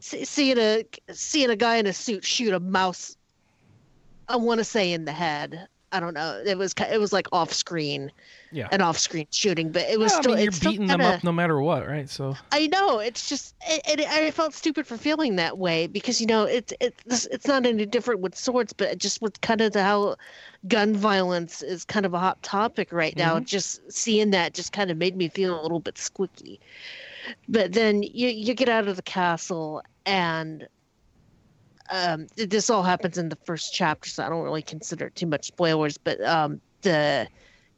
[0.00, 3.16] Seeing a seeing a guy in a suit shoot a mouse
[4.28, 5.68] I want to say in the head.
[5.92, 6.42] I don't know.
[6.44, 8.10] It was it was like off screen,
[8.50, 8.68] Yeah.
[8.72, 10.34] an off screen shooting, but it was I still.
[10.34, 12.08] mean, you're beating them kinda- up no matter what, right?
[12.08, 12.98] So I know.
[12.98, 16.72] It's just, it, it, I felt stupid for feeling that way because you know it's
[16.80, 20.16] it's it's not any different with swords, but just with kind of the, how
[20.66, 23.34] gun violence is kind of a hot topic right now.
[23.36, 23.44] Mm-hmm.
[23.44, 26.58] Just seeing that just kind of made me feel a little bit squicky.
[27.48, 30.66] But then you you get out of the castle and
[31.92, 35.26] um, this all happens in the first chapter, so I don't really consider it too
[35.26, 35.96] much spoilers.
[35.98, 37.28] But um, the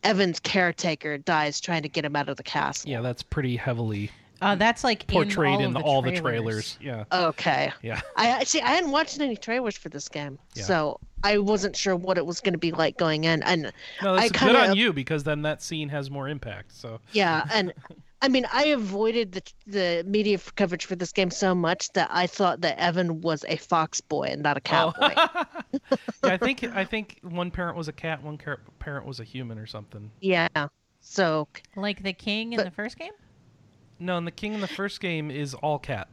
[0.02, 2.90] Evans caretaker dies trying to get him out of the castle.
[2.90, 4.10] yeah, that's pretty heavily
[4.42, 6.76] Uh, that's like portrayed in in, all, the, the, all the trailers.
[6.76, 7.06] trailers.
[7.12, 7.26] Yeah.
[7.28, 7.72] Okay.
[7.82, 8.00] Yeah.
[8.16, 8.60] I see.
[8.60, 10.64] I hadn't watched any trailers for this game, Yeah.
[10.64, 13.42] so I wasn't sure what it was going to be like going in.
[13.44, 16.72] And No, that's good kinda- on you because then that scene has more impact.
[16.72, 17.72] So yeah, and
[18.24, 22.26] I mean, I avoided the the media coverage for this game so much that I
[22.26, 25.00] thought that Evan was a fox boy and not a cat oh.
[25.00, 25.14] boy.
[26.24, 29.24] yeah, I think I think one parent was a cat, one car- parent was a
[29.24, 30.10] human or something.
[30.20, 30.48] Yeah.
[31.00, 33.12] So Like the king in the first game?
[33.98, 36.08] No, and the king in the first game is all cat.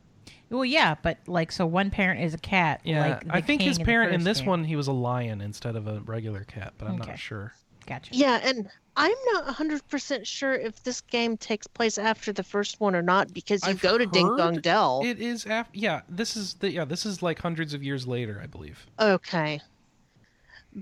[0.49, 2.81] Well, yeah, but like, so one parent is a cat.
[2.83, 4.49] Yeah, like I think his in parent in first this game.
[4.49, 7.11] one he was a lion instead of a regular cat, but I'm Okay.
[7.11, 7.53] not sure.
[7.87, 8.13] Gotcha.
[8.13, 12.93] yeah, and I'm not 100% sure if this game takes place after the first one
[12.95, 15.01] or not because you I've go to Ding Dong Dell.
[15.05, 15.77] It is after.
[15.77, 16.83] Yeah, this is the yeah.
[16.85, 18.85] This is like hundreds of years later, I believe.
[18.99, 19.61] Okay.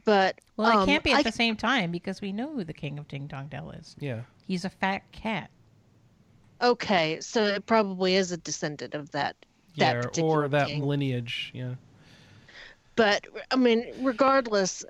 [0.05, 2.63] But Well, it um, can't be at I- the same time because we know who
[2.63, 3.95] the king of Ding Dong Dell is.
[3.99, 4.21] Yeah.
[4.47, 5.49] He's a fat cat.
[6.61, 9.35] Okay, so it probably is a descendant of that.
[9.77, 10.83] that Yeah, particular or that king.
[10.83, 11.51] lineage.
[11.53, 11.75] Yeah.
[12.95, 14.83] But I mean, regardless,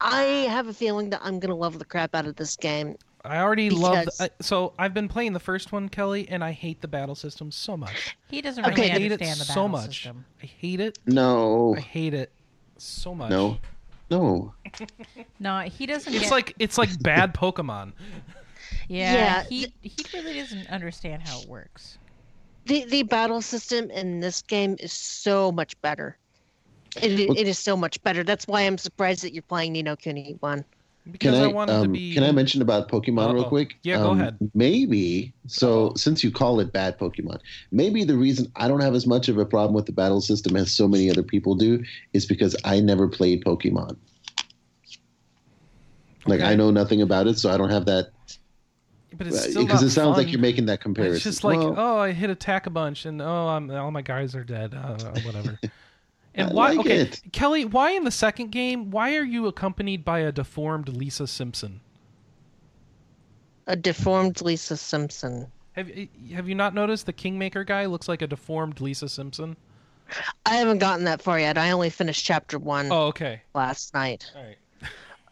[0.00, 2.96] I have a feeling that I'm gonna love the crap out of this game.
[3.24, 4.04] I already love.
[4.04, 6.88] Because- The, I, so I've been playing the first one, Kelley, and I hate the
[6.88, 8.16] battle system so much.
[8.28, 9.86] He doesn't Okay, really I hate it understand the so battle much.
[9.86, 10.24] system.
[10.42, 10.98] I hate it.
[11.06, 12.30] No, I hate it
[12.78, 13.30] so much.
[13.30, 13.58] no,
[14.10, 14.54] no.
[15.40, 16.12] No, he doesn't.
[16.12, 17.92] It's get, like it's like bad Pokemon.
[18.88, 21.98] yeah, Yeah, he he really doesn't understand how it works.
[22.66, 26.16] The the battle system in this game is so much better.
[27.02, 28.24] It, Well- it is so much better.
[28.24, 30.64] That's why I'm surprised that you're playing Ni no Kuni one.
[31.08, 32.14] Because Can I, I wanted um, to be.
[32.14, 33.48] can I mention about Pokemon real Uh-oh.
[33.48, 33.76] quick?
[33.84, 34.36] Yeah, go Um, ahead.
[34.54, 35.92] Maybe so.
[35.94, 37.38] Since you call it bad Pokemon,
[37.70, 40.56] maybe the reason I don't have as much of a problem with the battle system
[40.56, 43.96] as so many other people do is because I never played Pokemon.
[46.26, 46.48] Like Okay.
[46.50, 48.08] I know nothing about it, so I don't have that
[49.16, 51.14] But it's still because it sounds like you're making that comparison.
[51.14, 54.02] It's just like, Well, oh, I hit attack a bunch, and oh, I'm, all my
[54.02, 54.74] guys are dead.
[54.74, 55.60] Uh, whatever.
[56.36, 56.68] And I why?
[56.70, 57.22] like okay, it.
[57.32, 58.90] Kelley, why in the second game?
[58.90, 61.80] Why are you accompanied by a deformed Lisa Simpson?
[63.66, 65.50] A deformed Lisa Simpson.
[65.72, 65.90] Have
[66.32, 69.56] Have you not noticed the Kingmaker guy looks like a deformed Lisa Simpson?
[70.44, 71.58] I haven't gotten that far yet.
[71.58, 73.42] I only finished chapter one Oh, okay.
[73.54, 74.30] last night.
[74.36, 74.58] All right.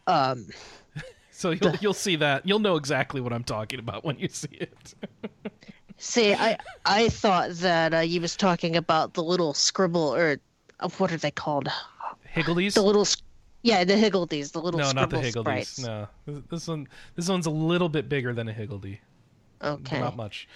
[0.06, 0.46] Um,
[1.30, 2.46] So you'll you'll see that.
[2.46, 4.94] You'll know exactly what I'm talking about when you see it.
[5.96, 10.38] see, I I thought that uh, you was talking about the little scribble or
[10.80, 11.68] uh, what are they called?
[12.34, 12.74] Higgledies?
[12.74, 13.06] The little,
[13.62, 15.66] yeah, the Higgledies, the little no, not the Higgledies.
[15.66, 15.78] sprites.
[15.80, 16.08] No,
[16.50, 19.00] This- one this one's a little bit bigger than a Higgledy.
[19.62, 20.48] Okay, Not much.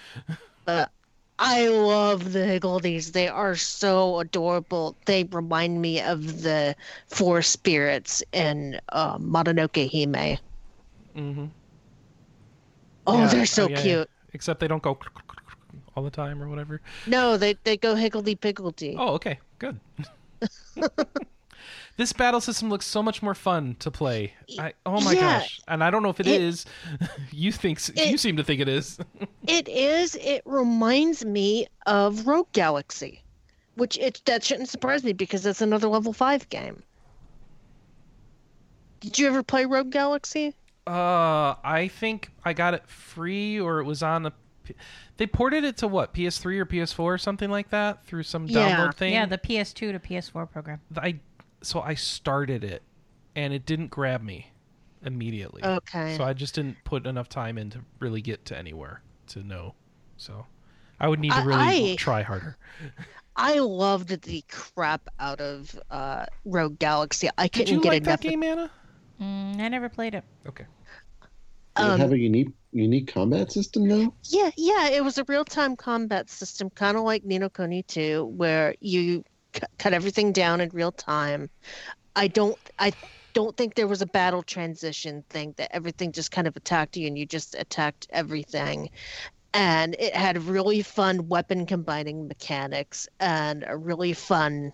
[0.64, 0.90] but
[1.38, 3.12] I love the Higgledies.
[3.12, 4.96] They are so adorable.
[5.06, 6.74] They remind me of the
[7.06, 10.36] four spirits in uh, Mononoke Hime.
[11.16, 11.46] Mm-hmm.
[13.06, 13.82] Oh, Yeah, they're so oh, yeah, yeah.
[13.82, 14.10] cute.
[14.34, 14.98] Except they don't go
[15.96, 16.80] all the time or whatever.
[17.06, 18.96] No, they they go higgledy piggledy.
[18.98, 19.80] Oh, okay, good.
[21.96, 24.34] this battle system looks so much more fun to play.
[24.58, 25.40] I, oh my Yeah.
[25.40, 25.60] gosh!
[25.68, 26.64] And I don't know if it It- is.
[27.32, 28.98] you think It- you seem to think it is.
[29.46, 30.14] It is.
[30.16, 33.22] It reminds me of Rogue Galaxy.
[33.76, 36.82] which it that shouldn't surprise me because it's another level five game.
[39.00, 40.54] Did you ever play Rogue Galaxy?
[40.86, 44.32] Uh, I think I got it free, or it was on a.
[44.68, 44.74] P-
[45.16, 48.76] They ported it to what PS3 or PS4 or something like that through some Yeah.
[48.76, 49.12] download thing.
[49.14, 50.80] Yeah, the PS2 to PS4 program.
[50.96, 51.18] I
[51.62, 52.82] so I started it,
[53.34, 54.52] and it didn't grab me
[55.04, 55.64] immediately.
[55.64, 56.16] Okay.
[56.16, 59.74] So I just didn't put enough time in to really get to anywhere to know.
[60.16, 60.46] So
[61.00, 62.56] I would need to really I- try harder.
[63.40, 67.28] I loved the crap out of uh, Rogue Galaxy.
[67.38, 68.20] I Did couldn't Did you get like enough.
[68.20, 68.68] that game, Anna?
[69.20, 70.24] Mm, I never played it.
[70.48, 70.64] Okay.
[71.78, 74.14] Um, have a unique unique combat system though?
[74.30, 78.24] Yeah, yeah, it was a real-time combat system, kind of like Ni no Kuni 2,
[78.26, 79.24] where you
[79.54, 81.50] c- cut everything down in real time.
[82.16, 82.92] I don't, I
[83.34, 87.06] don't think there was a battle transition thing that everything just kind of attacked you
[87.06, 88.90] and you just attacked everything.
[89.54, 94.72] And it had really fun weapon combining mechanics and a really fun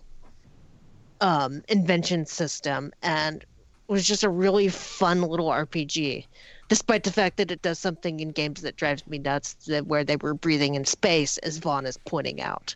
[1.21, 3.45] um, invention system, and
[3.89, 6.27] was just a really fun little RPG
[6.69, 10.05] despite the fact that it does something in games that drives me nuts that where
[10.05, 12.75] they were breathing in space as vaughn is pointing out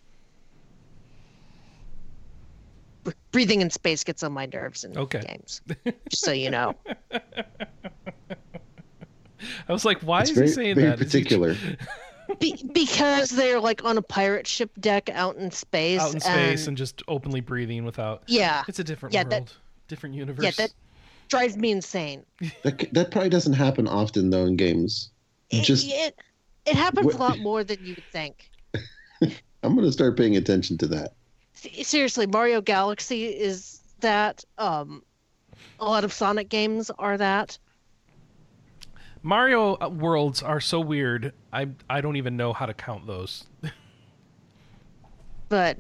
[3.32, 5.22] breathing in space gets on my nerves in Okay.
[5.26, 5.62] games
[6.11, 6.74] just so you know
[9.68, 11.01] I was like, why It's is very he saying very that?
[11.01, 11.55] Is he particular.
[12.41, 16.62] Be- because they're like on a pirate ship deck out in space out in space
[16.62, 18.24] and, and just openly breathing without.
[18.26, 20.45] yeah It's a different Yeah, world, that- different universe.
[20.45, 20.70] yeah that
[21.28, 22.24] drives me insane
[22.62, 25.10] That that probably doesn't happen often though in games.
[25.50, 26.14] it, Just it,
[26.66, 28.50] it happens What- a lot more than you would think
[29.62, 31.12] I'm gonna start paying attention to that.
[31.54, 35.02] Seriously mario galaxy is that um
[35.80, 37.58] a lot of sonic games are that
[39.22, 41.32] Mario uh, worlds are so weird.
[41.52, 43.44] I I don't even know how to count those.
[45.48, 45.78] but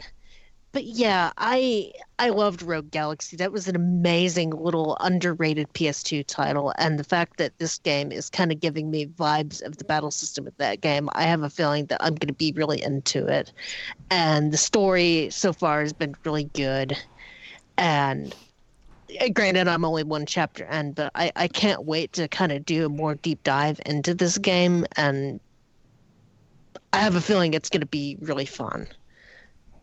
[0.78, 3.36] but yeah i i loved rogue galaxy.
[3.36, 6.72] That was an amazing little underrated ps2 title.
[6.78, 10.12] And the fact that this game is kind of giving me vibes of the battle
[10.12, 13.26] system of that game i have a feeling that i'm going to be really into
[13.26, 13.52] it.
[14.12, 16.96] And the story so far has been really good.
[17.76, 18.32] And
[19.20, 22.64] uh, granted i'm only one chapter in but i i can't wait to kind of
[22.64, 24.86] do a more deep dive into this game.
[24.94, 25.40] And
[26.92, 28.86] i have a feeling it's going to be really fun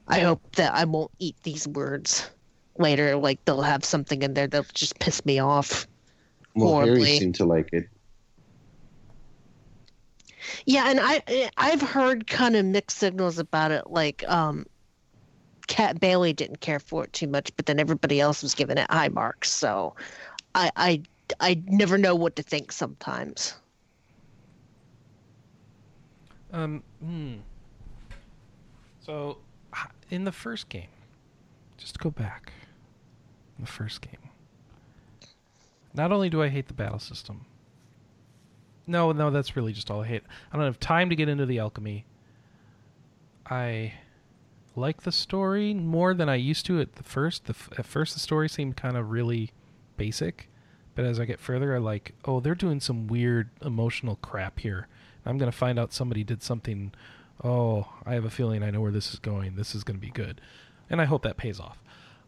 [0.08, 2.30] I hope that I won't eat these words
[2.78, 3.16] later.
[3.16, 5.88] Like they'll have something in there that'll just piss me off.
[6.56, 7.20] Well, Harry Horribly.
[7.20, 7.86] seemed to like it.
[10.66, 13.90] Yeah, and I I've heard kind of mixed signals about it.
[13.90, 14.66] Like um,
[15.68, 18.90] Kat Bailey didn't care for it too much, but then everybody else was giving it
[18.92, 19.50] high marks.
[19.50, 19.96] So
[20.54, 21.02] I I
[21.40, 23.56] I never know what to think sometimes.
[26.52, 26.84] Um.
[27.04, 27.34] Hmm.
[29.02, 29.38] So, h-
[30.10, 30.90] in the first game,
[31.78, 32.54] just go back,
[33.58, 34.30] in the first game,
[35.94, 37.46] not only do I hate the battle system.
[38.88, 40.24] No, no, that's really just all I hate.
[40.52, 42.06] I don't have time to get into the alchemy.
[43.50, 43.94] I
[44.76, 47.46] like the story more than I used to at the first.
[47.46, 49.52] The at first, the story seemed kind of really
[49.98, 50.50] basic,
[50.94, 54.88] but as I get further, I like, oh, they're doing some weird emotional crap here.
[55.26, 56.92] I'm gonna find out somebody did something.
[57.44, 59.56] Oh, I have a feeling I know where this is going.
[59.56, 60.42] This is gonna be good,
[60.90, 61.82] and I hope that pays off.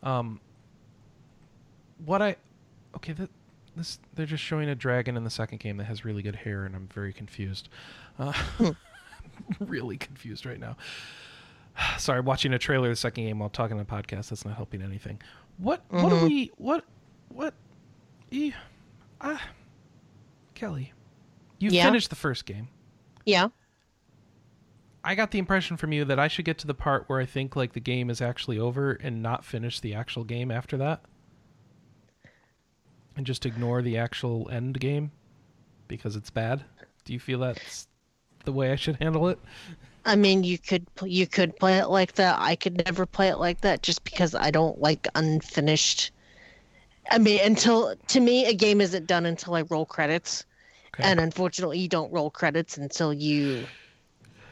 [0.04, 0.40] Um,
[2.06, 2.36] what I
[2.96, 3.30] okay, th-
[3.76, 6.66] this they're just showing a dragon in the second game that has really good hair,
[6.66, 7.70] and I'm very confused.
[8.20, 8.34] Uh,
[9.60, 10.76] really confused right now.
[11.98, 14.30] Sorry, watching a trailer of the second game while talking on a podcast.
[14.30, 15.22] That's not helping anything.
[15.58, 15.84] What?
[15.90, 16.28] What do Mhm.
[16.28, 16.52] we?
[16.58, 16.84] What?
[17.30, 17.54] What?
[18.32, 18.52] E,
[19.22, 19.42] ah,
[20.54, 20.92] Kelley,
[21.60, 21.86] you Yeah?
[21.86, 22.68] finished the first game.
[23.26, 23.48] Yeah.
[25.08, 27.26] I got the impression from you that I should get to the part where I
[27.26, 31.00] think like the game is actually over and not finish the actual game after that.
[33.16, 35.12] And just ignore the actual end game
[35.88, 36.66] because it's bad.
[37.06, 37.88] Do you feel that's
[38.44, 39.40] the way I should handle it?
[40.04, 42.38] I mean, you could you could play it like that.
[42.42, 46.12] I could never play it like that just because I don't like unfinished.
[47.10, 50.46] I mean, until to me, a game isn't done until I roll credits,
[50.88, 51.04] Okay.
[51.06, 53.70] and unfortunately, you don't roll credits until you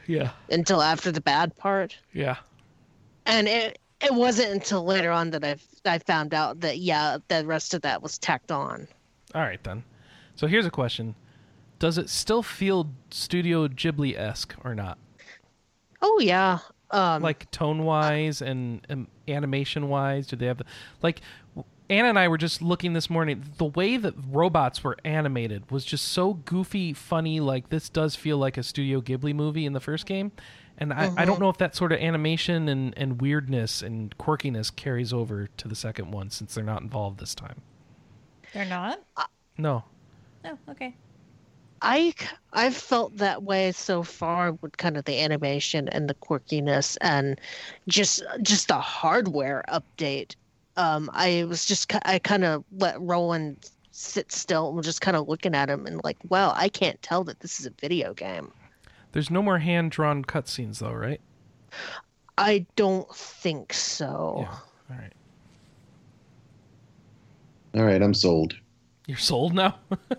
[0.07, 0.31] yeah.
[0.49, 1.97] until after the bad part.
[2.13, 2.37] Yeah.
[3.25, 7.45] And it it wasn't until later on that I I found out that yeah, the
[7.45, 8.87] rest of that was tacked on.
[9.33, 9.83] All right then.
[10.35, 11.15] So here's a question.
[11.79, 14.97] Does it still feel Studio Ghibli esque or not?
[16.01, 16.59] Oh yeah,
[16.91, 20.65] um, like tone wise and um, animation wise do they have the
[21.01, 21.21] like
[21.89, 23.43] Anna and I were just looking this morning.
[23.57, 27.39] The way that robots were animated was just so goofy, funny.
[27.39, 30.31] Like this does feel like a Studio Ghibli movie in the first game,
[30.77, 31.43] and I, I don't mm-hmm.
[31.43, 35.75] know if that sort of animation and, and weirdness and quirkiness carries over to the
[35.75, 37.61] second one since they're not involved this time.
[38.53, 39.01] They're not?
[39.17, 39.25] Uh,
[39.57, 39.83] no,
[40.45, 40.93] Oh, okay.
[41.81, 42.13] I
[42.53, 47.39] I've felt that way so far with kind of the animation and the quirkiness and
[47.87, 50.35] just just the hardware update.
[50.77, 55.15] Um, I was just I kind of let Roland sit still and was just kind
[55.15, 58.13] of looking at him and like, wow, I can't tell that this is a video
[58.13, 58.51] game.
[59.13, 61.21] there's no more hand drawn cutscenes though, right?
[62.37, 64.39] I don't think so.
[64.41, 64.57] Yeah.
[64.89, 65.13] All right,
[67.75, 68.53] All right, I'm sold.
[69.07, 69.75] you're sold now.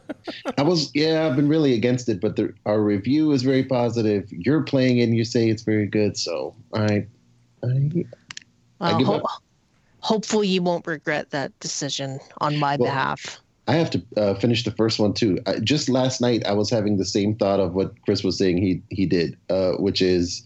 [0.59, 4.28] I was, yeah, I've been really against it, but the, our review is very positive.
[4.32, 7.07] You're playing it and you say it's very good, so I,
[7.62, 8.04] I,
[8.80, 9.42] I give ho- up.
[10.07, 13.40] Hopefully you won't regret that decision on my Well, behalf.
[13.66, 15.40] I have to uh, finish the first one too.
[15.46, 18.59] I, just last night, I was having the same thought of what Chris was saying
[18.59, 20.44] he he did, uh, which is,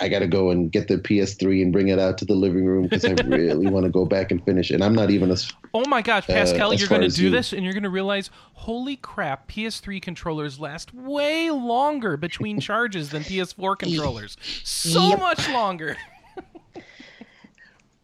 [0.00, 2.64] I got to go and get the PS3 and bring it out to the living
[2.66, 4.70] room because I really want to go back and finish.
[4.70, 4.74] it.
[4.74, 7.24] And I'm not even a s- Oh my gosh, Pascal, as you're going to do
[7.24, 12.58] you- this and you're going to realize, holy crap, PS3 controllers last way longer between
[12.68, 14.36] charges than PS4 controllers.
[14.64, 15.18] So Yep.
[15.20, 15.96] much longer.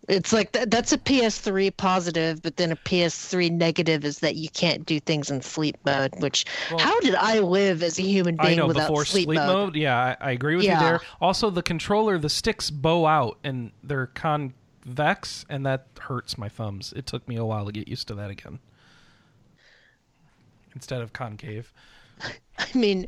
[0.08, 4.48] It's like th- that's a PS3 positive, but then a PS3 negative is that you
[4.48, 6.14] can't do things in sleep mode.
[6.20, 9.26] Which, Well- how did I live as a human I being know without before sleep,
[9.26, 9.76] sleep, mode.
[9.76, 11.00] Yeah, I, I agree with you there.
[11.20, 16.94] Also, the controller, the sticks bow out and they're convex, and that hurts my thumbs.
[16.96, 18.60] It took me a while to get used to that again.
[20.74, 21.72] Instead of concave.
[22.58, 23.06] I mean,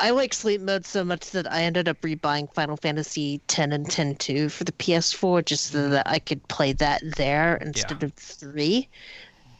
[0.00, 3.88] I like sleep mode so much that I ended up rebuying Final Fantasy 10 and
[3.88, 8.14] 10 2 for the PS4 just so that I could play that there instead of
[8.14, 8.88] three,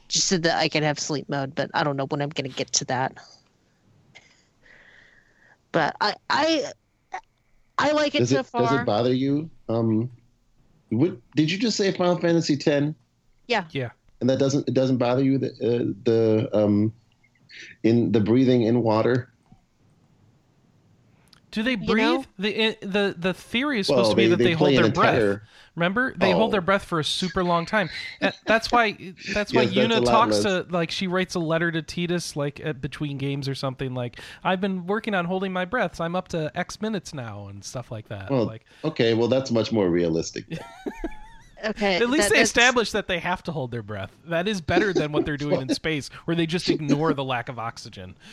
[0.08, 1.54] just so that I could have sleep mode.
[1.54, 3.18] But I don't know when I'm going to get to that.
[5.72, 6.72] But I I
[7.78, 8.62] I like it does so it far.
[8.62, 9.50] does it bother you?
[9.68, 10.10] Um,
[10.88, 11.92] what did you just say?
[11.92, 12.94] Final Fantasy X,
[13.46, 13.64] Yeah.
[13.70, 13.90] Yeah.
[14.20, 16.94] And that doesn't it doesn't bother you the uh, the um,
[17.82, 19.29] in the breathing in water.
[21.50, 21.96] Do they You breathe?
[22.06, 22.24] know?
[22.38, 24.76] The the the theory is Well, supposed to be they- that they they, hold play
[24.76, 25.40] an their breath.
[25.76, 26.36] Remember, they Oh.
[26.36, 27.88] hold their breath for a super long time.
[28.44, 29.14] That's why.
[29.32, 32.34] That's why Yes, that's Yuna lot talks to like she writes a letter to Tidus
[32.36, 36.00] like at, between games or something like I've been working on holding my breaths.
[36.00, 38.30] I'm up to X minutes now and stuff like that.
[38.30, 40.44] Well, like okay, well that's much more realistic.
[41.64, 44.10] okay, at least that- they that's- establish that they have to hold their breath.
[44.26, 47.48] That is better than what they're doing in space, where they just ignore the lack
[47.48, 48.16] of oxygen.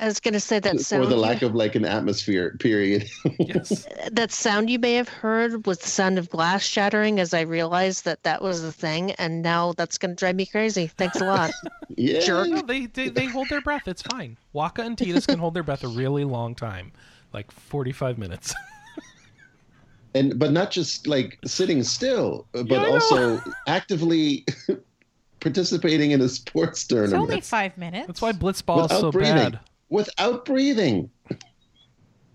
[0.00, 1.04] I was going to say that sound.
[1.04, 2.56] or the lack of like an atmosphere.
[2.58, 3.08] Period.
[3.38, 3.86] Yes.
[4.10, 8.04] that sound you may have heard was the sound of glass shattering as I realized
[8.04, 10.86] that that was the thing, and now that's going to drive me crazy.
[10.86, 11.50] Thanks a lot.
[11.96, 12.20] yeah.
[12.20, 12.48] Jerk.
[12.48, 13.88] No, they, they they hold their breath.
[13.88, 14.36] It's fine.
[14.54, 16.92] Wakka and Tidus can hold their breath a really long time,
[17.32, 18.54] like forty five minutes.
[20.14, 22.92] and but not just like sitting still, but I know.
[22.92, 24.44] also actively
[25.42, 27.24] participating in a sports tournament.
[27.24, 28.06] It's only five minutes.
[28.06, 29.34] That's why Blitzball is so breathing.
[29.34, 29.60] bad.
[29.92, 31.10] Without breathing.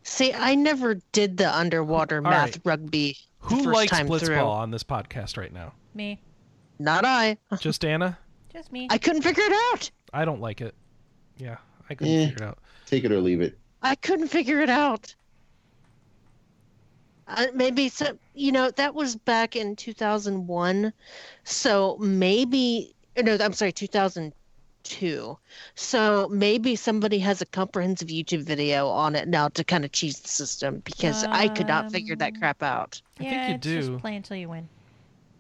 [0.04, 2.62] See, I never did the underwater All math right.
[2.66, 4.36] rugby the Who first likes time Blitzball through.
[4.38, 5.74] on this podcast right now?
[5.94, 6.20] me.
[6.80, 7.38] Not I.
[7.60, 8.18] Just Anna?
[8.54, 8.88] Just me.
[8.92, 9.90] I couldn't figure it out.
[10.14, 10.76] I don't like it.
[11.38, 11.58] Yeah,
[11.90, 12.26] I couldn't Eh.
[12.28, 12.60] figure it out.
[12.86, 13.58] Take it or leave it.
[13.82, 15.16] I couldn't figure it out.
[17.28, 18.18] Uh, maybe so.
[18.36, 20.94] You know, that was back in 2001.
[21.44, 23.72] So maybe no, I'm sorry,
[24.90, 25.38] 2002.
[25.76, 30.20] So maybe somebody has a comprehensive YouTube video on it now to kind of cheese
[30.20, 33.02] the system because I could not figure that Um, crap out.
[33.20, 33.80] I think yeah, you it's do.
[33.82, 34.70] just play until you win.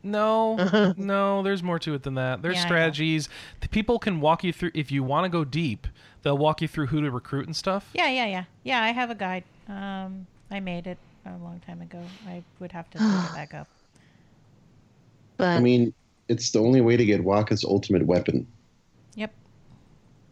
[0.03, 0.55] No,
[0.97, 2.41] no, there's more to it than that.
[2.41, 3.29] There's Yeah, strategies.
[3.61, 5.87] The people can walk you through if you want to go deep.
[6.21, 7.89] They'll walk you through who to recruit and stuff.
[7.93, 8.43] Yeah, yeah, yeah.
[8.63, 9.43] Yeah, I have a guide.
[9.67, 12.11] Um, I made it a long time ago.
[12.25, 13.67] I would have to look it back up.
[15.37, 15.93] But I mean,
[16.29, 18.47] it's the only way to get Wakka's ultimate weapon.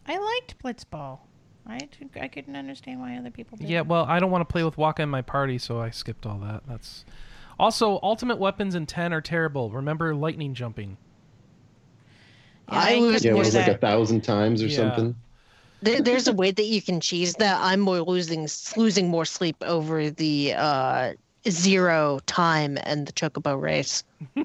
[0.08, 0.18] Yep.
[0.18, 1.20] I liked Blitzball.
[1.68, 1.80] I,
[2.22, 3.68] I couldn't understand why other people did.
[3.68, 6.26] Yeah, well, I don't want to play with Wakka in my party, so I skipped
[6.28, 6.62] all that.
[6.68, 7.06] That's
[7.60, 9.72] also ultimate weapons in ten are terrible.
[9.72, 10.98] Remember lightning jumping.
[12.68, 14.76] I I was- Yeah, it do was like a thousand times or Yeah.
[14.78, 15.16] something.
[15.82, 17.60] there, there's a way that you can cheese that.
[17.62, 21.14] I'm more losing losing more sleep over the uh,
[21.50, 24.04] zero time and the chocobo race.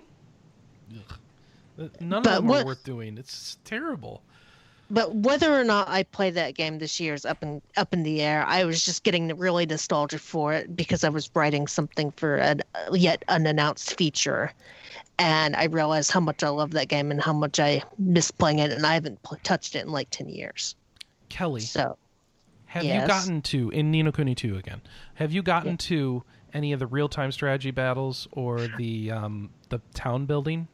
[2.01, 3.17] None But of them what- are worth doing.
[3.19, 4.23] It's terrible.
[4.91, 8.03] But whether or not I play that game this year is up in up in
[8.03, 8.45] the air.
[8.47, 12.57] I was just getting really nostalgic for it because I was writing something for a
[12.93, 14.53] yet unannounced feature,
[15.19, 18.59] and I realized how much I love that game and how much I miss playing
[18.59, 20.75] it, and I haven't pl- touched it in like ten years.
[21.29, 21.97] Kelley, So
[22.67, 24.81] have you gotten to in Ni no Kuni 2 again?
[25.15, 26.23] Have you gotten to
[26.55, 30.69] any of the real-time strategy battles or the um, the town building?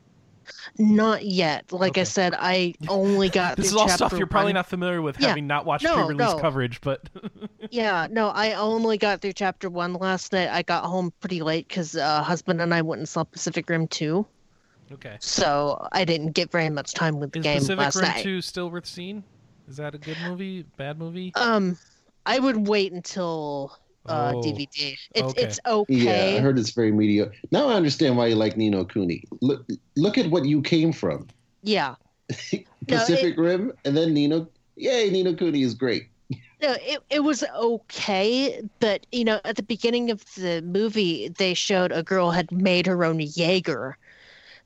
[0.79, 1.73] Not yet.
[1.73, 4.55] Like I said, I only got This is all stuff you're probably one.
[4.55, 5.29] not familiar with, Yeah.
[5.29, 6.39] having not watched No, pre-release no.
[6.39, 6.81] coverage.
[6.81, 7.09] But
[7.71, 10.49] Yeah, no, I only got through chapter one last night.
[10.49, 13.89] I got home pretty late because uh, husband and I went and saw Pacific Rim
[13.89, 14.27] 2.
[14.93, 18.05] okay, So I didn't get very much time with the is game Pacific last Rim
[18.05, 18.23] night.
[18.23, 19.25] 2 still worth seeing?
[19.69, 20.63] Is that a good movie?
[20.77, 21.33] Bad movie?
[21.35, 21.77] Um,
[22.25, 23.77] I would wait until
[24.09, 24.97] uh, Oh, DVD.
[25.15, 25.43] It's okay.
[25.43, 26.33] it's okay.
[26.33, 27.33] Yeah, I heard it's very mediocre.
[27.51, 29.25] Now I understand why you like Ni no Kuni.
[29.41, 29.67] Look,
[29.97, 31.27] look at what you came from:
[31.63, 31.97] Yeah.
[32.89, 34.49] No, Pacific Rim, and then Nino.
[34.77, 36.05] Yay, Ni no Kuni is great.
[36.63, 41.53] No, it it was okay, but you know, at the beginning of the movie, they
[41.53, 43.99] showed a girl had made her own Jaeger.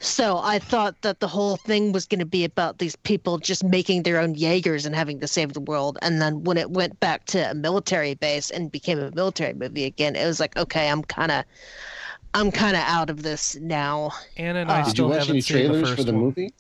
[0.02, 3.62] So I thought that the whole thing was going to be about these people just
[3.62, 5.98] making their own Jaegers and having to save the world.
[6.01, 9.85] And then when it went back to a military base and became a military movie
[9.85, 11.44] again, it was like, okay, I'm kind of,
[12.32, 14.12] I'm kind of out of this now.
[14.39, 16.12] Anna and I Uh, Did you still watch haven't any seen the trailers for the
[16.12, 16.22] one.
[16.22, 16.55] movie?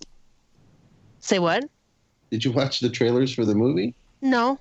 [1.20, 1.64] Say what?
[2.30, 3.94] Did you watch the trailers for the movie?
[4.20, 4.58] No.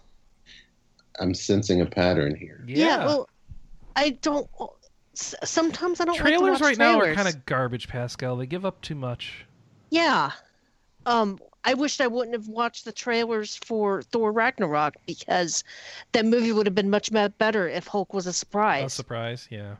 [1.20, 2.64] I'm sensing a pattern here.
[2.66, 3.28] Yeah, well,
[3.98, 4.48] I don't.
[5.20, 6.14] S- Sometimes I don't.
[6.16, 8.36] like to trailers watch right now are kind of garbage, Pascal.
[8.38, 9.46] They give up too much.
[9.90, 10.32] Yeah.
[11.06, 15.64] Um, I wished I wouldn't have watched the trailers for Thor Ragnarok because
[16.14, 18.86] that movie would have been much better if Hulk was a surprise.
[18.86, 19.42] A surprise.
[19.42, 19.78] surprise,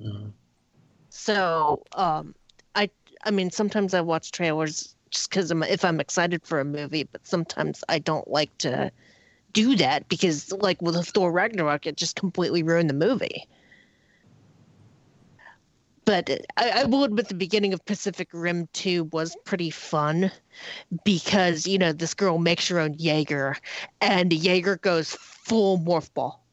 [0.00, 0.06] yeah.
[0.06, 0.28] Uh,
[1.10, 2.34] so, um,
[2.74, 2.90] I
[3.24, 7.04] I mean, sometimes I watch trailers just because I'm if I'm excited for a movie,
[7.04, 8.90] but sometimes I don't like to
[9.52, 13.48] do that because, like with Thor Ragnarok, it just completely ruined the movie.
[16.04, 20.30] But I, I will admit the beginning of Pacific Rim 2 was pretty fun
[21.04, 23.56] because, you know, this girl makes her own Jaeger
[24.00, 26.44] and Jaeger goes full morph ball.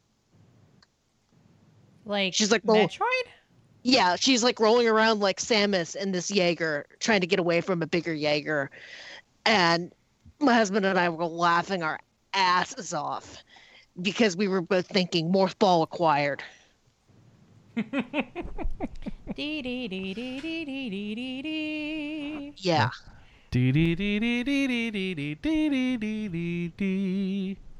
[2.05, 3.01] Like She's like, Metroid.
[3.83, 7.81] Yeah, she's like rolling around like Samus in this Jaeger, trying to get away from
[7.81, 8.69] a bigger Jaeger.
[9.45, 9.91] And
[10.39, 11.99] my husband and I were laughing our
[12.33, 13.43] asses off
[14.01, 16.43] because we were both thinking morph ball acquired
[22.57, 22.89] yeah.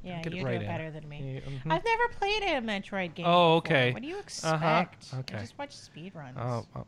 [0.03, 0.93] Yeah, you do right better in.
[0.93, 1.41] than me.
[1.45, 1.72] Yeah, mm-hmm.
[1.72, 3.26] I've never played a Metroid game.
[3.27, 3.89] Oh, okay.
[3.89, 3.93] Before.
[3.93, 4.55] What do you expect?
[4.55, 5.19] Uh-huh.
[5.19, 5.38] Okay.
[5.38, 6.38] I just watch speedruns.
[6.38, 6.85] Oh, oh,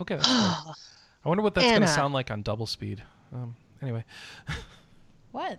[0.00, 0.18] okay.
[0.22, 0.74] I
[1.24, 3.02] wonder what that's going to sound like on double speed.
[3.32, 4.04] Um, anyway.
[5.32, 5.58] what?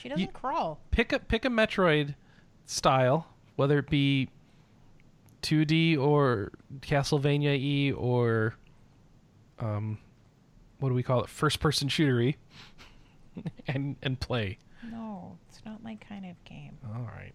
[0.00, 0.80] She doesn't you crawl.
[0.90, 2.14] Pick a pick a Metroid
[2.64, 3.26] style,
[3.56, 4.30] whether it be
[5.42, 8.54] 2D or Castlevania E or
[9.58, 9.98] um,
[10.80, 11.30] what do we call it?
[11.30, 12.36] First person shootery,
[13.66, 14.58] and and play.
[14.90, 16.76] No, it's not my kind of game.
[16.94, 17.32] All right.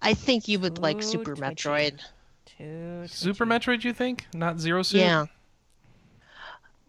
[0.00, 1.68] I think you would like Super twitchy.
[1.68, 2.00] Metroid.
[2.46, 3.70] Too Super twitchy.
[3.70, 4.26] Metroid, you think?
[4.34, 5.00] Not Zero Suit?
[5.00, 5.26] Yeah.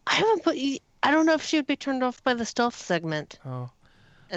[0.08, 0.58] I haven't put
[1.02, 3.40] I don't know if she would be turned off by the stealth segment.
[3.46, 3.70] Oh.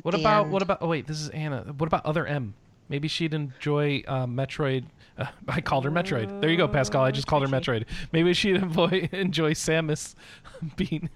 [0.03, 0.53] What about end.
[0.53, 0.79] what about?
[0.81, 1.75] Oh wait, this is Anna.
[1.77, 2.55] What about other M?
[2.93, 4.85] Maybe she'd enjoy uh, Metroid.
[5.17, 6.43] Uh, I called her Metroid.
[6.43, 7.03] There you go, Pascal.
[7.03, 7.87] I just called her Metroid.
[8.13, 10.15] Maybe she'd enjoy enjoy Samus
[10.77, 11.09] being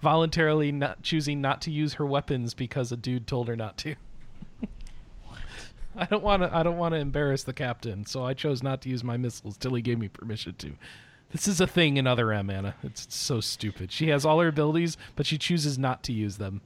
[0.00, 3.96] voluntarily not choosing not to use her weapons because a dude told her not to.
[5.94, 6.56] I don't want to.
[6.56, 9.58] I don't want to embarrass the captain, so I chose not to use my missiles
[9.58, 10.72] till he gave me permission to.
[11.32, 12.76] This is a thing in other M, Anna.
[12.82, 13.92] It's so stupid.
[13.92, 16.62] She has all her abilities, but she chooses not to use them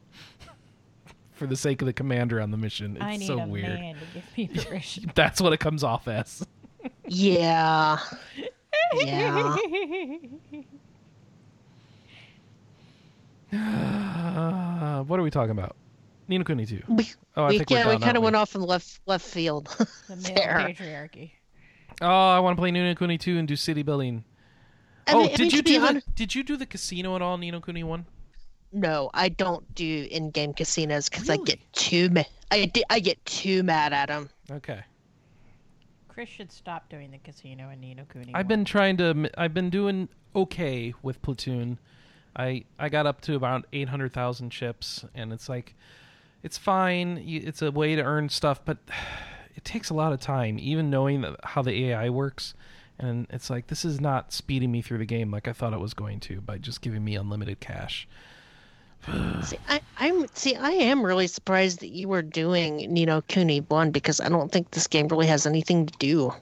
[1.36, 2.96] for the sake of the commander on the mission.
[2.96, 3.78] It's I need so a weird.
[3.78, 5.12] man to give me permission.
[5.14, 6.44] That's what it comes off as.
[7.06, 7.98] Yeah.
[8.94, 9.56] Yeah.
[13.52, 15.76] Uh, what are we talking about?
[16.28, 16.82] Ni no Kuni 2.
[16.88, 18.24] We, Oh, I we, think we're yeah, done, we kind of we?
[18.24, 19.66] went off in left left field.
[20.08, 21.30] the male patriarchy.
[22.00, 24.24] Oh, I want to play Ni no Kuni 2 and do city building.
[25.06, 27.14] I oh, mean- I did mean, you do the honest- Did you do the casino
[27.14, 28.06] at all, Ni no Kuni 1?
[28.72, 33.24] No, I don't do in-game casinos because I get too ma- I, di- I get
[33.24, 34.28] too mad at them.
[34.50, 34.82] Okay.
[36.08, 38.34] Chris should stop doing the casino in Ni no Kuni.
[38.34, 39.30] I've been trying to.
[39.36, 41.78] I've been doing okay with Platoon.
[42.34, 45.74] I I got up to about eight hundred thousand chips, and it's like,
[46.42, 47.22] it's fine.
[47.26, 48.78] It's a way to earn stuff, but
[49.54, 50.58] it takes a lot of time.
[50.58, 52.54] Even knowing that, how the AI works,
[52.98, 55.80] and it's like this is not speeding me through the game like I thought it
[55.80, 58.08] was going to by just giving me unlimited cash.
[59.42, 60.56] See, I, I'm see.
[60.56, 64.50] I am really surprised that you were doing Ni no Kuni one because I don't
[64.50, 66.32] think this game really has anything to do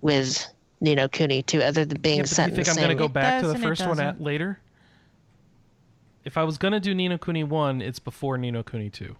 [0.00, 0.46] with
[0.80, 2.70] Ni no Kuni two, other than being Yeah, but do set you in think the
[2.70, 2.84] I'm same.
[2.84, 4.60] going to go back to the first one at later?
[6.24, 8.90] If I was going to do Ni no Kuni 1, it's before Ni no Kuni
[8.90, 9.14] 2.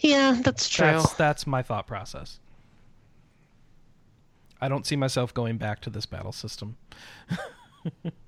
[0.00, 0.86] Yeah, that's true.
[0.86, 2.38] That's that's my thought process.
[4.60, 6.76] I don't see myself going back to this battle system.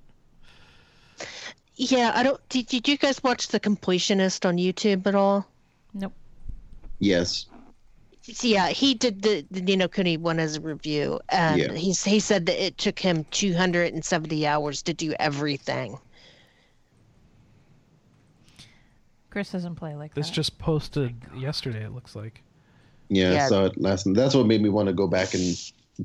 [1.75, 2.39] Yeah, I don't.
[2.49, 5.47] Did, did you guys watch The Completionist on YouTube at all?
[5.93, 6.13] Nope.
[6.99, 7.45] Yes.
[8.23, 11.73] So, yeah, he did the, the Ni no Kuni one as a review, and Yeah.
[11.73, 15.97] he's he said that it took him 270 hours to do everything.
[19.31, 20.33] Chris doesn't play like This that.
[20.35, 21.83] just posted yesterday.
[21.85, 22.43] It looks like.
[23.09, 23.45] Yeah, Yeah.
[23.45, 24.13] I saw it last.
[24.13, 25.57] That's what made me want to go back and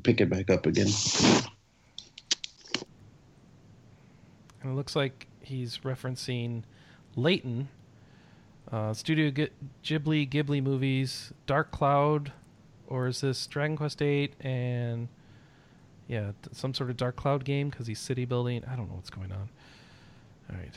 [0.03, 0.87] pick it back up again.
[4.61, 6.63] And it looks like he's referencing
[7.15, 7.69] Layton,
[8.71, 9.49] uh, Studio G-
[9.83, 12.31] Ghibli Ghibli movies, Dark Cloud,
[12.87, 15.07] or is this Dragon Quest VIII and
[16.07, 18.63] yeah, some sort of Dark Cloud game because he's city building.
[18.65, 19.49] I don't know what's going on.
[20.49, 20.73] All right.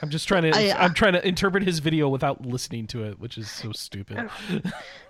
[0.00, 0.56] I'm just trying to.
[0.56, 3.72] I- uh, I'm trying to interpret his video without listening to it, which is so
[3.72, 4.30] stupid.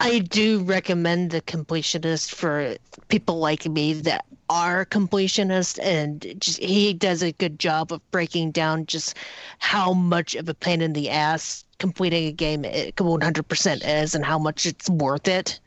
[0.00, 2.76] I do recommend the completionist for
[3.08, 8.52] people like me that are completionists, and just, he does a good job of breaking
[8.52, 9.16] down just
[9.58, 14.24] how much of a pain in the ass completing a game it 100% is, and
[14.24, 15.60] how much it's worth it.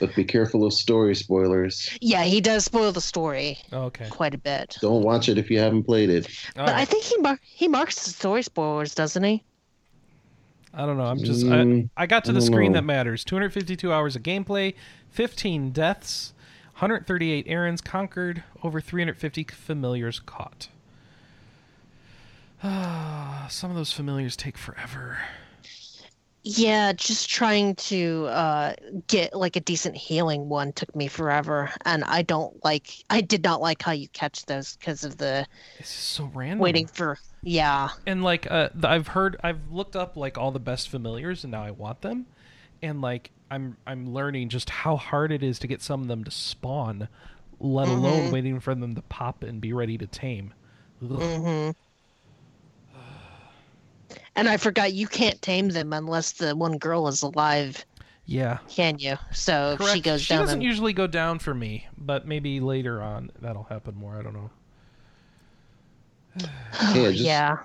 [0.00, 1.88] But be careful of story spoilers.
[2.00, 4.08] Yeah, he does spoil the story oh, Okay.
[4.10, 6.28] quite a bit, Don't watch it if you haven't played it.
[6.56, 9.42] All but I think he mar- he marks the story spoilers, doesn't he?
[10.78, 11.06] I don't know.
[11.06, 11.44] I'm just.
[11.44, 12.78] Mm, I, I got to the screen know.
[12.78, 13.24] that matters.
[13.24, 14.74] 252 hours of gameplay,
[15.10, 16.32] 15 deaths,
[16.74, 20.68] 138 errands conquered, over 350 familiars caught.
[22.62, 25.18] Ah, Some of those familiars take forever.
[26.44, 28.74] Yeah, just trying to uh,
[29.06, 33.04] get like a decent healing one took me forever, and I don't like.
[33.10, 35.46] I did not like how you catch those because of the
[35.78, 36.58] It's so random.
[36.58, 37.18] waiting for.
[37.42, 41.50] Yeah, and like uh, I've heard, I've looked up like all the best familiars, and
[41.50, 42.26] now I want them,
[42.82, 46.24] and like I'm I'm learning just how hard it is to get some of them
[46.24, 47.08] to spawn,
[47.60, 50.54] let alone waiting for them to pop and be ready to tame.
[51.02, 51.74] Ugh.
[54.36, 57.84] And I forgot you can't tame them unless the one girl is alive,
[58.26, 58.58] Yeah.
[58.68, 59.16] can you?
[59.32, 59.94] So if Correct.
[59.94, 63.02] she goes she down, She doesn't and, usually go down for me, but maybe later
[63.02, 64.16] on that'll happen more.
[64.18, 64.50] I don't know.
[66.94, 67.56] Yeah, just yeah.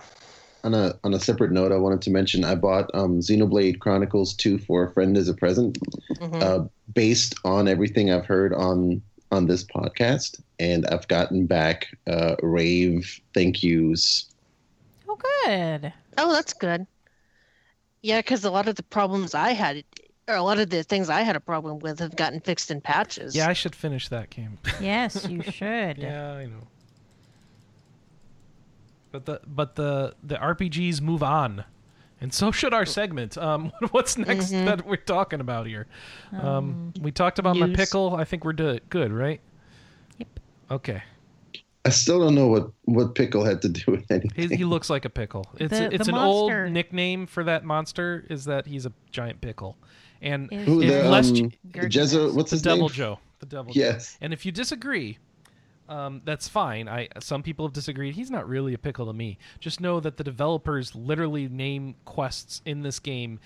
[0.64, 4.34] on a on a separate note, I wanted to mention I bought um, Xenoblade Chronicles
[4.36, 5.78] 2 for a friend as a present,
[6.20, 6.42] Mhm.
[6.42, 9.02] uh, based on everything I've heard on
[9.32, 14.30] on this podcast, and I've gotten back uh, rave thank yous.
[15.10, 15.92] Oh, good.
[16.18, 16.86] Oh, that's good.
[18.02, 19.84] Yeah, because a lot of the problems I had,
[20.28, 22.82] or a lot of the things I had a problem with, have gotten fixed in
[22.82, 23.36] patches.
[23.36, 24.58] Yeah, I should finish that game.
[24.82, 25.98] Yes, you should.
[25.98, 26.68] yeah, I know.
[29.12, 31.64] But the but the the RPGs move on,
[32.20, 33.38] and so should our segment.
[33.38, 34.66] Um, what's next Mhm.
[34.66, 35.86] that we're talking about here?
[36.32, 38.16] Um, we talked about my pickle.
[38.16, 39.40] I think we're do- good, right?
[40.18, 40.28] Yep.
[40.72, 41.04] Okay.
[41.86, 44.50] I still don't know what what pickle had to do with anything.
[44.58, 45.46] he looks like a pickle.
[45.60, 48.26] It's The- it's the an old nickname for that monster.
[48.30, 49.78] Is that he's a giant pickle,
[50.22, 51.90] and Who the less- um, Gurgis.
[51.92, 52.34] Jezo?
[52.34, 52.96] What's the his Devil name?
[52.96, 53.20] Joe.
[53.40, 53.76] The Deviljho.
[53.76, 54.18] Yes.
[54.22, 55.18] And if you disagree,
[55.90, 56.88] um, that's fine.
[56.88, 58.16] I some people have disagreed.
[58.16, 59.38] He's not really a pickle to me.
[59.60, 63.40] Just know that the developers literally name quests in this game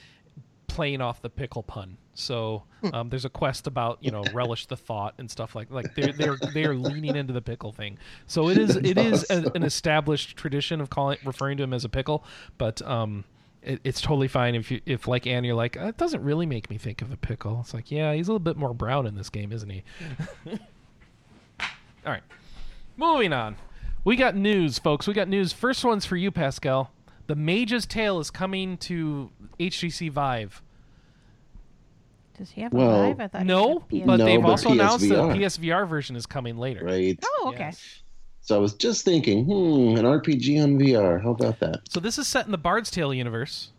[0.77, 1.97] playing off the pickle pun.
[2.13, 2.61] So
[2.93, 6.13] um, there's a quest about you know relish the thought and stuff like like they're
[6.13, 7.97] they're they're leaning into the pickle thing.
[8.27, 11.83] So it is it is a, an established tradition of calling referring to him as
[11.83, 12.23] a pickle,
[12.57, 13.25] but um.
[13.63, 16.45] It, it's totally fine if you if like Anne, you're like "Uh, it doesn't really
[16.45, 17.57] make me think of a pickle.
[17.61, 19.83] It's like yeah, he's a little bit more brown in this game, isn't he?
[21.59, 22.21] All right.
[22.95, 23.57] Moving on.
[24.05, 25.07] We got news, folks.
[25.07, 25.53] We got news.
[25.53, 26.91] First one's for you, Pascal.
[27.25, 30.61] The Mage's Tale is coming to HTC Vive.
[32.37, 33.19] Does he have Well, a live?
[33.19, 35.35] I thought he No, but No, they've but also announced that PSVR.
[35.37, 36.85] PSVR version is coming later.
[36.85, 37.19] Right.
[37.23, 37.65] Oh, okay.
[37.65, 38.03] Yes.
[38.41, 41.21] So I was just thinking, hmm, an RPG on VR.
[41.21, 41.81] How about that?
[41.89, 43.71] So this is set in the Bard's Tale universe,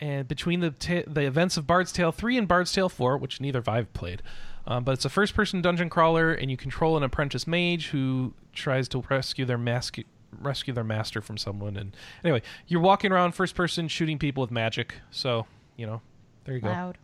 [0.00, 3.40] and between the ta- the events of Bard's Tale three and Bard's Tale four, which
[3.40, 4.20] neither Vive played,
[4.66, 8.34] um, but it's a first person dungeon crawler, and you control an apprentice mage who
[8.52, 9.96] tries to rescue their mask
[10.42, 11.78] rescue their master from someone.
[11.78, 14.96] And anyway, you're walking around first person shooting people with magic.
[15.10, 15.46] So
[15.76, 16.02] you know,
[16.44, 16.68] there you go.
[16.68, 16.98] Loud.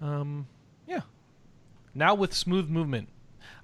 [0.00, 0.46] Um,
[0.86, 1.00] yeah.
[1.94, 3.08] Now with smooth movement.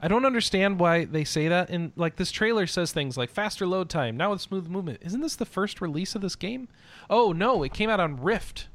[0.01, 1.70] I don't understand why they say that.
[1.70, 5.01] And like this trailer says things like faster load time, now with smooth movement.
[5.02, 6.69] Isn't this the first release of this game?
[7.09, 8.69] Oh no, it came out on Rift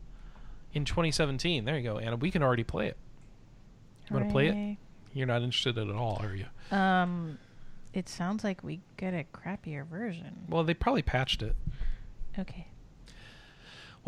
[0.73, 1.65] in 2017.
[1.65, 2.15] There you go, Anna.
[2.15, 2.97] We can already play it.
[4.09, 4.77] You want to play it?
[5.13, 6.45] You're not interested at all, are you?
[6.75, 7.37] Um,
[7.93, 10.45] it sounds like we get a crappier version.
[10.47, 11.55] Well, they probably patched it.
[12.37, 12.67] Okay.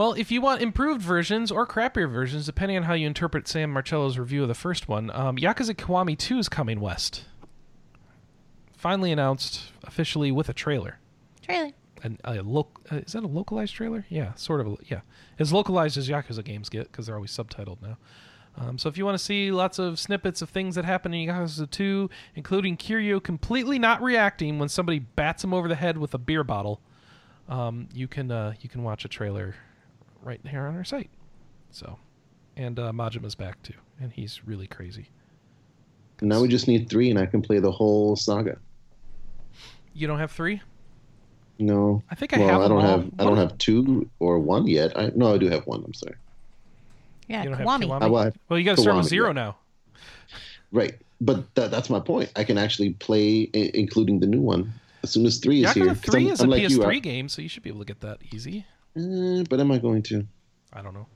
[0.02, 3.70] Well, if you want improved versions or crappier versions, depending on how you interpret Sam
[3.70, 7.26] Marcello's review of the first one, um, Yakuza Kiwami 2 is coming west.
[8.76, 10.98] Finally announced officially with a trailer.
[11.44, 11.70] Trailer.
[12.02, 14.08] And a loc- uh, is that a localized trailer?
[14.10, 14.68] Yeah, sort of.
[14.70, 15.02] A, yeah,
[15.38, 17.98] as localized as Yakuza games get because they're always subtitled now.
[18.58, 21.30] Um, so if you want to see lots of snippets of things that happen in
[21.30, 26.16] Yakuza 2, including Kiryu completely not reacting when somebody bats him over the head with
[26.16, 26.82] a beer bottle,
[27.48, 29.54] um, you can uh, you can watch a trailer
[30.22, 31.10] right here on our site.
[31.72, 31.98] So,
[32.56, 35.08] and uh, Majima's back too, and he's really crazy.
[36.22, 38.58] Now we just need three, and I can play the whole saga.
[39.94, 40.62] You don't have three?
[41.60, 42.88] No, I think I well, have I don't all.
[43.00, 43.12] have.
[43.20, 44.98] I don't have two or one yet.
[44.98, 45.84] I no, I do have one.
[45.86, 46.16] I'm sorry.
[47.28, 47.84] Yeah, You don't have Kiwami.
[47.86, 48.02] Kiwami?
[48.02, 49.34] I, well, I have- Well, you got to start with zero yeah.
[49.34, 49.58] now.
[50.72, 52.30] right, but that, that's my point.
[52.36, 54.74] I can actually play, I- including the new one,
[55.04, 55.86] as soon as three is here.
[55.86, 57.80] Yakuza 'Cause 3 I'm, is I'm a like PS3 game, so you should be able
[57.80, 58.66] to get that easy.
[58.96, 60.26] Eh, but am I going to?
[60.74, 61.08] I don't know.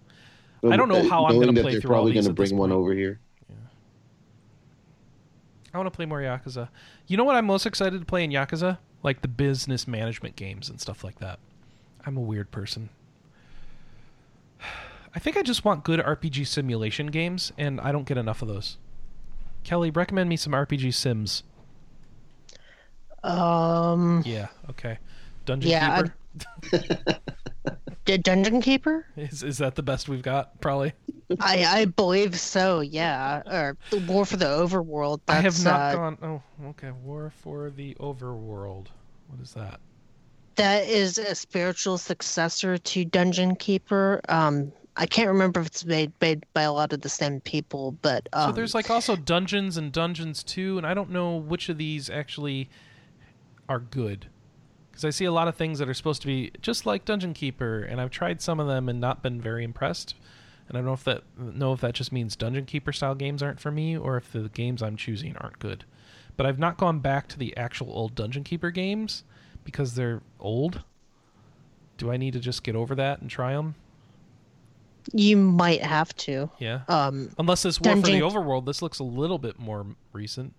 [0.72, 2.94] I don't know how I'm gonna play They're through all probably gonna bring one over
[2.94, 3.20] here.
[3.50, 3.56] Yeah.
[5.74, 6.70] I want to play more Yakuza.
[7.08, 8.80] You know what I'm most excited to play in Yakuza?
[9.04, 11.40] Like the business management games and stuff like that.
[12.06, 12.90] I'm a weird person.
[15.16, 18.48] I think I just want good RPG simulation games, and I don't get enough of
[18.48, 18.78] those.
[19.64, 21.44] Kelley, recommend me some RPG sims.
[23.24, 25.00] Um, Yeah, okay.
[25.46, 26.04] Dungeon Yeah,
[26.72, 27.20] Keeper.
[28.06, 29.06] the Dungeon Keeper?
[29.16, 30.62] Is is that the best we've got?
[30.62, 30.94] Probably.
[31.40, 32.80] I I believe so.
[32.80, 33.78] Yeah, or
[34.08, 35.22] War for the Overworld.
[35.28, 36.18] I have not uh, gone.
[36.22, 36.92] Oh, okay.
[36.92, 38.88] War for the Overworld.
[39.28, 39.80] What is that?
[40.56, 44.22] That is a spiritual successor to Dungeon Keeper.
[44.30, 47.92] Um, I can't remember if it's made made by a lot of the same people,
[48.02, 51.68] but um, So there's like also Dungeons and Dungeons 2, and I don't know which
[51.68, 52.70] of these actually
[53.68, 54.28] are good.
[54.96, 57.34] Because I see a lot of things that are supposed to be just like Dungeon
[57.34, 60.16] Keeper, and I've tried some of them and not been very impressed.
[60.70, 63.44] And I don't know if that know if that just means Dungeon Keeper style games
[63.44, 65.84] aren't for me, or if the games I'm choosing aren't good.
[66.38, 69.26] But I've not gone back to the actual old Dungeon Keeper games
[69.66, 70.84] because they're old.
[71.98, 73.76] Do I need to just get over that and try them?
[75.14, 76.50] you might have to.
[76.60, 76.82] Yeah.
[76.88, 80.54] Um, Unless this War for the Overworld, this looks a little bit more recent.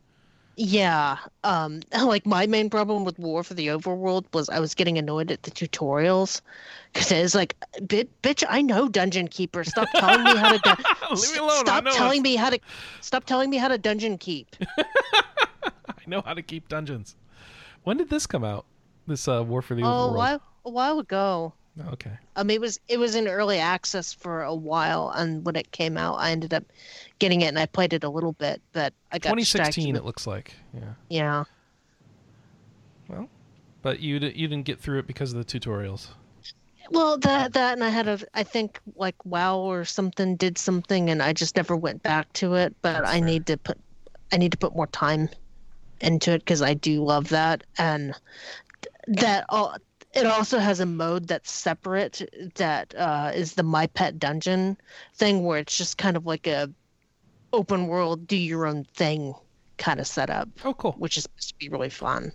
[0.56, 1.18] Yeah.
[1.44, 5.30] Um like my main problem with War for the Overworld was I was getting annoyed
[5.30, 6.40] at the tutorials
[6.94, 10.82] cuz it was like bitch I know Dungeon Keeper stop telling me how to do-
[11.14, 11.66] Leave me alone.
[11.66, 12.22] Stop telling it.
[12.22, 12.58] me how to
[13.00, 14.56] stop telling me how to dungeon keep.
[15.64, 17.16] I know how to keep dungeons.
[17.84, 18.64] When did this come out?
[19.06, 20.16] This uh, War for the oh, Overworld.
[20.16, 21.52] while, a while ago.
[21.88, 22.12] Okay.
[22.36, 25.96] Um it was it was in early access for a while and when it came
[25.96, 26.64] out I ended up
[27.18, 29.96] getting it and I played it a little bit but I got 2016 distracted.
[29.98, 30.54] it looks like.
[30.74, 30.80] Yeah.
[31.08, 31.44] Yeah.
[33.08, 33.28] Well,
[33.82, 36.08] but you you didn't get through it because of the tutorials.
[36.90, 41.10] Well, that that and I had a I think like WoW or something did something
[41.10, 42.74] and I just never went back to it.
[42.82, 43.24] But That's I fair.
[43.26, 43.78] need to put
[44.32, 45.28] I need to put more time
[46.00, 48.14] into it because I do love that and
[49.08, 49.76] that all.
[50.16, 54.76] It also has a mode that's separate that uh, is the My Pet Dungeon
[55.14, 56.70] thing where it's just kind of like a
[57.52, 59.34] open world, do your own thing
[59.78, 60.92] kind of setup, Oh, cool.
[60.98, 62.32] which is supposed to be really fun.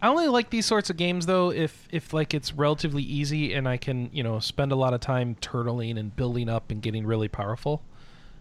[0.00, 3.66] I only like these sorts of games though if if like it's relatively easy and
[3.68, 7.04] I can you know spend a lot of time turtling and building up and getting
[7.04, 7.82] really powerful.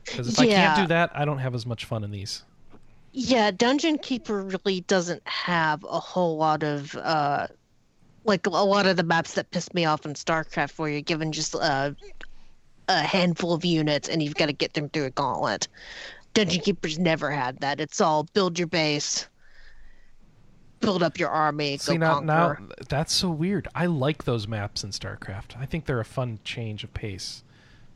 [0.05, 2.43] Because if I can't do that, I don't have as much fun in these.
[3.11, 7.47] Yeah, Dungeon Keeper really doesn't have a whole lot of uh
[8.27, 11.31] like a lot of the maps that piss me off in StarCraft where you're given
[11.31, 11.91] just uh,
[12.89, 15.67] a handful of units and you've got to get them through a gauntlet.
[16.33, 17.79] Dungeon Keeper's never had that.
[17.79, 19.27] It's all build your base,
[20.81, 22.57] build up your army, See go now, now
[22.89, 23.67] that's so weird.
[23.73, 25.57] I like those maps in StarCraft.
[25.57, 27.43] I think they're a fun change of pace.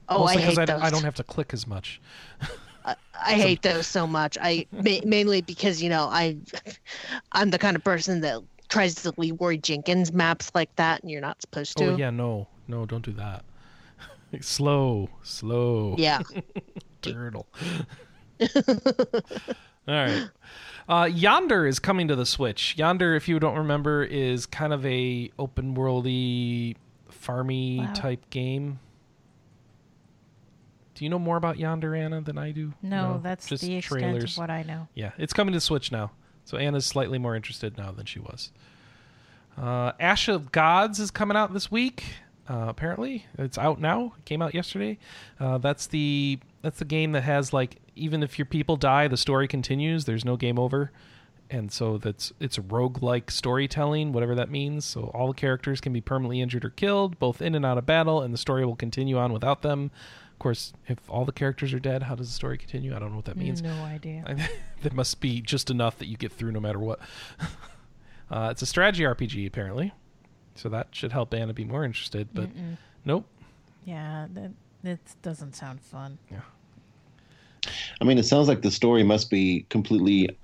[0.09, 0.81] oh, Mostly I hate I, those.
[0.81, 2.01] I don't have to click as much.
[2.85, 2.95] I
[3.33, 4.37] hate those so much.
[4.41, 6.37] I ma- mainly because you know I,
[7.31, 8.41] I'm the kind of person that
[8.71, 11.91] tries to Leroy Jenkins maps like that, and you're not supposed to.
[11.93, 13.43] Oh yeah, no, no, don't do that.
[14.41, 15.95] slow, slow.
[15.99, 16.21] Yeah.
[17.01, 17.47] turtle.
[18.41, 20.29] All right.
[20.87, 22.75] Uh, Yonder is coming to the Switch.
[22.77, 26.75] Yonder, if you don't remember, is kind of a open worldy,
[27.11, 27.93] farmy Wow.
[27.93, 28.79] type game.
[30.95, 32.73] Do Do you know more about Yonder Anna than I do?
[32.81, 34.33] No, that's just the extent trailers.
[34.33, 34.87] of what I know.
[34.93, 36.11] Yeah, it's coming to Switch now.
[36.51, 38.51] So Anna's slightly more interested now than she was.
[39.57, 42.03] Uh, Ash of Gods is coming out this week.
[42.49, 44.15] Uh, apparently, it's out now.
[44.17, 44.97] It came out yesterday.
[45.39, 49.15] Uh, that's the that's the game that has like even if your people die, the
[49.15, 50.03] story continues.
[50.03, 50.91] There's no game over,
[51.49, 54.83] and so that's it's a roguelike storytelling, whatever that means.
[54.83, 57.85] So all the characters can be permanently injured or killed, both in and out of
[57.85, 59.89] battle, and the story will continue on without them.
[60.41, 62.95] Of course, if all the characters are dead, how does the story continue?
[62.95, 63.61] I don't know what that means.
[63.61, 64.23] No idea.
[64.25, 64.33] I,
[64.81, 66.99] there must be just enough that you get through no matter what.
[68.31, 69.93] uh, it's a strategy RPG apparently,
[70.55, 72.27] so that should help Anna be more interested.
[72.33, 72.77] But Mm-mm.
[73.05, 73.27] nope.
[73.85, 74.51] Yeah, that
[74.81, 76.17] that doesn't sound fun.
[76.31, 76.39] Yeah.
[78.01, 80.35] I mean, it sounds like the story must be completely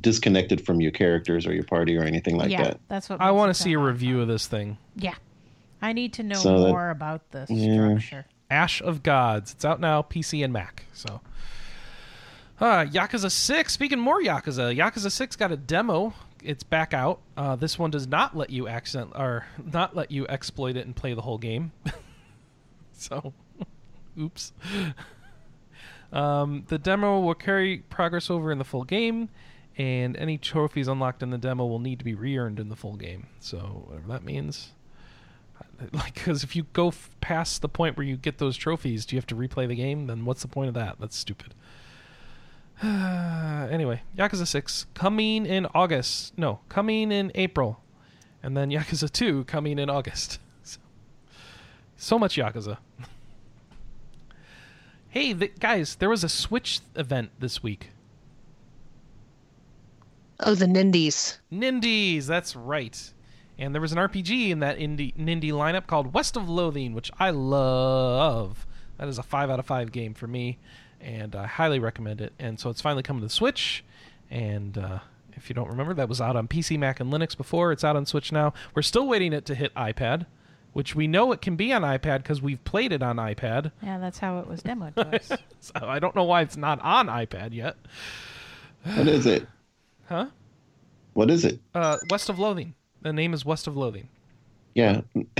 [0.00, 2.80] disconnected from your characters or your party or anything like yeah, that.
[2.86, 4.78] that's what I want to see a sound review of this thing.
[4.94, 5.16] Yeah,
[5.82, 7.98] I need to know So that- more about the Yeah.
[7.98, 8.26] structure.
[8.50, 9.52] Ash of Gods.
[9.52, 10.84] It's out now, PC and Mac.
[10.92, 11.20] So,
[12.60, 13.72] uh, Yakuza Six.
[13.72, 16.14] Speaking more Yakuza, Yakuza Six got a demo.
[16.42, 17.20] It's back out.
[17.36, 20.96] Uh, this one does not let you accident or not let you exploit it and
[20.96, 21.72] play the whole game.
[22.92, 23.32] so,
[24.18, 24.52] oops.
[26.12, 29.28] Um, the demo will carry progress over in the full game,
[29.76, 32.96] and any trophies unlocked in the demo will need to be re-earned in the full
[32.96, 33.28] game.
[33.38, 34.72] So, whatever that means
[35.92, 39.16] like because if you go f- past the point where you get those trophies do
[39.16, 40.06] you have to replay the game?
[40.06, 40.96] Then what's the point of that?
[41.00, 41.54] That's stupid.
[42.82, 46.36] Anyway yakuza 6 coming in august.
[46.38, 47.80] No coming in april.
[48.42, 50.38] And then yakuza 2 coming in august.
[50.62, 50.78] So,
[51.96, 52.78] so much yakuza.
[55.10, 57.90] Hey th- guys there was a switch event this week.
[60.42, 61.36] Oh, the Nindies.
[61.52, 63.12] Nindies, that's right.
[63.60, 67.10] And there was an RPG in that indie Nindy lineup called West of Loathing, which
[67.20, 68.66] I love.
[68.96, 70.58] That is a five out of five game for me,
[70.98, 72.32] and I highly recommend it.
[72.38, 73.84] And so it's finally coming to the Switch.
[74.30, 75.00] And uh,
[75.34, 77.70] if you don't remember, that was out on PC, Mac, and Linux before.
[77.70, 78.54] It's out on Switch now.
[78.74, 80.24] We're still waiting it to hit iPad,
[80.72, 83.72] which we know it can be on iPad because we've played it on iPad.
[83.82, 85.32] Yeah, that's how it was demoed to us.
[85.62, 87.76] So I don't know why it's not on iPad yet.
[88.84, 89.46] What is it?
[90.08, 90.28] Huh?
[91.12, 91.60] What is it?
[91.74, 92.74] Uh, West of Loathing.
[93.02, 94.08] The name is West of Loathing.
[94.74, 95.02] Yeah.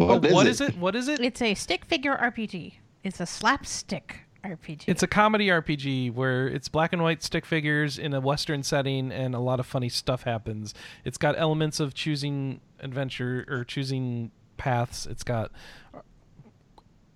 [0.00, 0.50] Oh, what is what it?
[0.50, 0.76] is it?
[0.76, 1.20] What is it?
[1.20, 2.74] It's a stick figure RPG.
[3.04, 4.84] It's a slapstick RPG.
[4.86, 9.12] It's a comedy RPG where it's black and white stick figures in a western setting
[9.12, 10.74] and a lot of funny stuff happens.
[11.04, 15.06] It's got elements of choosing adventure or choosing paths.
[15.06, 15.52] It's got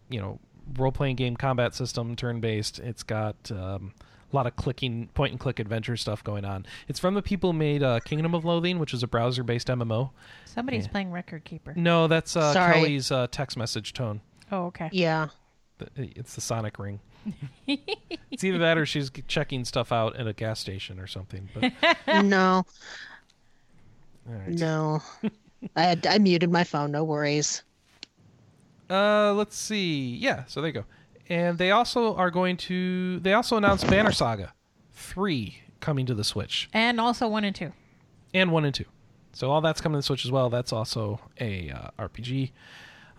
[0.09, 0.39] you know,
[0.77, 2.79] role-playing game combat system turn-based.
[2.79, 3.93] It's got um,
[4.33, 6.67] a lot of clicking point and click adventure stuff going on.
[6.89, 10.11] It's from the people who made uh, Kingdom of Loathing, which is a browser-based MMO.
[10.45, 10.91] Somebody's yeah.
[10.91, 11.75] playing Record Keeper.
[11.77, 12.75] No, that's uh, Sorry.
[12.75, 14.21] Kelley's uh, text message tone.
[14.51, 14.89] Oh, okay.
[14.93, 15.29] Yeah.
[15.97, 17.01] It's the Sonic ring.
[17.67, 21.49] it's either that or she's checking stuff out at a gas station or something.
[21.55, 21.73] But
[22.25, 22.65] no,
[24.29, 24.49] all right.
[24.49, 25.03] no.
[25.75, 26.93] I had, I muted my phone.
[26.93, 27.63] No worries.
[28.89, 30.17] Uh, let's see.
[30.17, 30.85] Yeah, so there you go.
[31.29, 33.19] And they also are going to.
[33.21, 34.53] They also announced Banner Saga
[34.93, 37.73] three coming to the Switch And also one and two.
[38.33, 38.87] and one and two.
[39.33, 40.49] So all that's coming to the Switch as well.
[40.49, 42.53] That's also a uh, RPG,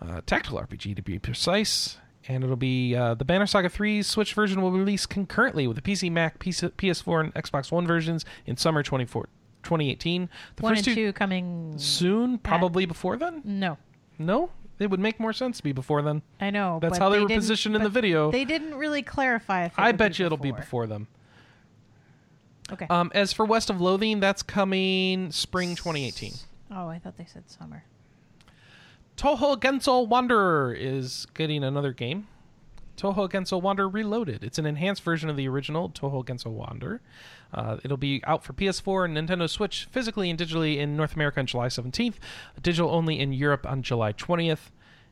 [0.02, 1.98] uh, tactical RPG to be precise.
[2.26, 5.82] And it'll be uh, the Banner Saga 3 Switch version will release concurrently with the
[5.82, 9.28] PC, Mac, PC, PS4, and Xbox One versions in summer 24,
[9.62, 10.28] 2018.
[10.56, 11.74] The one first and two two coming.
[11.78, 13.40] soon, probably before then.
[13.44, 13.78] No,
[14.18, 16.22] No, it would make more sense to be before then.
[16.40, 16.78] I know.
[16.80, 18.30] That's how they were positioned in the video.
[18.30, 19.64] They didn't really clarify.
[19.66, 21.08] If I bet be you it'll be before them.
[22.70, 22.86] Okay.
[22.90, 26.34] Um, as for West of Loathing, that's coming spring 2018.
[26.72, 27.84] oh, I thought they said summer.
[29.16, 32.28] Touhou Genso Wanderer is getting another game.
[32.96, 34.44] Touhou Genso Wanderer Reloaded.
[34.44, 37.00] It's an enhanced version of the original Touhou Genso Wanderer.
[37.52, 41.40] Uh, it'll be out for PS4 and Nintendo Switch physically and digitally in North America
[41.40, 42.16] on July 17th,
[42.62, 44.70] digital only in Europe on July 20th.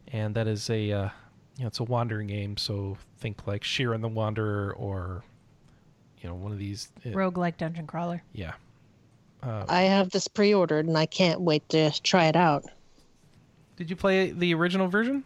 [0.08, 1.08] And that is a, uh,
[1.56, 2.56] you know, it's a wandering game.
[2.56, 5.24] So think like Shiren the Wanderer or,
[6.20, 6.90] you know, one of these.
[7.04, 8.22] uh, Roguelike dungeon crawler.
[8.32, 8.52] yeah.
[9.42, 12.64] Uh, I have this pre-ordered and I can't wait to try it out.
[13.76, 15.22] Did you play the original version?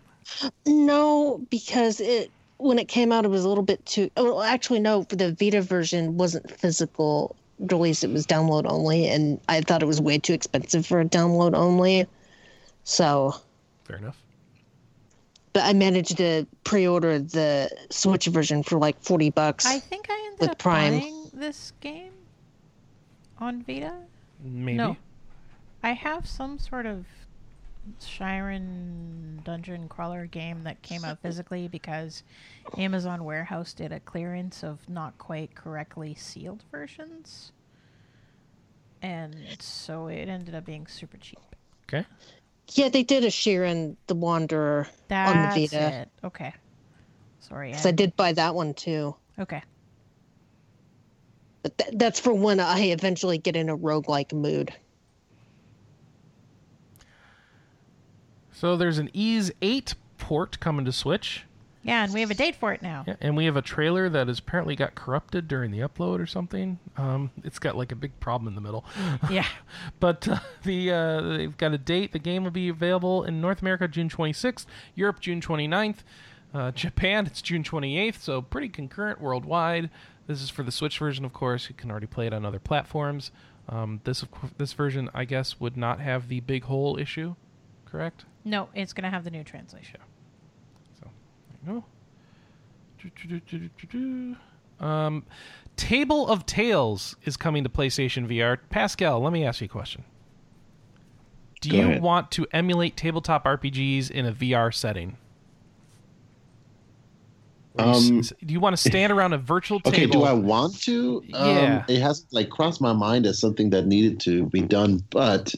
[0.66, 2.30] No, because it
[2.60, 4.10] when it came out, it was a little bit too.
[4.16, 5.04] oh, Well, actually, no.
[5.08, 10.00] The Vita version wasn't physical release; it was download only, and I thought it was
[10.00, 12.06] way too expensive for a download only.
[12.84, 13.34] So,
[13.84, 14.16] Fair enough.
[15.52, 19.66] but I managed to pre-order the Switch version for like forty bucks.
[19.66, 21.00] I think I ended With up Prime.
[21.00, 22.12] buying this game
[23.38, 23.94] on Vita.
[24.42, 24.76] Maybe.
[24.76, 24.96] No.
[25.82, 27.04] I have some sort of
[28.00, 32.22] Shiren dungeon crawler game that came out physically because
[32.76, 37.52] Amazon Warehouse did a clearance of not quite correctly sealed versions.
[39.02, 41.38] And so it ended up being super cheap.
[41.88, 42.06] Okay.
[42.74, 46.02] Yeah, they did a Shiren the Wanderer That's on the Vita.
[46.02, 46.08] it.
[46.22, 46.52] Okay.
[47.40, 47.70] Sorry.
[47.70, 49.16] Because I did buy that one too.
[49.38, 49.62] Okay.
[51.62, 54.72] But th- that's for when I eventually get in a roguelike mood.
[58.60, 61.44] So there's an Ys 8 port coming to Switch.
[61.82, 63.04] Yeah, and we have a date for it now.
[63.08, 66.26] Yeah, and we have a trailer that has apparently got corrupted during the upload or
[66.26, 66.78] something.
[66.98, 68.84] Um, it's got like a big problem in the middle.
[69.30, 69.46] Yeah.
[69.98, 72.12] but uh, the uh, they've got a date.
[72.12, 76.00] The game will be available in North America June 26th, Europe June 29th,
[76.52, 78.20] uh, Japan it's June 28th.
[78.20, 79.88] So pretty concurrent worldwide.
[80.26, 81.70] This is for the Switch version, of course.
[81.70, 83.30] You can already play it on other platforms.
[83.70, 84.22] Um, this
[84.58, 87.36] this version, I guess, would not have the big hole issue,
[87.86, 88.26] correct?
[88.44, 90.00] No, it's going to have the new translation.
[90.98, 91.08] So
[91.64, 91.84] there you go.
[93.02, 94.36] Do-do-do-do-do-do.
[94.84, 95.24] Um,
[95.76, 98.58] Table of Tales is coming to PlayStation VR.
[98.70, 100.04] Pascal, let me ask you a question.
[101.60, 102.02] Do Go you ahead.
[102.02, 105.18] want to emulate tabletop RPGs in a VR setting?
[107.78, 109.96] Um, do you want to stand around a virtual table?
[109.96, 111.22] Okay, do I want to?
[111.26, 111.36] Yeah.
[111.36, 115.54] Um, it hasn't like crossed my mind as something that needed to be done, but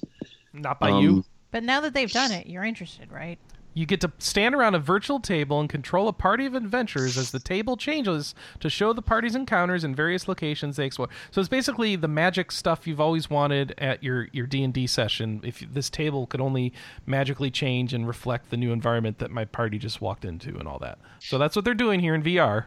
[0.53, 1.25] Not by um, you.
[1.53, 3.39] But now that they've done it, you're interested, right?
[3.75, 7.31] You get to stand around a virtual table and control a party of adventurers as
[7.31, 11.09] the table changes to show the party's encounters in various locations they explore.
[11.31, 14.87] So it's basically the magic stuff you've always wanted at your your D and D
[14.87, 15.41] session.
[15.43, 16.75] If this table could only
[17.07, 20.79] magically change and reflect the new environment that my party just walked into and all
[20.81, 20.99] that.
[21.21, 22.67] So that's what they're doing here in VR.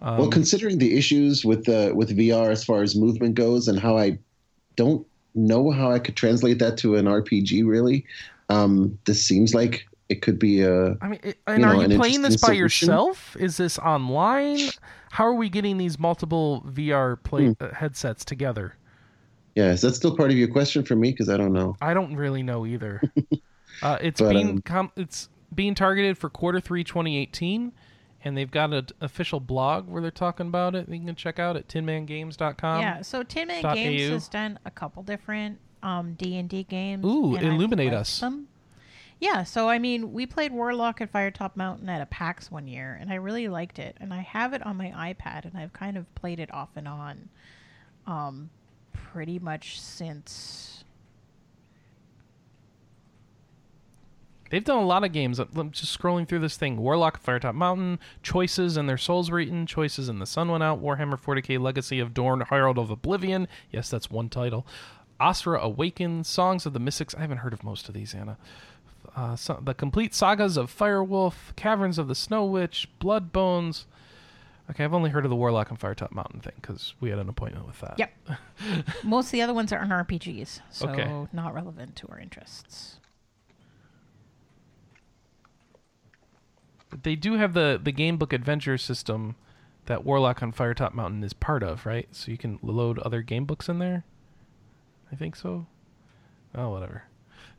[0.00, 3.78] Um, well, considering the issues with the with VR as far as movement goes, and
[3.78, 4.18] how I
[4.76, 5.06] don't
[5.38, 8.04] know how I could translate that to an RPG, really,
[8.48, 10.96] um, this seems like it could be a.
[11.00, 12.88] I mean, it, and know, are you playing this by solution.
[12.88, 13.36] yourself?
[13.38, 14.58] Is this online?
[15.10, 17.52] How are we getting these multiple VR play Hmm.
[17.60, 18.74] uh, headsets together?
[19.54, 21.10] Yeah, is that still part of your question for me?
[21.10, 21.76] Because I don't know.
[21.80, 23.02] I don't really know either.
[23.82, 27.72] uh, it's But, being um, com- it's being targeted for quarter three 2018,
[28.24, 30.88] and they've got an official blog where they're talking about it.
[30.88, 32.80] You can check out at tinmangames.com.
[32.80, 33.02] yeah.
[33.02, 34.12] So Tin Man Games AU.
[34.14, 37.04] has done a couple different um, D and D games.
[37.04, 38.20] Ooh, illuminate us.
[38.20, 38.48] Them.
[39.20, 39.44] Yeah.
[39.44, 43.10] So I mean, we played Warlock at Firetop Mountain at a PAX one year, and
[43.12, 43.96] I really liked it.
[44.00, 46.88] And I have it on my iPad, and I've kind of played it off and
[46.88, 47.28] on,
[48.06, 48.50] um,
[48.92, 50.77] pretty much since.
[54.50, 55.38] They've done a lot of games.
[55.38, 56.78] I'm just scrolling through this thing.
[56.78, 60.82] Warlock Firetop Mountain, Choices and Their Souls Were Eaten, Choices and the Sun Went Out,
[60.82, 63.46] Warhammer 40k Legacy of Dorn, Herald of Oblivion.
[63.70, 64.66] Yes, that's one title.
[65.20, 67.14] Asra Awaken, Songs of the Mystics.
[67.14, 68.36] I haven't heard of most of these, Anna.
[69.16, 73.86] Uh, so, the complete sagas of Firewolf, Caverns of the Snow Witch, Blood Bones.
[74.70, 77.28] Okay, I've only heard of the Warlock and Firetop Mountain thing because we had an
[77.28, 77.98] appointment with that.
[77.98, 78.12] Yep.
[79.02, 81.10] Most of the other ones aren't RPGs, so Okay.
[81.32, 82.97] not relevant to our interests.
[87.02, 89.36] They do have the the game book adventure system
[89.86, 92.08] that Warlock on Firetop Mountain is part of, right?
[92.12, 94.04] So you can load other game books in there.
[95.10, 95.66] I think so.
[96.54, 97.04] Oh, whatever.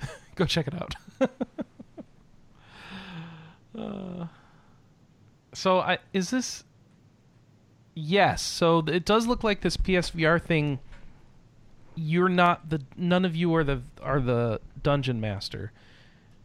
[0.35, 0.95] Go check it out.
[3.77, 4.27] uh,
[5.53, 6.64] so I is this
[8.01, 10.80] Yes, so it does look like this PSVR thing
[11.95, 15.73] you're not the none of you are the are the dungeon master.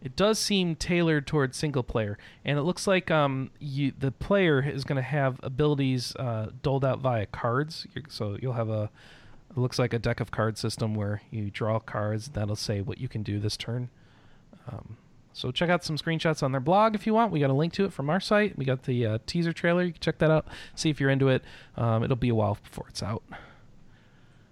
[0.04, 4.62] It does seem tailored towards single player, and it looks like um you the player
[4.62, 7.86] is going to have abilities uh, doled out via cards.
[8.10, 8.90] So you'll have a
[9.50, 12.98] it looks like a deck of card system where you draw cards that'll say what
[12.98, 13.88] you can do this turn.
[14.70, 14.98] Um,
[15.32, 17.32] so check out some screenshots on their blog if you want.
[17.32, 18.58] We got a link to it from our site.
[18.58, 19.84] We got the uh, teaser trailer.
[19.84, 20.46] You can check that out.
[20.74, 21.42] See if you're into it.
[21.76, 23.22] Um, it'll be a while before it's out.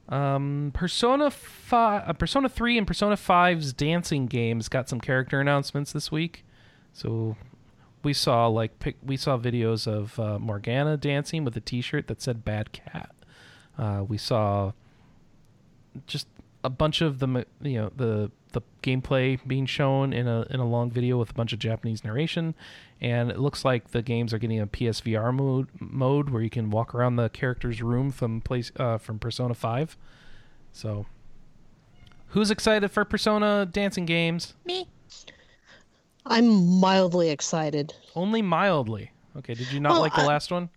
[0.08, 5.92] Um, Persona Five, uh, Persona Three, and Persona 5's dancing games got some character announcements
[5.92, 6.44] this week.
[6.92, 7.36] So
[8.02, 12.20] we saw like pic- we saw videos of uh, Morgana dancing with a T-shirt that
[12.20, 13.14] said "Bad Cat."
[13.78, 14.72] Uh, we saw
[16.06, 16.26] just
[16.64, 20.66] a bunch of the you know the the gameplay being shown in a in a
[20.66, 22.54] long video with a bunch of Japanese narration,
[23.00, 26.70] and it looks like the games are getting a PSVR mode mode where you can
[26.70, 29.96] walk around the character's room from place uh, from Persona Five.
[30.72, 31.06] So,
[32.28, 34.54] who's excited for Persona dancing games?
[34.64, 34.88] Me.
[36.24, 37.92] I'm mildly excited.
[38.14, 39.10] Only mildly.
[39.36, 40.68] Okay, did you not Well, like the I- last one?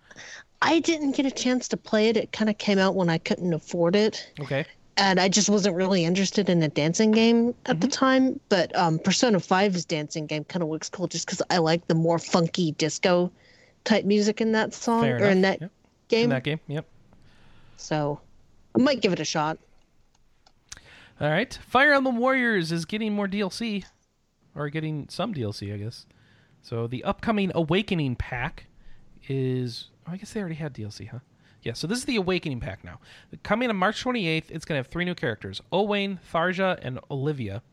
[0.61, 2.17] I didn't get a chance to play it.
[2.17, 4.31] It kind of came out when I couldn't afford it.
[4.39, 4.65] Okay.
[4.97, 8.39] And I just wasn't really interested in a dancing game at the time.
[8.49, 11.95] But um, Persona 5's dancing game kind of looks cool just because I like the
[11.95, 13.31] more funky disco
[13.83, 15.71] type music in that song Fair or in that Yep.
[16.07, 16.23] game.
[16.25, 16.85] In that game, yep.
[17.77, 18.19] So
[18.75, 19.57] I might give it a shot.
[21.21, 21.57] All right.
[21.67, 23.85] Fire Emblem Warriors is getting more DLC,
[24.53, 26.05] or getting some DLC, I guess.
[26.61, 28.65] So the upcoming Awakening pack
[29.27, 29.89] is.
[30.07, 31.19] Oh, I guess they already had DLC, huh?
[31.65, 31.73] Yeah.
[31.73, 32.99] So this is the Awakening pack now.
[33.43, 37.63] Coming on March 28th, it's going to have three new characters: Owain, Tharja, and Olivia.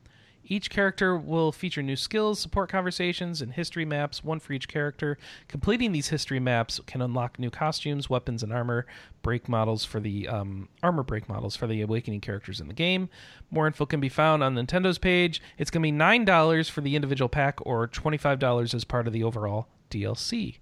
[0.44, 5.16] Each character will feature new skills, support conversations, and history maps, one for each character.
[5.46, 8.86] Completing these history maps can unlock new costumes, weapons, and armor
[9.20, 13.08] break models for the um, armor break models for the awakening characters in the game.
[13.50, 15.40] More info can be found on Nintendo's page.
[15.58, 18.84] It's going to be nine dollars for the individual pack, or twenty five dollars as
[18.84, 20.56] part of the overall DLC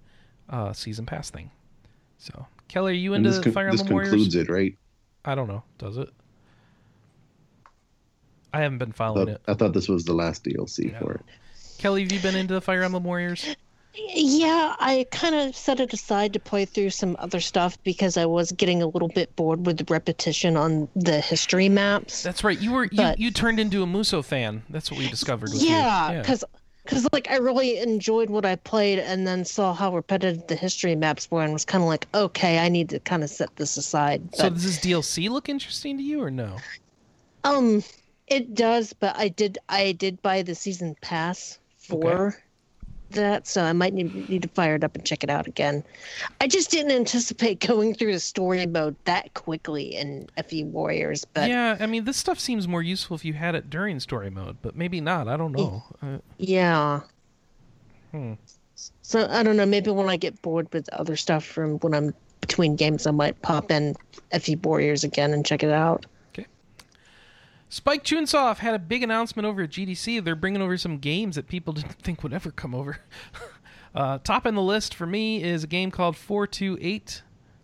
[0.51, 1.53] uh, season pass thing.
[2.19, 4.11] So, Kelley, are you And into this, con- Fire this Emblem Warriors?
[4.11, 4.77] concludes it, right?
[5.25, 5.65] I don't know.
[5.79, 6.09] Does it?
[8.53, 9.41] I haven't been I following thought, it.
[9.49, 10.99] I thought this was the last DLC No.
[11.01, 11.21] for it.
[11.79, 13.57] Kelley, have you been into the Fire Emblem Warriors?
[13.95, 18.25] Yeah, I kind of set it aside to play through some other stuff because I
[18.25, 22.23] was getting a little bit bored with the repetition on the history maps.
[22.23, 22.59] That's right.
[22.59, 24.63] You were you, But- you turned into a Musou fan.
[24.71, 26.19] That's what we discovered with Yeah, you.
[26.21, 26.45] because
[26.91, 30.97] because like I really enjoyed what I played, and then saw how repetitive the history
[30.97, 33.77] maps were, and was kind of like, okay, I need to kind of set this
[33.77, 34.35] aside.
[34.35, 36.57] So does this DLC look interesting to you or no?
[37.45, 37.85] um,
[38.27, 42.37] it does, but I did I did buy the season pass for
[43.11, 45.85] that, so I might need, need to fire it up and check it out again.
[46.41, 51.49] I just didn't anticipate going through the story mode that quickly in FE Warriors, but
[51.49, 54.57] yeah, I mean, this stuff seems more useful if you had it during story mode,
[54.63, 55.29] but maybe not.
[55.29, 55.85] I don't know.
[56.03, 57.01] Uh, Yeah.
[58.13, 58.35] Hmm.
[59.03, 59.67] So I don't know.
[59.67, 63.41] Maybe when I get bored with other stuff from when I'm between games, I might
[63.43, 63.95] pop in
[64.39, 66.07] FE Warriors again and check it out.
[67.71, 70.25] Spike Chunsoft had a big announcement over at GDC.
[70.25, 72.99] They're bringing over some games that people didn't think would ever come over.
[73.95, 77.23] uh, top in the list for me is a game called 428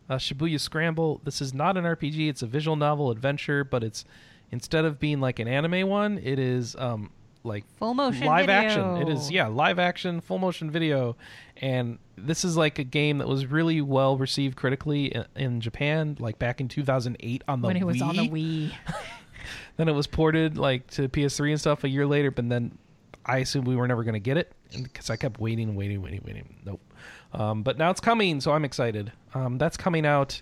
[0.08, 1.20] uh, Shibuya Scramble.
[1.24, 4.04] This is not an RPG, it's a visual novel adventure, but it's
[4.52, 7.10] instead of being like an anime one, it is um,
[7.42, 8.60] like Full motion live video.
[8.60, 8.96] action.
[9.02, 11.16] It is, yeah, live action, full motion video.
[11.56, 16.16] And this is like a game that was really well received critically in, in Japan,
[16.20, 18.72] like back in 2008 on the when it was on the Wii.
[19.76, 22.78] Then it was ported like to PS3 and stuff a year later, but then
[23.24, 26.22] I assumed we were never going to get it because I kept waiting, waiting, waiting,
[26.24, 26.54] waiting.
[26.64, 26.80] Nope.
[27.32, 29.12] Um, but now it's coming, so I'm excited.
[29.34, 30.40] Um, that's coming out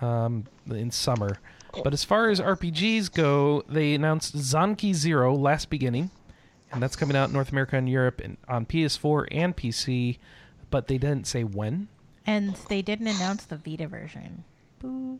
[0.00, 1.38] um, in summer.
[1.82, 6.10] But as far as RPGs go, they announced Zanki Zero Last Beginning,
[6.70, 10.18] and that's coming out in North America and Europe and on PS4 and PC,
[10.70, 11.88] but they didn't say when.
[12.26, 14.44] And they didn't announce the Vita version.
[14.80, 15.18] Boo.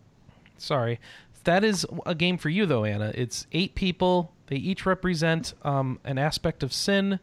[0.58, 1.00] Sorry.
[1.44, 3.12] That is a game for you, though, Anna.
[3.14, 4.32] It's eight people.
[4.46, 7.18] They each represent um, an aspect of sin,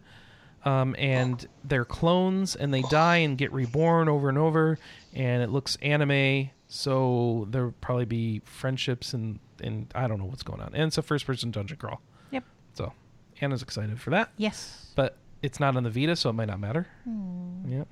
[0.65, 4.77] um, and they're clones, and they die and get reborn over and over.
[5.13, 10.43] And it looks anime, so there'll probably be friendships and and I don't know what's
[10.43, 10.73] going on.
[10.73, 12.01] And it's a first-person dungeon crawl.
[12.31, 12.45] Yep.
[12.75, 12.93] So
[13.41, 14.91] Anna's excited for that, Yes.
[14.95, 16.87] but it's not on the Vita, so it might not matter.
[17.03, 17.67] Hmm.
[17.67, 17.83] Yeah.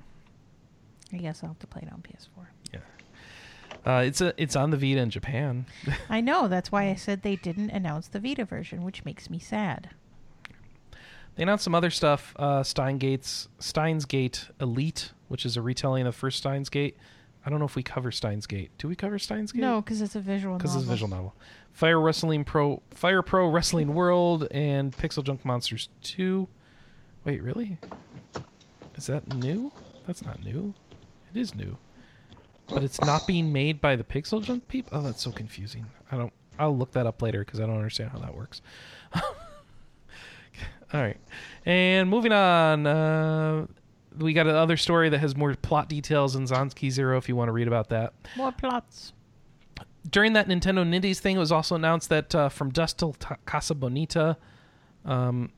[1.12, 2.46] I guess I'll have to play it on PS4.
[3.86, 5.66] Uh, it's a it's on the Vita in Japan.
[6.10, 6.48] I know.
[6.48, 9.90] That's why I said they didn't announce the Vita version, which makes me sad.
[11.36, 12.34] They announced some other stuff.
[12.36, 16.96] Uh, Steingate's Steins Gate Elite, which is a retelling of the first Steins Gate.
[17.46, 18.70] I don't know if we cover Steins Gate.
[18.76, 19.60] Do we cover Steins Gate?
[19.60, 21.34] No, because it's a visual because it's a visual novel.
[21.72, 26.48] Fire Wrestling Pro, Fire Pro Wrestling World, and Pixel Junk Monsters Two.
[27.24, 27.78] Wait, really?
[28.96, 29.70] Is that new?
[30.06, 30.74] That's not new.
[31.32, 31.78] It is new,
[32.68, 34.98] but it's not being made by the Pixel Junk people.
[34.98, 35.86] Oh, that's so confusing.
[36.12, 36.32] I don't.
[36.58, 38.60] I'll look that up later because I don't understand how that works.
[39.14, 39.22] All
[41.02, 41.18] right,
[41.66, 42.86] and moving on.
[42.86, 43.66] Uh,
[44.18, 47.18] we got another story that has more plot details in Zanki Zero.
[47.18, 49.12] If you want to read about that More plots.
[50.10, 53.36] during that Nintendo Nindies thing, it was also announced that uh, from Dusk Till Ta-
[53.44, 54.38] Casa Bonita,
[55.04, 55.52] um,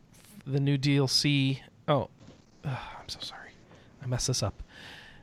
[0.47, 1.61] the new DLC.
[1.89, 2.11] Oh,
[2.65, 3.51] ugh, I'm so sorry,
[4.03, 4.63] I messed this up.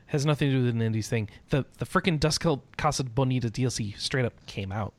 [0.08, 1.28] Has nothing to do with an Nindies thing.
[1.50, 4.94] The the freaking Dusk Till Casa Bonita DLC straight up came out.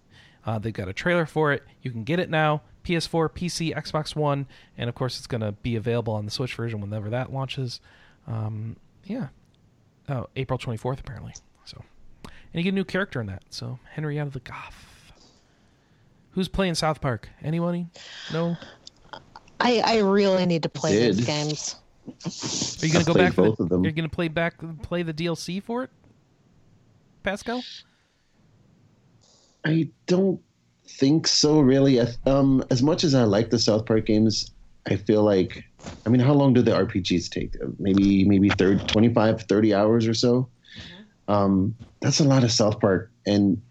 [0.45, 1.63] Uh, they've got a trailer for it.
[1.81, 2.61] You can get it now.
[2.85, 6.55] PS4, PC, Xbox One, and of course, it's going to be available on the Switch
[6.55, 7.81] version whenever that launches.
[8.25, 9.27] Um, yeah.
[10.07, 11.33] Oh, April 24th, apparently.
[11.65, 11.83] So,
[12.23, 13.43] and you get a new character in that.
[13.49, 15.13] So Henrietta the Goth.
[16.31, 17.29] Who's playing South Park?
[17.43, 17.89] Anyone?
[18.31, 18.55] No.
[19.59, 21.25] I I really need to play those Did.
[21.25, 21.75] games.
[22.25, 23.33] Are you gonna I've go back?
[23.33, 23.83] For both the, of them.
[23.83, 25.89] You're gonna play back, play the DLC for it,
[27.23, 27.63] Pascal?
[29.65, 30.39] I don't
[30.87, 31.59] think so.
[31.59, 34.51] Really, um, as much as I like the South Park games,
[34.87, 35.63] I feel like,
[36.05, 37.55] I mean, how long do the RPGs take?
[37.61, 40.49] Uh, Maybe maybe 30, 25, 30 hours or so.
[41.27, 43.61] Um, that's a lot of South Park, and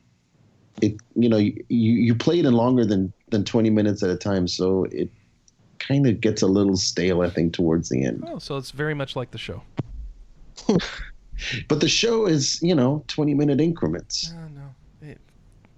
[0.81, 4.17] it you know you you play it in longer than than twenty minutes at a
[4.17, 5.11] time, so it
[5.89, 7.23] kind of gets a little stale.
[7.23, 8.23] I think towards the end.
[8.27, 9.63] Oh, so it's very much like the show.
[11.69, 14.35] But the show is you know twenty minute increments.
[14.37, 15.09] Oh, no.
[15.09, 15.21] It,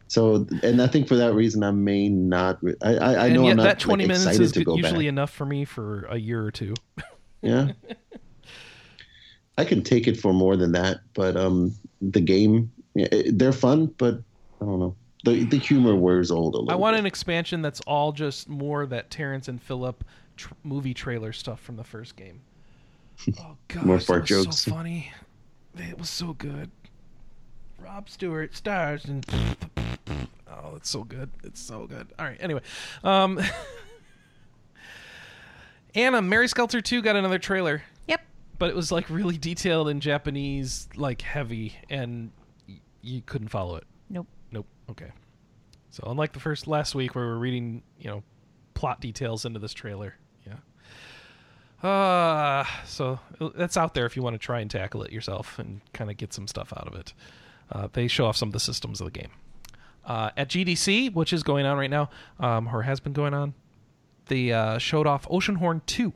[0.09, 2.63] So, and I think for that reason, I may not.
[2.65, 4.77] re- I I, I know I'm not that 20 like, minutes excited is to go
[4.77, 5.11] usually back.
[5.11, 6.75] enough for me for a year or two.
[7.43, 7.73] Yeah,
[9.57, 13.53] I can take it for more than that, but um, the game, yeah, it- they're
[13.53, 14.15] fun, but
[14.61, 14.95] I don't know.
[15.25, 16.71] The the humor wears old a little.
[16.71, 17.01] I want bit.
[17.01, 20.03] an expansion that's all just more that Terrence and Philip
[20.37, 22.41] tr- movie trailer stuff from the first game.
[23.39, 24.57] Oh god, More that fart was jokes.
[24.61, 25.13] so funny.
[25.77, 26.71] It was so good.
[27.79, 29.27] Rob Stewart stars and
[30.51, 31.29] oh, it's so good.
[31.45, 32.07] It's so good.
[32.19, 32.39] All right.
[32.41, 32.63] Anyway,
[33.05, 33.39] um,
[35.95, 38.23] Anna, Mary Skelter two got another trailer, Yep.
[38.59, 42.31] but it was like really detailed in Japanese, like heavy, and
[42.69, 43.85] y- you couldn't follow it.
[44.09, 44.27] Nope.
[44.91, 45.11] Okay.
[45.91, 48.23] So unlike the first last week where we're reading, you know,
[48.75, 50.15] plot details into this trailer.
[50.47, 51.89] Yeah.
[51.89, 53.19] Uh so
[53.55, 56.17] that's out there if you want to try and tackle it yourself and kind of
[56.17, 57.13] get some stuff out of it.
[57.73, 59.31] Uh, they show off some of the systems of the game.
[60.05, 62.11] Uh, at GDC, which is going on right now,
[62.41, 63.55] um, or has been going on,
[64.27, 66.13] they uh, showed off Oceanhorn 2.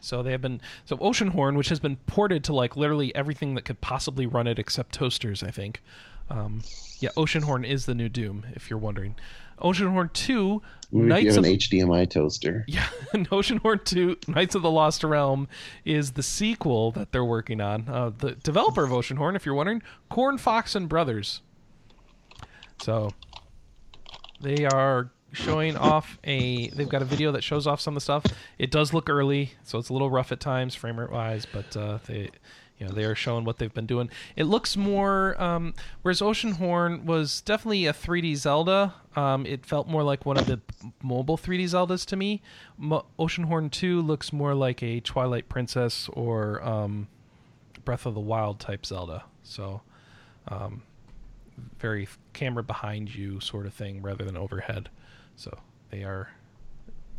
[0.00, 3.64] So they have been so Oceanhorn, which has been ported to like literally everything that
[3.64, 5.82] could possibly run it except toasters, I think.
[6.30, 6.62] Um,
[6.98, 9.16] yeah, Oceanhorn is the new Doom, if you're wondering.
[9.60, 12.64] Oceanhorn 2, What if you Knights of an HDMI toaster.
[12.68, 15.48] yeah, Oceanhorn 2, Knights of the Lost Realm
[15.84, 17.88] is the sequel that they're working on.
[17.88, 21.40] Uh, the developer of Oceanhorn, if you're wondering, Corn Fox and Brothers.
[22.80, 23.10] So
[24.40, 26.68] they are showing off a.
[26.68, 28.24] They've got a video that shows off some of the stuff.
[28.58, 31.76] It does look early, so it's a little rough at times, frame rate wise, but
[31.76, 32.30] uh, they.
[32.78, 34.08] You know, they are showing what they've been doing.
[34.36, 38.94] It looks more, um, whereas Oceanhorn was definitely a 3D Zelda.
[39.16, 40.60] Um, it felt more like one of the
[41.02, 42.40] mobile 3D Zeldas to me.
[42.76, 47.08] Mo- Oceanhorn 2 looks more like a Twilight Princess or um,
[47.84, 49.24] Breath of the Wild type Zelda.
[49.42, 49.82] So,
[50.46, 50.82] um,
[51.80, 54.88] very camera behind you sort of thing rather than overhead.
[55.34, 55.58] So
[55.90, 56.28] they are,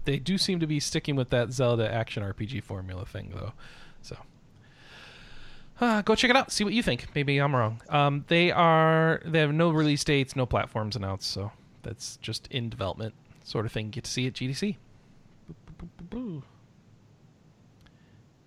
[0.06, 3.52] they do seem to be sticking with that Zelda action RPG formula thing though.
[4.02, 4.16] So.
[5.80, 6.52] Uh, go check it out.
[6.52, 7.08] See what you think.
[7.16, 7.82] Maybe I'm wrong.
[7.90, 9.22] Um, they are.
[9.26, 11.52] They have no release dates, no platforms announced, so
[11.84, 13.90] that's just in development, sort of thing.
[13.90, 14.78] Get to see at GDC.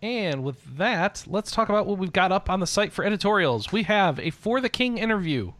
[0.03, 3.71] And with that, let's talk about what we've got up on the site for editorials.
[3.71, 5.53] We have a For the King interview.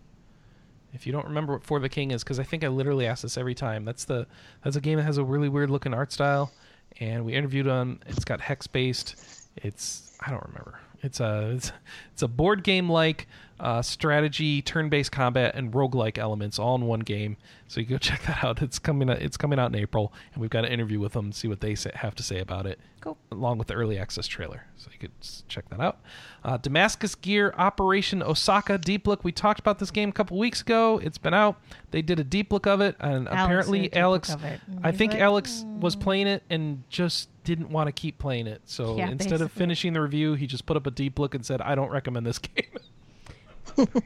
[0.93, 3.23] If you don't remember what For the King is, because I think I literally ask
[3.23, 3.85] this every time.
[3.85, 4.27] That's the
[4.63, 6.53] that's a game that has a really weird looking art style,
[7.01, 8.01] and we interviewed on.
[8.07, 9.49] It's got hex based.
[9.57, 10.81] It's I don't remember.
[11.03, 11.73] It's a it's,
[12.13, 13.27] it's a board game like
[13.63, 17.37] uh, strategy, turn based combat, and roguelike elements all in one game.
[17.69, 18.61] So you go check that out.
[18.61, 21.33] It's coming out, it's coming out in April, and we've got an interview with them
[21.33, 22.81] see what they say, have to say about it.
[23.01, 23.17] Cool.
[23.31, 25.13] Along with the early access trailer, so you could
[25.49, 26.01] check that out.
[26.45, 29.25] Uh, Damascus Gear Operation Osaka Deep Look.
[29.25, 31.01] We talked about this game a couple weeks ago.
[31.03, 31.61] It's been out.
[31.91, 34.33] They did a deep look of it, and Alex apparently Alex.
[34.33, 37.89] of it, and I think like, Alex "Mm." was playing it and just didn't want
[37.89, 38.63] to keep playing it.
[38.67, 41.45] So Yeah, instead of finishing the review, he just put up a deep look and
[41.45, 42.39] said, "I don't recommend this
[43.77, 43.87] game."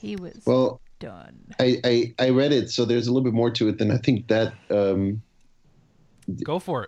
[0.00, 1.36] He was Well, done.
[1.58, 3.96] I, I I read it, so there's a little bit more to it than I
[3.98, 4.52] think that.
[4.70, 5.22] Um,
[6.44, 6.84] Go for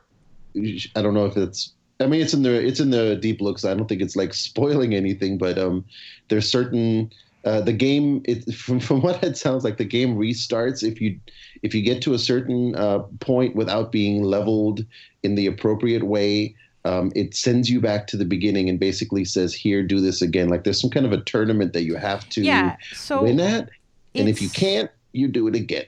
[0.55, 0.82] it.
[0.94, 1.72] I don't know if it's.
[2.01, 3.64] I mean, it's in the it's in the deep looks.
[3.64, 5.85] I don't think it's like spoiling anything, but um,
[6.28, 7.10] there's certain
[7.44, 8.23] uh, the game.
[8.24, 11.19] It from from what it sounds like, the game restarts if you
[11.62, 14.85] if you get to a certain uh, point without being leveled
[15.23, 16.55] in the appropriate way.
[16.85, 20.48] Um, it sends you back to the beginning and basically says, "Here, do this again."
[20.48, 22.77] Like there's some kind of a tournament that you have to Yeah.
[22.94, 23.69] So win at,
[24.15, 25.85] and if you can't, you do it again.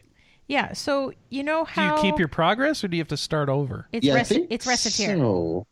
[0.49, 0.73] Yeah.
[0.73, 3.49] So you know Do how you keep your progress, or do you have to start
[3.49, 3.87] over?
[3.93, 5.17] it's yeah, I rec- think it's Recettear.
[5.19, 5.67] So.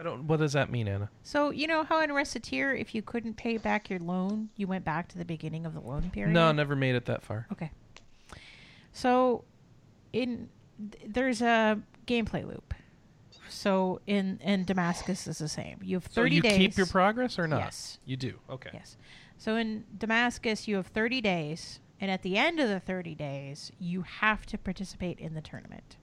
[0.00, 0.26] I don't.
[0.26, 1.10] What does that mean, Anna?
[1.22, 4.82] So you know how in Recettear, if you couldn't pay back your loan, you went
[4.82, 6.32] back to the beginning of the loan period.
[6.32, 7.46] No, never made it that far.
[7.52, 7.70] Okay.
[8.92, 9.44] So,
[10.14, 10.48] in
[10.90, 12.72] th- there's a gameplay loop.
[13.50, 15.80] So in in Damascus is the same.
[15.82, 16.56] You have thirty So thirty you days.
[16.56, 17.58] keep your progress or not?
[17.60, 17.98] Yes.
[18.06, 18.38] You do.
[18.48, 18.70] Okay.
[18.72, 18.96] Yes.
[19.36, 23.72] So in Damascus, you have 30 days, and at the end of the 30 days,
[23.78, 25.96] you have to participate in the tournament.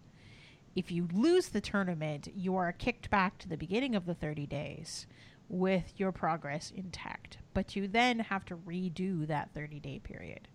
[0.78, 4.46] If you lose the tournament, you are kicked back to the beginning of the 30
[4.46, 5.08] days
[5.50, 7.40] with your progress intact.
[7.56, 10.48] But you then have to redo that 30 day period.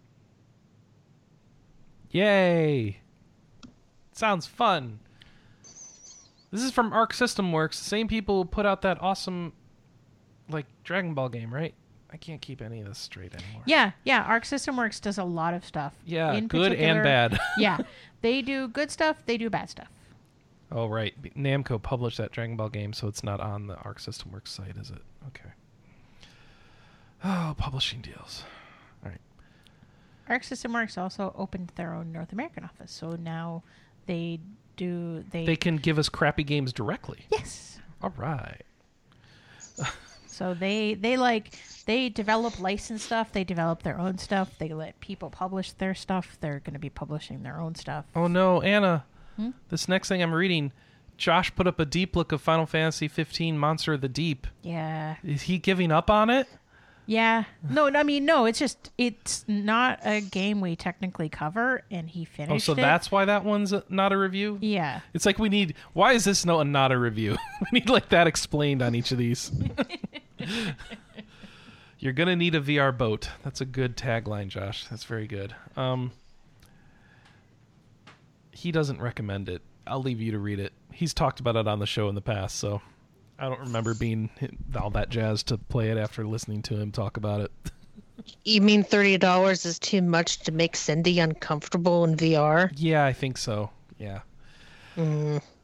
[2.12, 2.98] Yay!
[4.12, 5.00] Sounds fun.
[6.52, 9.52] This is from Arc System Works, the same people who put out that awesome,
[10.48, 11.74] like Dragon Ball game, right?
[12.12, 13.62] I can't keep any of this straight anymore.
[13.66, 14.22] Yeah, yeah.
[14.22, 15.94] Arc System Works does a lot of stuff.
[16.04, 17.40] Yeah, In good and bad.
[17.58, 17.78] yeah,
[18.20, 19.16] they do good stuff.
[19.26, 19.88] They do bad stuff.
[20.74, 24.32] Oh right, Namco published that Dragon Ball game, so it's not on the Arc System
[24.32, 25.02] Works site, is it?
[25.28, 25.50] Okay.
[27.24, 28.44] Oh, publishing deals.
[29.04, 29.20] All right.
[30.28, 33.62] Arc System Works also opened their own North American office, so now
[34.06, 34.40] they
[34.76, 35.44] do they.
[35.44, 37.26] They can give us crappy games directly.
[37.30, 37.78] yes.
[38.02, 38.62] All right.
[40.32, 41.52] So they they like
[41.84, 43.32] they develop licensed stuff.
[43.32, 44.56] They develop their own stuff.
[44.58, 46.38] They let people publish their stuff.
[46.40, 48.06] They're going to be publishing their own stuff.
[48.16, 49.04] Oh no, Anna.
[49.36, 49.50] Hmm?
[49.70, 50.72] This next thing I'm reading,
[51.16, 54.46] Josh put up a deep look of Final Fantasy 15 Monster of the Deep.
[54.62, 55.16] Yeah.
[55.24, 56.46] Is he giving up on it?
[57.04, 57.44] Yeah.
[57.68, 62.24] No, I mean, no, it's just, it's not a game we technically cover, and he
[62.24, 62.82] finished Oh, so it.
[62.82, 64.59] that's why that one's not a review?
[64.60, 65.00] Yeah.
[65.12, 65.74] It's like we need.
[65.94, 67.36] Why is this no not a review?
[67.72, 69.50] we need like that explained on each of these.
[71.98, 73.28] You're gonna need a VR boat.
[73.44, 74.86] That's a good tagline, Josh.
[74.88, 75.54] That's very good.
[75.76, 76.12] Um,
[78.62, 79.60] he doesn't recommend it.
[79.89, 80.72] I'll leave you to read it.
[80.93, 82.80] He's talked about it on the show in the past, so
[83.36, 84.30] I don't remember being
[84.80, 87.52] all that jazzed to play it after listening to him talk about it.
[88.44, 92.70] You mean thirty dollars is too much to make Cindy uncomfortable in VR?
[92.76, 93.70] Yeah, I think so.
[93.98, 94.20] Yeah.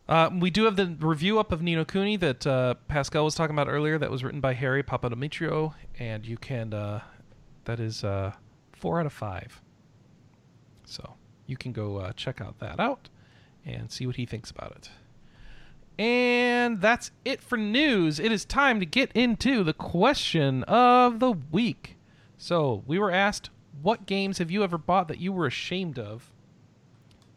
[0.09, 3.37] Uh, we do have the review up of Ni no Kuni that uh, Pascal was
[3.37, 3.97] talking about earlier.
[3.97, 6.75] That was written by Harry Papademitrio, and you can.
[6.75, 7.03] Uh,
[7.67, 8.33] that is uh,
[8.73, 9.61] four out of five.
[10.85, 11.15] So
[11.49, 13.09] you can go uh, check out that out
[13.67, 14.91] and see what he thinks about it.
[16.01, 18.21] And that's it for news.
[18.21, 21.97] It is time to get into the question of the week.
[22.37, 23.51] So we were asked,
[23.83, 26.31] what games have you ever bought that you were ashamed of?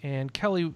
[0.04, 0.74] And Kelley,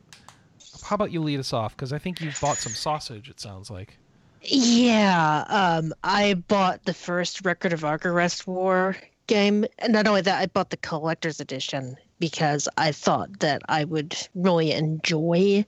[0.83, 1.75] how about you lead us off?
[1.75, 3.29] Because I think you've bought some sausage.
[3.29, 3.97] It sounds like.
[4.41, 8.95] Yeah, um, I bought the first Record of Agarest War
[9.27, 13.83] game, and not only that, I bought the collector's edition because I thought that I
[13.83, 15.65] would really enjoy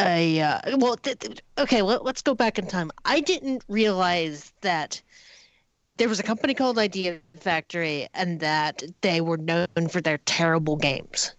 [0.00, 0.40] a.
[0.40, 2.90] Uh, well, th- th- okay, let, let's go back in time.
[3.04, 5.00] I didn't realize that
[5.96, 10.76] there was a company called Idea Factory, and that they were known for their terrible
[10.76, 11.32] games.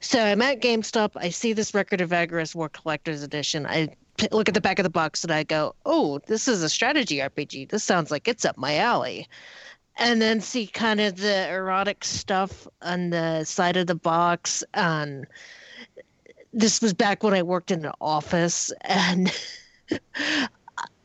[0.00, 1.12] So I'm at GameStop.
[1.16, 3.66] I see this Record of Agarest War Collector's Edition.
[3.66, 6.62] I p- look at the back of the box and I go, "Oh, this is
[6.62, 7.68] a strategy RPG.
[7.68, 9.28] This sounds like it's up my alley."
[9.98, 14.62] And then see kind of the erotic stuff on the side of the box.
[14.74, 15.26] And
[16.52, 19.32] this was back when I worked in an office, and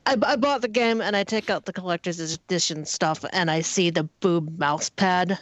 [0.06, 3.62] I, I bought the game and I take out the collector's edition stuff and I
[3.62, 5.38] see the boob mouse pad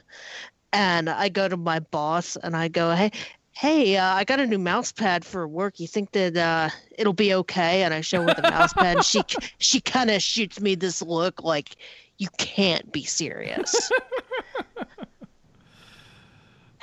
[0.74, 3.12] and I go to my boss and I go, "Hey,
[3.54, 5.80] hey, uh, I got a new mouse pad for work.
[5.80, 9.04] You think that uh, it'll be okay?" And I show her the mouse pad.
[9.04, 9.22] She
[9.58, 11.76] she kind of shoots me this look like,
[12.20, 13.92] "You can't be serious."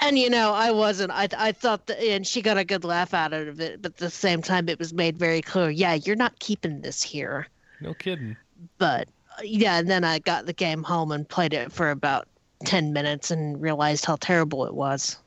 [0.00, 1.12] and you know, I wasn't.
[1.12, 3.80] I I thought that, and she got a good laugh out of it.
[3.82, 5.70] But at the same time, it was made very clear.
[5.70, 7.46] Yeah, you're not keeping this here
[7.80, 8.36] No kidding.
[8.78, 9.08] but
[9.42, 12.26] yeah, and then I got the game home and played it for about
[12.64, 15.18] 10 minutes and realized how terrible it was.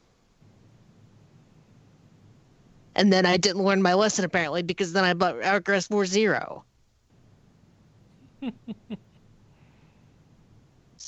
[2.95, 6.65] And then I didn't learn my lesson apparently because then I bought Agarest War Zero.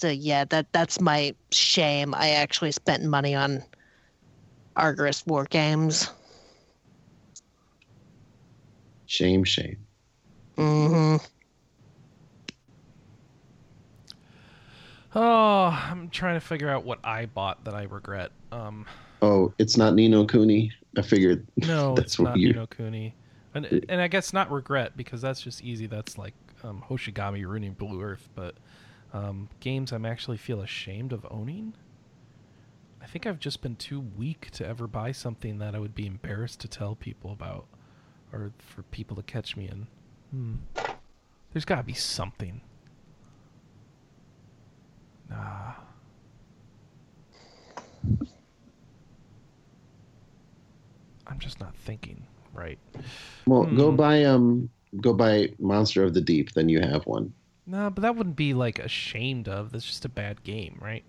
[0.01, 2.15] so yeah, that that's my shame.
[2.15, 3.63] I actually spent money on
[4.75, 6.09] Agarest War games.
[9.05, 9.77] Shame, shame.
[10.55, 11.17] hmm
[15.13, 18.31] Oh, I'm trying to figure out what I bought that I regret.
[18.51, 18.85] Um,
[19.21, 20.71] Oh, it's not Ni no Kuni.
[20.97, 21.45] I figured.
[21.57, 23.13] no, That's it's what not you- Ni no Kuni,
[23.53, 25.85] and and I guess not regret because that's just easy.
[25.85, 26.33] That's like
[26.63, 28.27] um, Hoshigami ruining Blue Earth.
[28.33, 28.55] But
[29.13, 31.73] um, games I'm actually feel ashamed of owning.
[33.01, 36.05] I think I've just been too weak to ever buy something that I would be
[36.05, 37.65] embarrassed to tell people about,
[38.31, 39.87] or for people to catch me in.
[40.31, 40.55] Hmm.
[41.51, 42.61] There's got to be something.
[45.29, 45.73] Nah.
[51.27, 52.79] I'm just not thinking right.
[53.47, 53.95] Well, go Hmm.
[53.95, 54.69] buy um,
[54.99, 56.51] go buy Monster of the Deep.
[56.53, 57.33] Then you have one.
[57.71, 59.71] No, but that wouldn't be like ashamed of.
[59.71, 61.05] That's just a bad game, right?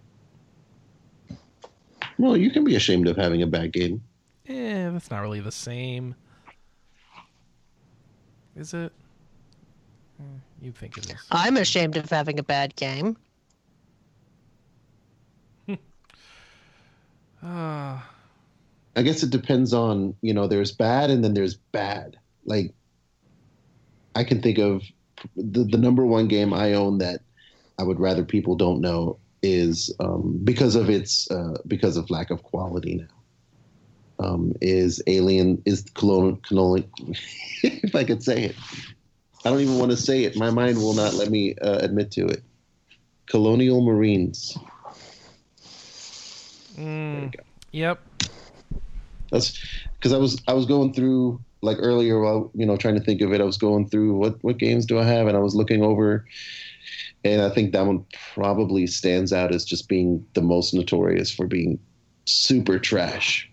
[2.19, 4.01] Well, you can be ashamed of having a bad game.
[4.47, 6.15] Eh, that's not really the same.
[8.55, 8.93] Is it?
[10.21, 11.17] Eh, you think it is.
[11.33, 13.17] I'm ashamed of having a bad game.
[15.69, 15.77] Uh,
[18.95, 20.47] I guess it depends on you know.
[20.47, 22.19] There's bad and then there's bad.
[22.45, 22.73] Like
[24.15, 24.85] I can think of
[25.37, 27.21] the the number one game I own that
[27.79, 32.31] I would rather people don't know is um, because of its uh, because of lack
[32.31, 34.25] of quality now.
[34.25, 36.89] Um, is Alien is colonial, colonial
[37.63, 38.57] if I could say it.
[39.45, 40.37] I don't even want to say it.
[40.37, 42.43] My mind will not let me uh, admit to it.
[43.27, 44.57] Colonial Marines.
[46.77, 47.35] Mm,
[47.73, 48.01] yep.
[49.31, 49.59] That's
[49.95, 53.21] because I was I was going through like earlier while you know trying to think
[53.21, 53.41] of it.
[53.41, 56.27] I was going through what what games do I have, and I was looking over,
[57.25, 61.47] and I think that one probably stands out as just being the most notorious for
[61.47, 61.79] being
[62.27, 63.49] super trash.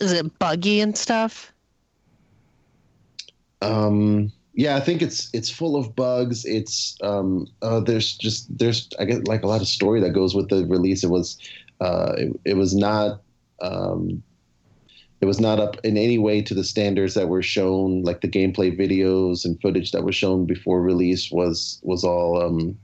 [0.00, 1.52] Is it buggy and stuff?
[3.62, 6.44] Um, yeah, I think it's it's full of bugs.
[6.44, 10.34] It's um, uh, there's just there's I get like a lot of story that goes
[10.34, 11.04] with the release.
[11.04, 11.38] It was
[11.80, 13.22] uh, it, it was not
[13.62, 14.22] um,
[15.24, 18.02] it was not up in any way to the standards that were shown.
[18.02, 22.78] Like the gameplay videos and footage that was shown before release was was all um,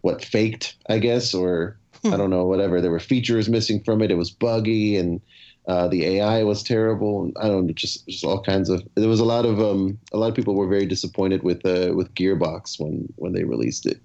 [0.00, 2.80] what faked, I guess, or I don't know, whatever.
[2.80, 4.10] There were features missing from it.
[4.10, 5.20] It was buggy and
[5.68, 7.30] uh, the AI was terrible.
[7.36, 8.82] I don't know, just just all kinds of.
[8.94, 11.92] There was a lot of um, a lot of people were very disappointed with uh,
[11.94, 14.00] with Gearbox when when they released it,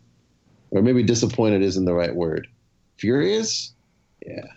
[0.71, 2.49] or maybe disappointed isn't the right word.
[2.97, 3.73] Furious,
[4.27, 4.47] yeah.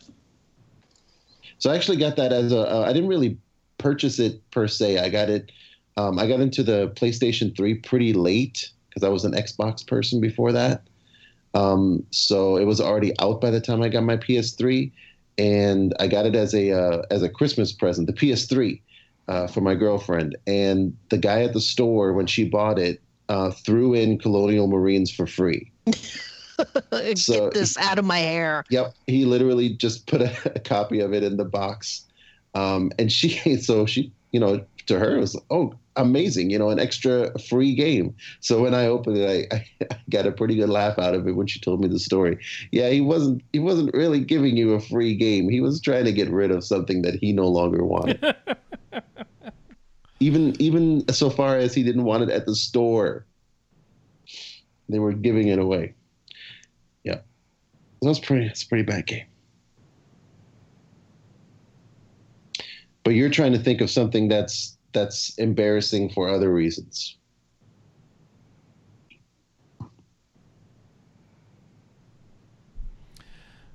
[1.59, 2.60] So I actually got that as a.
[2.60, 3.36] Uh, I didn't really
[3.78, 4.98] purchase it per se.
[4.98, 5.52] I got it.
[5.97, 10.20] Um, I got into the PlayStation 3 pretty late because I was an Xbox person
[10.20, 10.82] before that.
[11.55, 14.93] Um, so it was already out by the time I got my PS3
[15.39, 18.80] and I got it as a uh, as a Christmas present, the PS3
[19.28, 20.36] uh, for my girlfriend.
[20.47, 25.10] And the guy at the store when she bought it uh, threw in Colonial Marines
[25.10, 25.70] for free.
[27.16, 28.64] So- Get this out of my hair.
[28.70, 32.05] Yep, he literally just put a, a copy of it in the box,
[32.55, 36.70] um, and she so she you know to her it was oh amazing you know
[36.70, 38.14] an extra free game.
[38.40, 41.32] So when I opened it, I, I got a pretty good laugh out of it
[41.32, 42.39] when she told me the story.
[42.72, 45.48] Yeah, he wasn't he wasn't really giving you a free game.
[45.48, 48.35] He was trying to get rid of something that he no longer wanted.
[50.20, 53.24] even even so far as he didn't want it at the store.
[54.89, 55.94] They were giving it away.
[58.03, 59.27] That's pretty it's a pretty bad game.
[63.05, 67.16] But you're trying to think of something that's that's embarrassing for other reasons.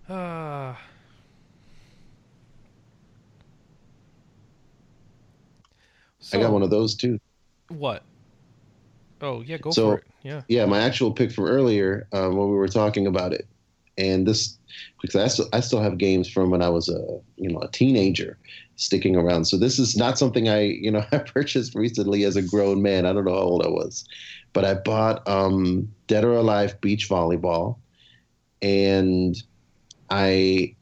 [0.09, 0.13] Uh,
[6.33, 7.19] I got one of those too.
[7.69, 8.03] What?
[9.21, 10.03] Oh yeah, go So- for it.
[10.23, 10.41] Yeah.
[10.47, 13.45] Yeah, my actual pick from earlier um, when we were talking about it,
[13.97, 14.57] and this
[15.01, 17.01] because I still I still have games from when I was a
[17.37, 18.37] you know a teenager
[18.75, 19.45] sticking around.
[19.45, 23.05] So this is not something I you know I purchased recently as a grown man.
[23.05, 24.05] I don't know how old I was,
[24.53, 27.77] but I bought um, Dead or Alive Beach Volleyball,
[28.61, 29.35] and
[30.09, 30.75] I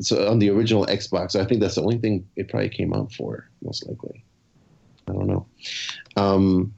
[0.00, 1.38] so on the original Xbox.
[1.38, 4.24] I think that's the only thing it probably came out for most likely.
[5.08, 5.46] I don't know.
[6.16, 6.74] Um,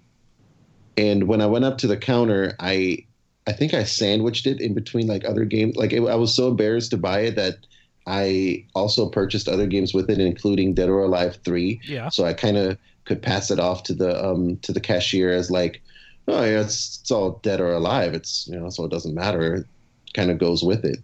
[0.96, 3.06] and when I went up to the counter, I
[3.46, 5.76] I think I sandwiched it in between like other games.
[5.76, 7.58] Like it, I was so embarrassed to buy it that
[8.06, 11.80] I also purchased other games with it, including Dead or Alive Three.
[11.84, 12.08] Yeah.
[12.08, 15.50] So I kind of could pass it off to the um to the cashier as
[15.50, 15.82] like,
[16.28, 18.14] oh yeah, it's it's all Dead or Alive.
[18.14, 19.54] It's you know so it doesn't matter.
[19.54, 19.66] It
[20.14, 20.98] kind of goes with it.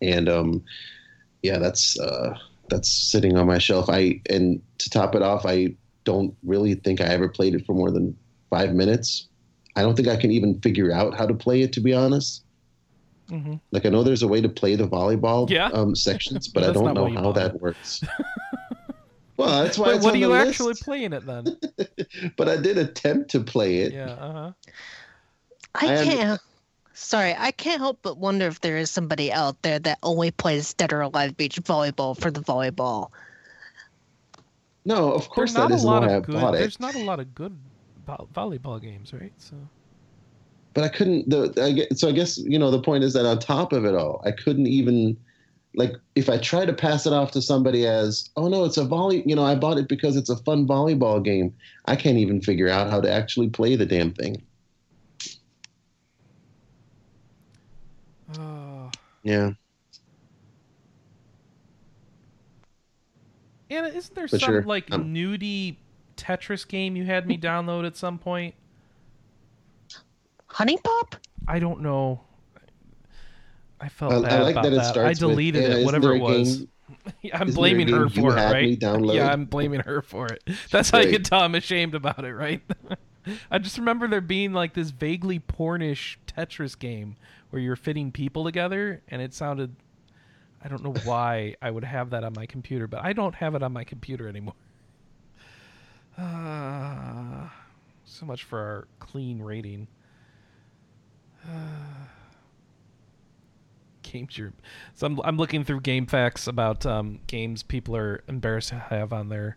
[0.00, 0.64] And um,
[1.42, 2.38] yeah, that's uh
[2.70, 3.88] that's sitting on my shelf.
[3.88, 5.74] I and to top it off, I
[6.04, 8.16] don't really think I ever played it for more than
[8.50, 9.27] five minutes.
[9.78, 12.42] I don't think I can even figure out how to play it, to be honest.
[13.28, 15.66] hmm Like I know there's a way to play the volleyball Yeah.
[15.72, 18.00] um, sections, but I don't know how bought that works.
[19.36, 20.82] well, that's why But it's what on are you the actually list.
[20.84, 21.44] playing it then?
[22.36, 23.92] But I did attempt to play it.
[23.92, 24.10] yeah.
[24.14, 24.52] Uh huh.
[25.76, 26.40] I I can't.
[26.94, 30.74] Sorry, I can't help but wonder if there is somebody out there that only plays
[30.74, 33.10] Dead or Alive Beach Volleyball for the volleyball.
[34.84, 36.34] No, of course There's not that a isn't lot why I of good.
[36.40, 36.58] bought it.
[36.58, 37.54] There's not a lot of good
[38.08, 39.32] vo- volleyball games, right?
[39.38, 39.56] So
[40.74, 41.28] but I couldn't.
[41.28, 43.94] The, I so I guess you know the point is that on top of it
[43.94, 45.16] all, I couldn't even
[45.74, 48.84] like if I try to pass it off to somebody as, oh no, it's a
[48.84, 49.22] volley.
[49.26, 51.54] You know, I bought it because it's a fun volleyball game.
[51.86, 54.42] I can't even figure out how to actually play the damn thing.
[58.32, 58.90] uh,
[59.22, 59.52] Yeah,
[63.70, 65.76] Anna, isn't there But some sure, like um, nudie
[66.18, 68.54] Tetris game you had me download at some point?
[70.46, 71.16] Honey Pop?
[71.46, 72.20] I don't know.
[73.80, 74.86] I felt I, bad I like about that it that.
[74.86, 75.20] starts.
[75.20, 76.56] I deleted with, it, "Isn't whatever it was.
[76.58, 76.68] game-
[77.34, 79.14] I'm isn't blaming her for it, right?
[79.14, 80.42] Yeah, I'm blaming her for it.
[80.70, 82.62] That's how you can tell I'm ashamed about it, right?
[83.50, 87.16] I just remember there being like this vaguely pornish Tetris game
[87.50, 89.76] where you're fitting people together, and it sounded.
[90.64, 93.54] I don't know why I would have that on my computer, but I don't have
[93.54, 94.54] it on my computer anymore.
[96.18, 97.48] Uh,
[98.04, 99.86] so much for our clean rating.
[104.02, 104.52] games you're
[104.94, 109.28] so I'm, I'm looking through GameFAQs about um, games people are embarrassed to have on
[109.28, 109.56] their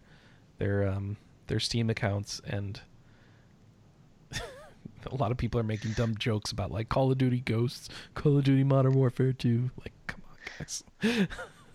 [0.57, 1.17] their um,
[1.47, 2.81] their steam accounts and
[4.31, 8.37] a lot of people are making dumb jokes about like call of duty ghosts call
[8.37, 10.83] of duty modern warfare 2 like come on guys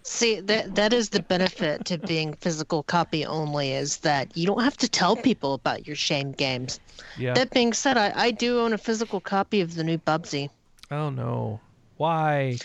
[0.08, 4.62] See, that that is the benefit to being physical copy only is that you don't
[4.62, 6.78] have to tell people about your shame games.
[7.18, 10.48] yeah That being said, I, I do own a physical copy of the new Bubsy.
[10.92, 11.58] oh no
[11.96, 12.58] why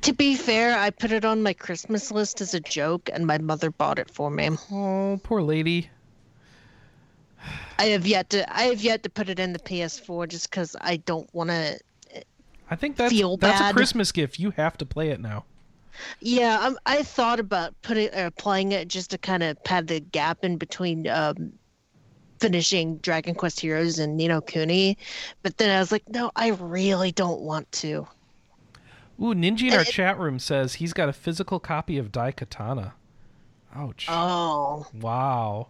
[0.00, 3.36] To be fair, I put it on my Christmas list as a joke, and my
[3.36, 4.48] mother bought it for me.
[4.72, 5.90] oh poor lady
[7.78, 10.74] I have yet to I have yet to put it in the PS4 just because
[10.80, 11.78] I don't want to.
[12.70, 15.44] i think that's that's a christmas gift you have to play it now
[16.20, 20.00] Yeah, um, I thought about putting uh, playing it just to kind of pad the
[20.00, 21.52] gap in between um,
[22.40, 24.98] finishing Dragon Quest Heroes and Ni no Kuni,
[25.42, 28.06] but then I was like, no, I really don't want to.
[29.20, 32.92] Ooh, Ninja in our It- chat room says he's got a physical copy of Daikatana.
[33.74, 34.06] Ouch.
[34.08, 35.68] Oh, wow.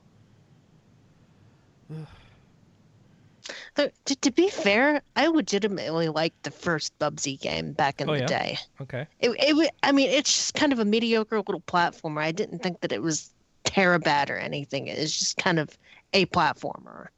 [3.74, 8.12] Though, to, to be fair, I legitimately liked the first Bubsy game back in Oh,
[8.12, 8.26] the yeah?
[8.26, 8.58] day.
[8.80, 9.06] Okay.
[9.20, 12.20] It, it, I mean, it's just kind of a mediocre little platformer.
[12.22, 13.32] I didn't think that it was
[13.64, 14.88] Terabad or anything.
[14.88, 15.76] It's just kind of
[16.12, 17.08] a platformer.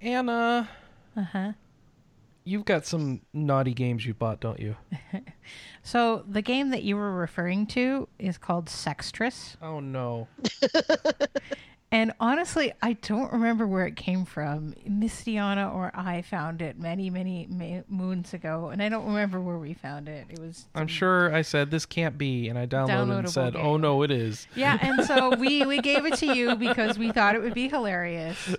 [0.00, 0.68] Anna,
[1.16, 1.52] Uh huh.
[2.44, 4.76] you've got some naughty games you bought, don't you?
[5.82, 9.56] So the game that you were referring to is called Sextris.
[9.62, 10.28] Oh no.
[11.92, 14.74] And honestly, I don't remember where it came from.
[14.88, 19.58] Mistiana or I found it many, many ma- moons ago, and I don't remember where
[19.58, 20.26] we found it.
[20.28, 20.66] It was.
[20.74, 23.64] I'm sure I said this can't be, and I downloaded and said, game.
[23.64, 27.12] "Oh no, it is." Yeah, and so we we gave it to you because we
[27.12, 28.56] thought it would be hilarious,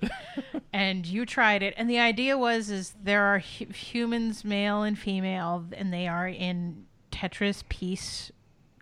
[0.72, 1.74] and you tried it.
[1.76, 6.30] And the idea was is there are hu- humans, male and female, and they are
[6.30, 8.32] in Tetris piece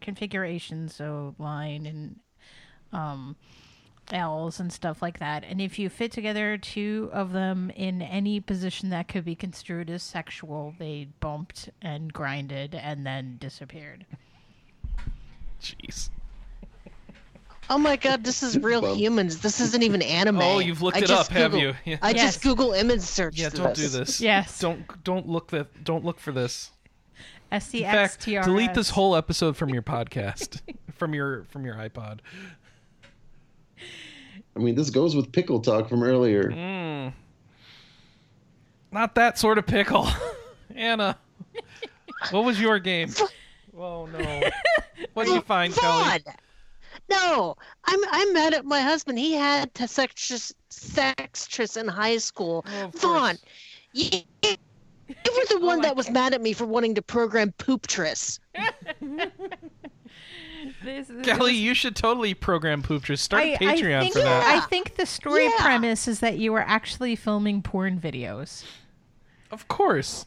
[0.01, 2.19] configurations, so line and
[2.93, 3.35] um,
[4.13, 5.43] L's and stuff like that.
[5.43, 9.89] And if you fit together two of them in any position that could be construed
[9.89, 14.05] as sexual, they bumped and grinded and then disappeared.
[15.61, 16.09] Jeez.
[17.67, 18.95] Oh my god, this is real Bum.
[18.95, 19.39] humans.
[19.39, 20.39] This isn't even anime.
[20.39, 21.73] Oh, you've looked I it just up, have you?
[21.83, 21.97] Yeah.
[22.01, 22.21] I Yes.
[22.35, 23.39] just Google image search.
[23.39, 24.21] Yeah, don't do this.
[24.21, 24.59] Yes.
[24.59, 25.83] Don't don't look that.
[25.83, 26.71] Don't look for this.
[27.51, 28.43] S C In X fact, T R.
[28.43, 30.61] delete this whole episode from your podcast,
[30.93, 32.19] from your from your iPod.
[34.55, 36.51] I mean, this goes with pickle talk from earlier.
[36.51, 37.13] Mm.
[38.91, 40.07] Not that sort of pickle.
[40.75, 41.17] Anna,
[42.31, 43.11] what was your game?
[43.77, 44.41] Oh no.
[45.13, 46.19] What did you find, Vaughn!
[46.19, 46.35] Kelley?
[47.09, 47.55] No,
[47.85, 49.19] I'm I'm mad at my husband.
[49.19, 52.65] He had to sextris, sextris in high school.
[52.67, 52.91] Oh.
[52.95, 53.37] Vaughn,
[53.93, 54.55] you, you
[55.09, 58.39] were the one my that was mad at me for wanting to program Pooptris.
[60.83, 63.19] This, this- Kelley, you should totally program Pooptris.
[63.19, 64.43] Start a I, Patreon I think, for that.
[64.45, 65.51] I think the story Yeah.
[65.59, 68.63] premise is that you were actually filming porn videos.
[69.51, 70.25] Of course.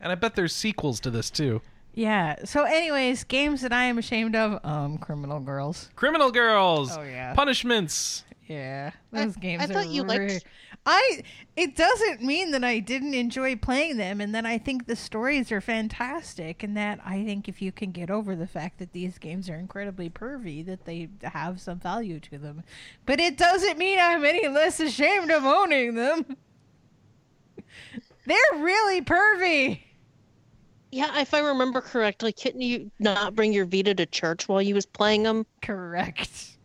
[0.00, 1.60] And I bet there's sequels to this too.
[1.94, 2.36] Yeah.
[2.44, 4.64] So, anyways, games that I am ashamed of.
[4.64, 5.90] Um, Criminal Girls.
[5.94, 6.96] Criminal Girls.
[6.96, 7.34] Oh, yeah.
[7.34, 8.24] Punishments.
[8.48, 9.62] Yeah, I- those games.
[9.62, 10.40] I thought are you liked- re-
[10.84, 11.22] I.
[11.54, 15.52] It doesn't mean that I didn't enjoy playing them, and that I think the stories
[15.52, 19.18] are fantastic, and that I think if you can get over the fact that these
[19.18, 22.62] games are incredibly pervy, that they have some value to them.
[23.06, 26.36] But it doesn't mean I'm any less ashamed of owning them.
[28.26, 29.80] They're really pervy.
[30.90, 34.74] Yeah, if I remember correctly, couldn't you not bring your Vita to church while you
[34.74, 35.46] was playing them?
[35.62, 36.56] Correct.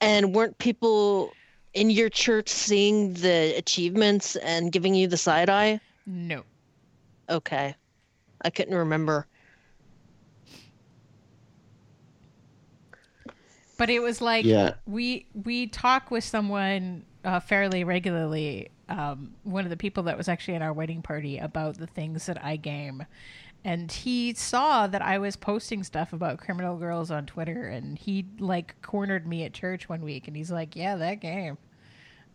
[0.00, 1.32] And weren't people
[1.74, 5.80] in your church seeing the achievements and giving you the side eye?
[6.06, 6.42] No.
[7.30, 7.74] Okay,
[8.42, 9.26] I couldn't remember.
[13.78, 14.74] But it was like Yeah.
[14.86, 18.68] we we talk with someone uh, fairly regularly.
[18.88, 22.26] Um, one of the people that was actually at our wedding party about the things
[22.26, 23.06] that I game,
[23.64, 28.26] and he saw that I was posting stuff about criminal girls on Twitter, and he
[28.38, 31.56] like cornered me at church one week, and he's like, "Yeah, that game."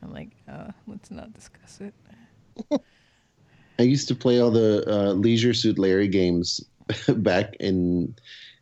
[0.02, 1.94] I'm like, uh, "Let's not discuss it."
[3.80, 6.62] I used to play all the uh, Leisure Suit Larry games
[7.18, 8.16] back in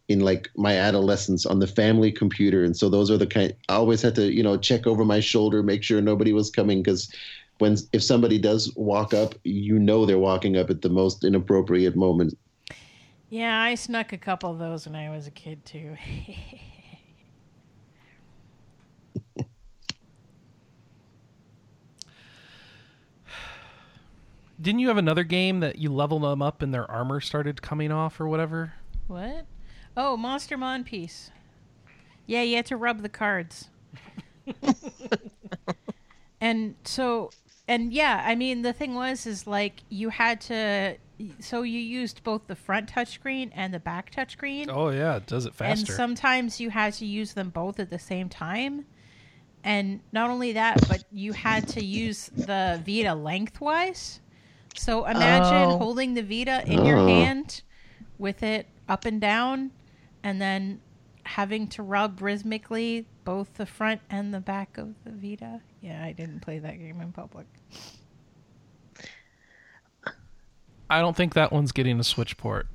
[0.07, 3.53] in like my adolescence on the family computer, and so those are the kind.
[3.69, 6.81] I always had to you know check over my shoulder, make sure nobody was coming
[6.81, 7.13] because
[7.59, 11.95] when if somebody does walk up, you know they're walking up at the most inappropriate
[11.95, 12.37] moment.
[13.35, 15.97] Yeah, I snuck a couple of those when I was a kid too.
[24.61, 27.91] Didn't you have another game that you leveled them up and their armor started coming
[27.91, 28.75] off or whatever?
[29.07, 29.45] what?
[29.97, 31.29] Oh, Monster Monpiece.
[32.25, 33.67] Yeah, you had to rub the cards.
[36.39, 37.31] and so
[37.67, 40.95] and yeah, I mean the thing was is like you had to
[41.39, 44.67] so you used both the front touchscreen and the back touchscreen.
[44.69, 45.85] Oh yeah, it does it faster.
[45.91, 48.85] and sometimes you had to use them both at the same time.
[49.63, 54.19] And not only that, but you had to use the Vita lengthwise.
[54.75, 55.77] So imagine Oh.
[55.77, 57.07] holding the Vita in your Oh.
[57.07, 57.63] hand
[58.19, 59.71] with it up and down
[60.23, 60.81] and then
[61.23, 65.61] having to rub rhythmically both the front and the back of the Vita.
[65.81, 67.47] Yeah, I didn't play that game in public.
[70.89, 72.67] I don't think that one's getting a Switch port.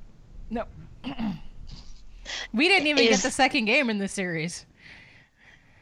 [0.49, 0.65] No.
[2.53, 4.65] we didn't even Is- get the second game in the series.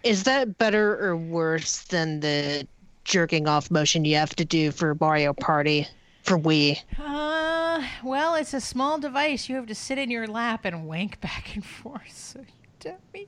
[0.03, 2.65] Is that better or worse than the
[3.03, 5.87] jerking off motion you have to do for Mario Party
[6.23, 6.79] for Wii?
[6.97, 9.49] Uh, well, it's a small device.
[9.49, 12.11] You have to sit in your lap and wank back and forth.
[12.11, 12.45] So you
[12.79, 13.27] tell me.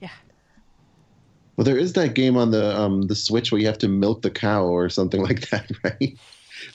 [0.00, 0.08] Yeah.
[1.56, 4.22] Well, there is that game on the um the Switch where you have to milk
[4.22, 6.16] the cow or something like that, right?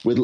[0.03, 0.19] With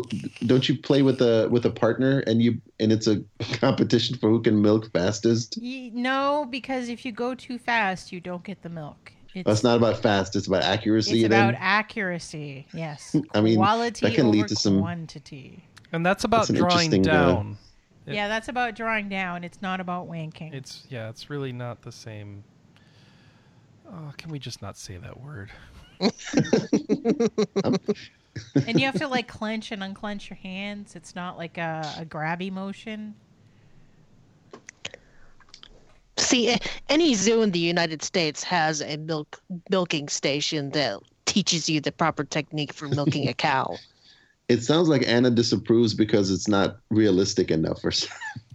[0.47, 3.23] don't you play with a with a partner and you and it's a
[3.53, 5.59] competition for who can milk fastest?
[5.61, 9.13] No, because if you go too fast, you don't get the milk.
[9.35, 11.19] It's, That's not about fast; it's about accuracy.
[11.19, 12.65] it's about then accuracy.
[12.73, 13.15] Yes.
[13.33, 15.65] I mean, quality that can lead to some- quantity.
[15.91, 17.57] And that's about That's drawing interesting, uh, down.
[18.05, 19.43] It- yeah, that's about drawing down.
[19.43, 20.53] It's not about wanking.
[20.53, 22.43] It's yeah, it's really not the same.
[23.87, 25.51] Oh, can we just not say that word?
[28.67, 30.95] and you have to like clench and unclench your hands.
[30.95, 33.15] It's not like a, a grabby motion.
[36.17, 36.55] See,
[36.89, 41.91] any zoo in the United States has a milk milking station that teaches you the
[41.91, 43.77] proper technique for milking a cow.
[44.47, 47.81] it sounds like Anna disapproves because it's not realistic enough.
[47.81, 47.91] For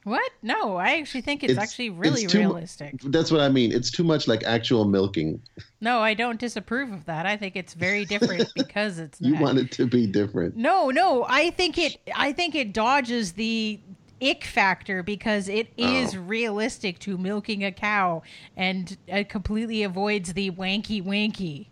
[0.05, 0.31] What?
[0.43, 3.01] No, I actually think it's, It's- actually really it's mu- realistic.
[3.05, 3.73] that's what I mean.
[3.73, 5.41] It's too much like actual milking.
[5.81, 7.25] No, I don't disapprove of that.
[7.25, 9.41] I think it's very different because it's You that.
[9.43, 10.57] want it to be different.
[10.57, 13.81] No, no, I think it I think it dodges the
[14.23, 15.83] ick factor because it oh.
[15.97, 16.21] is Oh.
[16.21, 18.23] realistic to milking a cow
[18.57, 21.67] and it completely avoids the wanky wanky.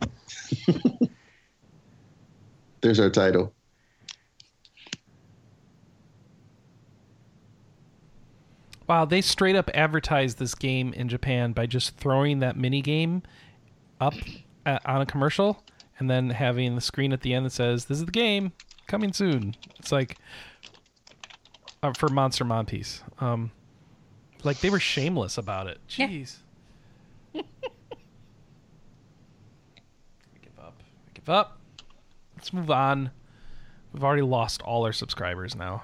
[2.80, 3.52] There's our title.
[8.88, 13.22] Wow, they straight up advertised this game in Japan by just throwing that mini game
[14.00, 14.14] up
[14.64, 15.62] uh on a commercial
[15.98, 18.52] and then having the screen at the end that says, "This is the game
[18.86, 20.16] coming soon." It's like
[21.82, 23.02] uh, for Monster Monpiece.
[23.20, 23.50] Um,
[24.44, 25.78] like they were shameless about it.
[25.90, 26.08] Yeah.
[26.08, 26.36] Jeez.
[27.34, 27.42] I
[30.42, 30.82] give up.
[31.06, 31.58] I give up.
[32.36, 33.10] Let's move on.
[33.92, 35.82] We've already lost all our subscribers now.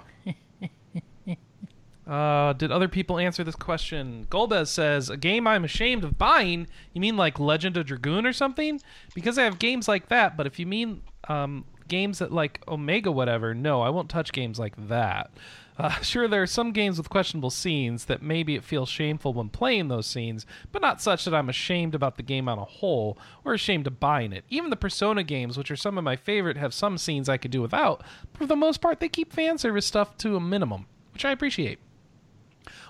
[2.06, 4.26] Uh, did other people answer this question?
[4.30, 6.66] Golbez says, A game I'm ashamed of buying?
[6.92, 8.80] You mean like Legend of Dragoon or something?
[9.14, 13.10] Because I have games like that, but if you mean um, games that like Omega
[13.10, 15.30] whatever, no, I won't touch games like that.
[15.78, 19.48] Uh, sure, there are some games with questionable scenes that maybe it feels shameful when
[19.48, 23.18] playing those scenes, but not such that I'm ashamed about the game on a whole
[23.46, 24.44] or ashamed of buying it.
[24.50, 27.50] Even the Persona games, which are some of my favorite, have some scenes I could
[27.50, 28.02] do without,
[28.32, 31.30] but for the most part, they keep fan service stuff to a minimum, which I
[31.32, 31.78] appreciate.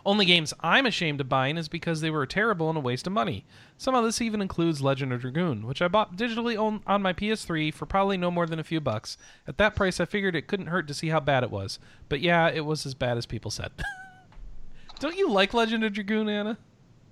[0.06, 3.12] Only games I'm ashamed of buying is because they were terrible and a waste of
[3.14, 3.46] money.
[3.78, 7.14] Some of this even includes Legend of Dragoon, which I bought digitally on, on my
[7.14, 9.16] PS3 for probably no more than a few bucks.
[9.48, 11.78] At that price, I figured it couldn't hurt to see how bad it was.
[12.10, 13.72] But yeah, it was as bad as people said.
[15.00, 16.58] Don't you like Legend of Dragoon, Anna?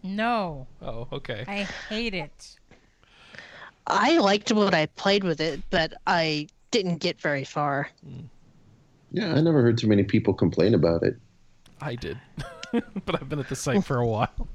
[0.02, 1.44] No, Oh, okay.
[1.48, 2.56] I hate it.
[3.86, 7.88] I liked what I played with it, but I didn't get very far.
[8.04, 8.26] Hmm.
[9.12, 11.16] Yeah, I never heard too many people complain about it.
[11.80, 12.18] I did.
[13.04, 14.48] but I've been at the site for a while.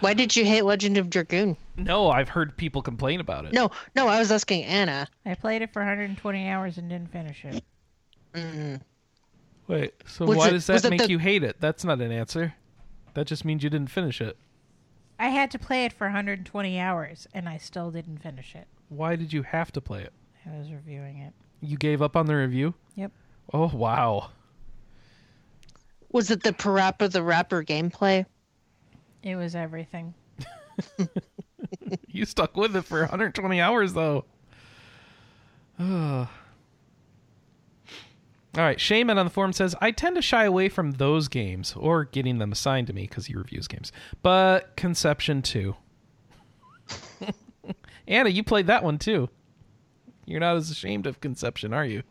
[0.00, 1.56] Why did you hate Legend of Dragoon?
[1.76, 3.52] no, I've heard people complain about it.
[3.52, 5.06] No, no, I was asking Anna.
[5.24, 7.62] I played it for 120 hours and didn't finish it.
[8.34, 8.80] Mm.
[9.68, 11.56] Wait, so Was why it- does that make the- you hate it?
[11.60, 12.54] That's not an answer.
[13.14, 14.36] That just means you didn't finish it.
[15.18, 18.66] I had to play it for 120 hours and I still didn't finish it.
[18.88, 20.12] Why did you have to play it?
[20.44, 21.32] I I was reviewing it.
[21.60, 22.74] You gave up on the review?
[22.96, 23.12] Yep.
[23.52, 24.30] Oh wow.
[26.12, 28.26] Was it the Parappa the Rapper gameplay?
[29.22, 30.14] It was everything.
[32.08, 34.24] You stuck with it for 120 hours though.
[35.78, 36.28] Ugh.
[38.54, 41.74] All right, Shaman on the forum says I tend to shy away from those games
[41.74, 43.92] or getting them assigned to me because he reviews games.
[44.22, 45.74] But Conception too.
[48.06, 49.30] Anna, you played that one too.
[50.26, 52.02] You're not as ashamed of Conception, are you?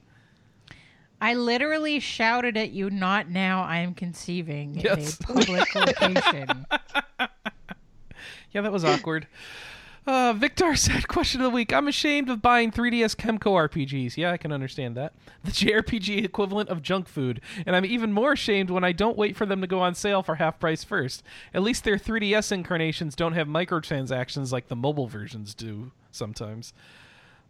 [1.22, 5.20] I literally shouted at you, not now, I am conceiving Yes.
[5.20, 5.76] in a public
[6.12, 6.66] location.
[8.52, 9.28] Yeah, that was awkward.
[10.08, 11.72] Uh, Victor said, question of the week.
[11.72, 14.18] I'm ashamed of buying 3DS Kemco RPGs.
[14.18, 15.14] Yeah, I can understand that.
[15.44, 17.40] The JRPG equivalent of junk food.
[17.68, 20.24] And I'm even more ashamed when I don't wait for them to go on sale
[20.24, 21.22] for half price first.
[21.54, 26.74] At least their 3DS incarnations don't have microtransactions like the mobile versions do sometimes.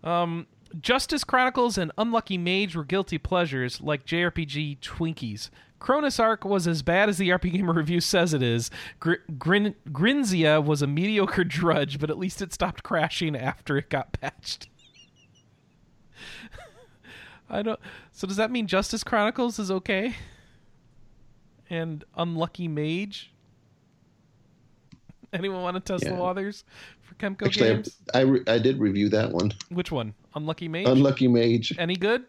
[0.03, 0.45] Um,
[0.80, 5.49] Justice Chronicles and Unlucky Mage were guilty pleasures, like JRPG Twinkies.
[5.80, 8.69] Chronus Arc was as bad as the RP Gamer review says it is.
[8.99, 13.89] Gr- Grin- Grinsia was a mediocre drudge, but at least it stopped crashing after it
[13.89, 14.68] got patched.
[17.49, 17.80] I don't.
[18.11, 20.15] So does that mean Justice Chronicles is okay?
[21.69, 23.31] And Unlucky Mage?
[25.34, 26.18] Anyone want to test the Yeah.
[26.18, 26.64] waters
[27.02, 27.98] for Kemco Actually, I, games?
[28.14, 29.53] I, re- I did review that one.
[29.69, 30.14] Which one?
[30.36, 30.88] Unlucky Mage?
[30.88, 31.76] Unlucky Mage.
[31.78, 32.26] Any good?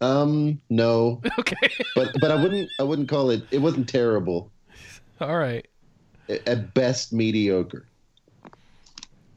[0.00, 1.56] Um, no, Okay.
[1.94, 3.44] but but I wouldn't I wouldn't call it.
[3.50, 4.50] It wasn't terrible.
[5.20, 5.66] All right.
[6.28, 7.86] At best, mediocre.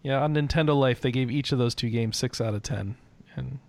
[0.01, 2.95] Yeah, on Nintendo Life, they gave each of those two games six out of ten,
[3.35, 3.59] and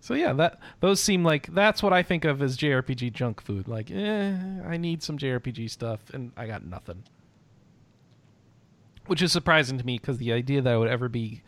[0.00, 3.66] so yeah, that those seem like that's what I think of as JRPG junk food.
[3.68, 4.34] Like, eh,
[4.66, 7.02] I need some JRPG stuff, and I got nothing.
[9.06, 11.42] Which is surprising to me because the idea that I would ever be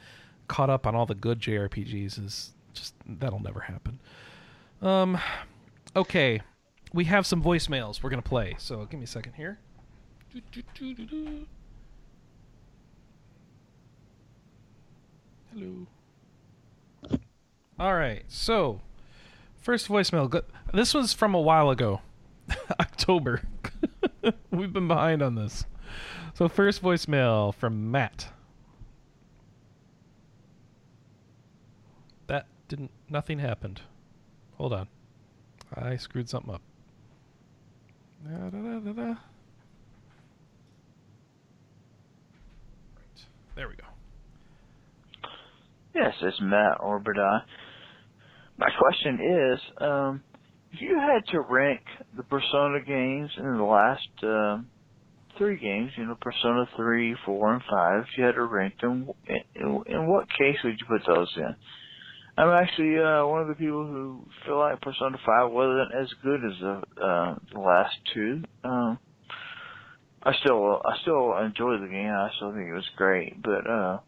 [0.49, 4.01] caught up on all the good JRPGs is just that'll never happen.
[4.83, 5.19] Um,
[5.95, 6.41] okay,
[6.93, 8.57] we have some voicemails we're gonna play.
[8.59, 9.59] So give me a second here.
[15.53, 15.87] Hello.
[17.79, 18.25] All right.
[18.29, 18.81] So,
[19.57, 20.43] first voicemail.
[20.73, 22.01] This was from a while ago,
[22.81, 23.43] October.
[24.51, 25.65] We've been behind on this.
[26.35, 28.29] So, first voicemail from Matt.
[32.27, 32.91] That didn't.
[33.09, 33.81] Nothing happened.
[34.57, 34.89] Hold on.
[35.75, 36.63] I screwed something up.
[38.25, 39.03] Da, da, da.
[39.03, 39.17] Right.
[43.55, 43.85] There we go.
[45.95, 47.41] Yes, it's Matt Orberdai.
[48.57, 50.23] My question is, um,
[50.73, 51.81] if you had to rank
[52.17, 54.67] the Persona games in the last um,
[55.39, 59.09] three games, you know, Persona 3, 4, and 5, if you had to rank them,
[59.55, 61.55] in, in what case would you put those in?
[62.39, 66.41] I'm actually uh, one of the people who feel like Persona 5 wasn't as good
[66.45, 68.43] as the, uh, the last two.
[68.63, 68.99] Um,
[70.23, 72.07] I still I still enjoy the game.
[72.11, 73.99] I still think it was great, but uh,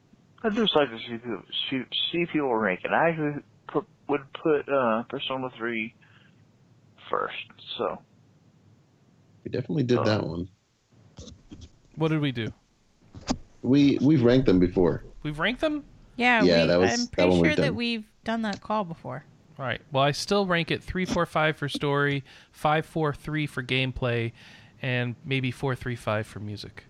[0.44, 1.82] I just like to see people see,
[2.12, 2.92] see people rank it.
[2.92, 5.94] I actually put, would put uh, Persona 3
[7.10, 7.34] first.
[7.78, 7.98] So
[9.44, 10.48] We definitely did that one.
[11.96, 12.52] What did we do?
[13.62, 15.04] We we've ranked them before.
[15.24, 15.84] We've ranked them?
[16.16, 18.84] Yeah, Yeah, we, that was- I'm that pretty one sure that we've done that call
[18.84, 19.24] before.
[19.58, 19.80] All right.
[19.92, 24.32] Well, I still rank it 345 for story, 543 for gameplay,
[24.80, 26.84] and maybe 435 for music.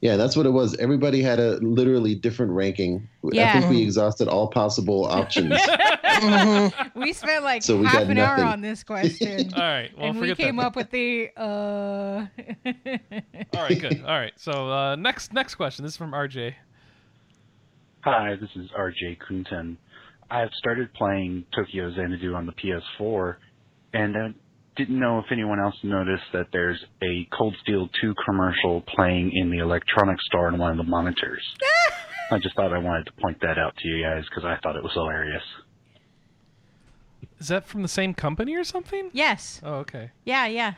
[0.00, 0.76] Yeah, that's what it was.
[0.78, 3.08] Everybody had a literally different ranking.
[3.22, 3.48] Yeah.
[3.48, 5.52] I think we exhausted all possible options.
[5.54, 6.94] Mhm.
[6.96, 9.52] We spent like So we half got an hour on this question.
[9.54, 9.90] All right.
[9.96, 10.66] Well, and we came that.
[10.66, 12.26] up with the uh All
[13.62, 14.00] right, good.
[14.06, 14.32] All right.
[14.36, 15.84] So, uh, next next question.
[15.84, 16.54] This is from RJ.
[18.00, 19.76] Hi, this is RJ Kunten.
[20.32, 23.36] I have started playing Tokyo Xanadu on the PS4,
[23.92, 24.28] and I
[24.76, 29.50] didn't know if anyone else noticed that there's a Cold Steel 2 commercial playing in
[29.50, 31.42] the electronics store in one of the monitors.
[32.30, 34.74] I just thought I wanted to point that out to you guys because I thought
[34.74, 35.42] it was hilarious.
[37.38, 39.10] Is that from the same company or something?
[39.12, 39.60] Yes.
[39.62, 40.12] Oh, okay.
[40.24, 40.74] Yeah, yeah.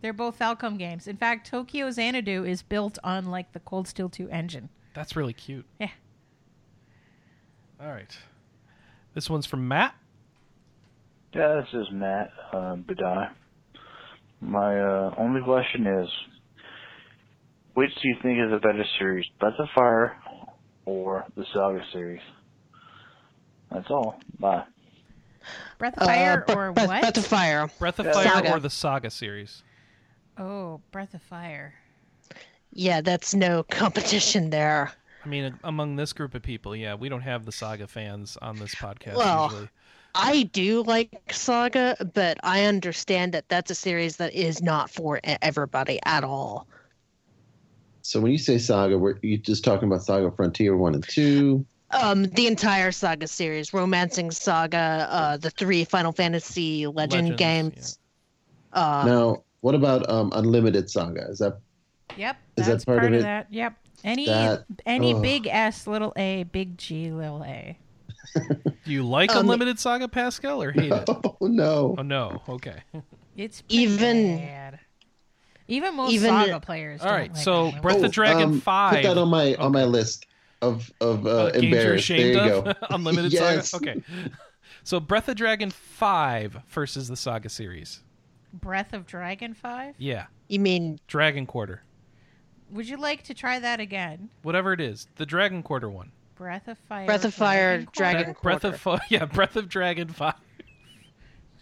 [0.00, 1.06] They're both Falcom games.
[1.06, 4.70] In fact, Tokyo Xanadu is built on like the Cold Steel 2 engine.
[4.94, 5.66] That's really cute.
[5.78, 5.90] Yeah.
[7.78, 8.16] All right.
[9.14, 9.94] This one's from Matt.
[11.32, 13.30] yeah, this is Matt uh, Badai.
[14.40, 16.08] My uh, only question is,
[17.74, 20.16] which do you think is a better series, Breath of Fire
[20.84, 22.20] or the Saga series?
[23.70, 24.20] That's all.
[24.38, 24.64] Bye.
[25.78, 27.00] Breath of Uh, Fire Bre- or Breath- what?
[27.00, 27.70] Breath of Fire.
[27.78, 28.12] Breath of Yeah.
[28.12, 28.52] Fire Saga.
[28.54, 29.62] or the Saga series?
[30.38, 31.74] oh, Breath of Fire.
[32.72, 34.92] Yeah, that's no competition there.
[35.24, 38.56] I mean, among this group of people, yeah, we don't have the Saga fans on
[38.56, 39.68] this podcast Well, usually.
[40.14, 45.18] I do like Saga, but I understand that that's a series that is not for
[45.18, 46.68] e- everybody at all.
[48.02, 51.64] So when you say Saga, were you just talking about Saga Frontier one and two?
[51.90, 57.98] Um, the entire Saga series, Romancing Saga, uh, the three Final Fantasy Legend Legends, games.
[58.72, 61.26] Uh, now, what about um, Unlimited Saga?
[61.30, 61.58] Is that
[62.16, 63.22] Yep, Is that that's part of it?
[63.22, 63.46] that.
[63.50, 63.74] Yep.
[64.04, 65.22] Any That- any ugh.
[65.22, 67.78] big S, little A, big G, little A.
[68.84, 71.08] Do you like Um, Unlimited Saga, Pascal, or hate it?
[71.40, 71.94] Oh no!
[71.98, 72.42] Oh no.
[72.48, 72.76] Okay.
[73.36, 74.80] It's Even- bad.
[75.68, 77.00] even most even- Saga players.
[77.00, 77.82] All don't right, like so Unlimited.
[77.82, 78.94] Breath of Dragon um, five.
[78.96, 80.26] Put that on my on my list
[80.62, 82.08] of of uh, Uh, games you're embarrassed.
[82.08, 82.64] There you of?
[82.64, 82.72] go.
[82.90, 83.70] Unlimited yes.
[83.70, 83.90] Saga.
[83.92, 84.02] Okay.
[84.84, 88.00] So Breath of Dragon five versus the Saga series.
[88.52, 89.94] Breath of Dragon Five.
[89.98, 91.82] Yeah, you mean Dragon Quarter,
[92.74, 94.28] Would you like to try that again?
[94.42, 96.10] whatever it is, the Dragon Quarter one.
[96.36, 97.06] Breath of Fire.
[97.06, 97.90] Breath of Fire, Quarter?
[97.94, 100.34] Dragon That- Breath of Fi- yeah, Breath of Dragon five.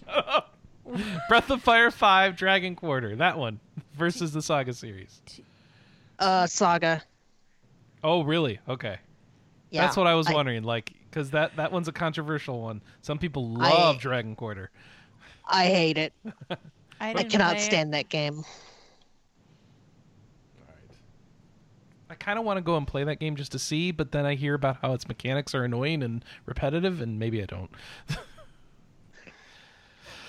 [1.28, 3.60] Breath of Fire five, Dragon Quarter, that one
[3.94, 5.20] versus the Saga series.
[6.18, 7.02] uh, Saga?
[8.02, 8.58] Oh, really?
[8.68, 8.96] Okay,
[9.70, 10.62] Yeah, that's what I was I- wondering.
[10.64, 12.80] Like, because that that one's a controversial one.
[13.02, 14.70] Some people I- love Dragon Quarter.
[15.46, 16.12] I hate it.
[17.00, 17.66] I, I cannot play it.
[17.66, 18.44] stand that game.
[22.12, 24.26] I kind of want to go and play that game just to see, but then
[24.26, 27.70] I hear about how its mechanics are annoying and repetitive, and maybe I don't.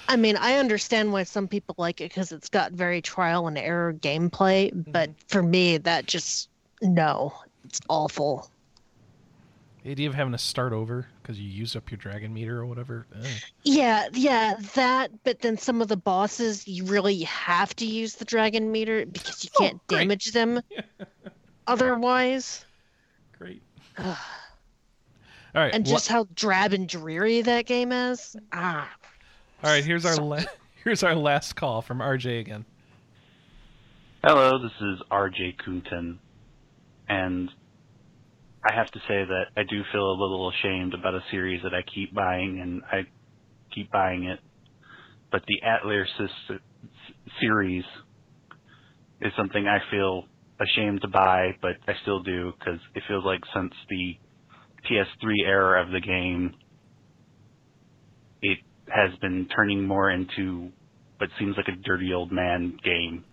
[0.07, 3.57] I mean, I understand why some people like it because it's got very trial and
[3.57, 6.47] error gameplay, but for me, that just
[6.81, 7.33] no,
[7.65, 8.49] it's awful.
[9.83, 12.65] The idea of having to start over because you used up your dragon meter or
[12.65, 13.07] whatever.
[13.13, 13.27] eh.
[13.65, 15.11] Yeah, yeah, that.
[15.25, 19.43] But then some of the bosses, you really have to use the dragon meter because
[19.43, 19.99] you Oh, can't great.
[19.99, 20.61] damage them
[21.67, 22.65] otherwise.
[23.37, 23.61] Great.
[23.97, 24.15] All
[25.53, 25.73] right.
[25.73, 28.35] And wha- just how drab and dreary that game is.
[28.51, 28.89] Ah,
[29.63, 29.83] all right.
[29.83, 30.41] Here's our la-
[30.83, 32.65] here's our last call from RJ again.
[34.23, 36.17] Hello, this is RJ Kunten,
[37.09, 37.49] and
[38.65, 41.73] I have to say that I do feel a little ashamed about a series that
[41.73, 43.05] I keep buying, and I
[43.75, 44.39] keep buying it.
[45.29, 46.07] But the Atlas
[47.41, 47.83] series
[49.19, 50.25] is something I feel
[50.63, 54.17] ashamed to buy, but I still do because it feels like since the
[54.89, 56.53] PS3 era of the game,
[58.41, 60.71] it has been turning more into
[61.17, 63.23] what seems like a dirty old man game.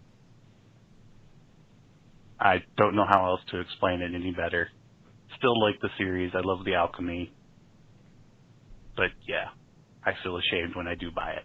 [2.39, 4.69] I don't know how else to explain it any better.
[5.37, 6.33] Still like the series.
[6.35, 7.33] I love the alchemy.
[8.97, 9.49] But yeah,
[10.05, 11.45] I feel ashamed when I do buy it.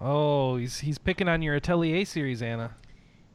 [0.00, 2.76] Oh, he's he's picking on your Atelier series, Anna.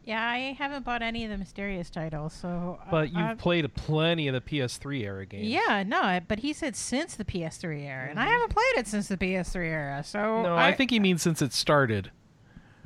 [0.06, 2.78] Yeah, I haven't bought any of the mysterious titles, so.
[2.86, 5.48] I- But you've I've- played plenty of the PS3 era games.
[5.48, 9.08] Yeah, no, but he said since the PS3 era, and I haven't played it since
[9.08, 10.04] the PS3 era.
[10.04, 10.44] So Mm-hmm.
[10.44, 12.12] No, I, think he means since it started.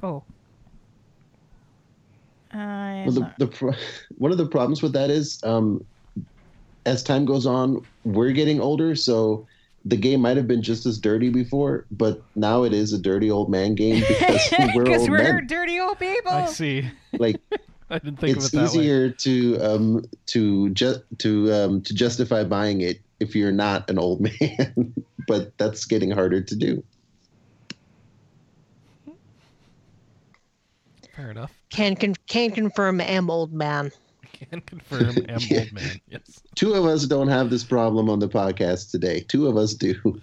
[0.04, 0.24] Oh.
[2.52, 3.74] I Well, the, the pro-
[4.18, 5.84] one of the problems with that is, um,
[6.86, 9.46] as time goes on, we're getting older, so
[9.88, 13.32] the game might have been just as dirty before, but now it is a dirty
[13.32, 15.48] old man game because we're because old we're men.
[15.48, 16.32] dirty old people.
[16.32, 16.90] I see.
[17.14, 17.40] Like
[17.90, 18.80] I didn't think it's of it that way.
[18.82, 23.98] easier to um, to ju- to um, to justify buying it if you're not an
[23.98, 24.94] old man,
[25.28, 26.84] but that's getting harder to do.
[31.16, 31.52] Fair enough.
[31.70, 33.92] can con- can confirm am old man.
[34.38, 35.18] Can confirm.
[35.30, 35.60] Am Yeah.
[35.62, 36.02] old man.
[36.10, 36.42] Yes.
[36.56, 39.22] Two of us don't have this problem on the podcast today.
[39.22, 40.22] Two of us do.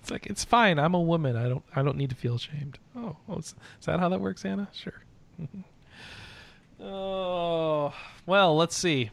[0.00, 0.78] It's like it's fine.
[0.78, 1.36] I'm a woman.
[1.36, 1.64] I don't.
[1.74, 2.78] I don't need to feel ashamed.
[2.96, 4.68] Oh, oh is, is that how that works, Anna?
[4.72, 5.00] Sure.
[6.80, 7.94] oh
[8.26, 8.56] well.
[8.56, 9.10] Let's see.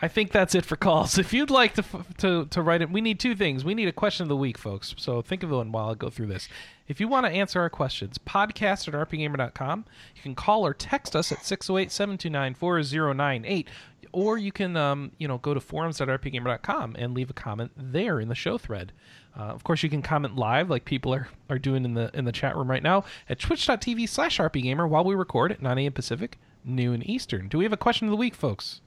[0.00, 1.16] I think that's it for calls.
[1.26, 1.82] If you'd like to
[2.18, 3.64] to to write it, we need two things.
[3.64, 4.94] We need a question of the week, folks.
[4.98, 6.48] So think of one while I go through this.
[6.88, 9.86] If you want to answer our questions, podcast at rpgamer.com.
[10.14, 13.66] You can call or text us at 608-729-4098.
[14.12, 18.28] Or you can, um, you know, go to forums.rpgamer.com and leave a comment there in
[18.28, 18.92] the show thread.
[19.36, 22.24] Uh, of course, you can comment live, like people are, are doing in the in
[22.24, 25.92] the chat room right now, at twitch.tv slash rpgamer while we record at 9 a.m.
[25.92, 27.48] Pacific, noon Eastern.
[27.48, 28.80] Do we have a question of the week, folks?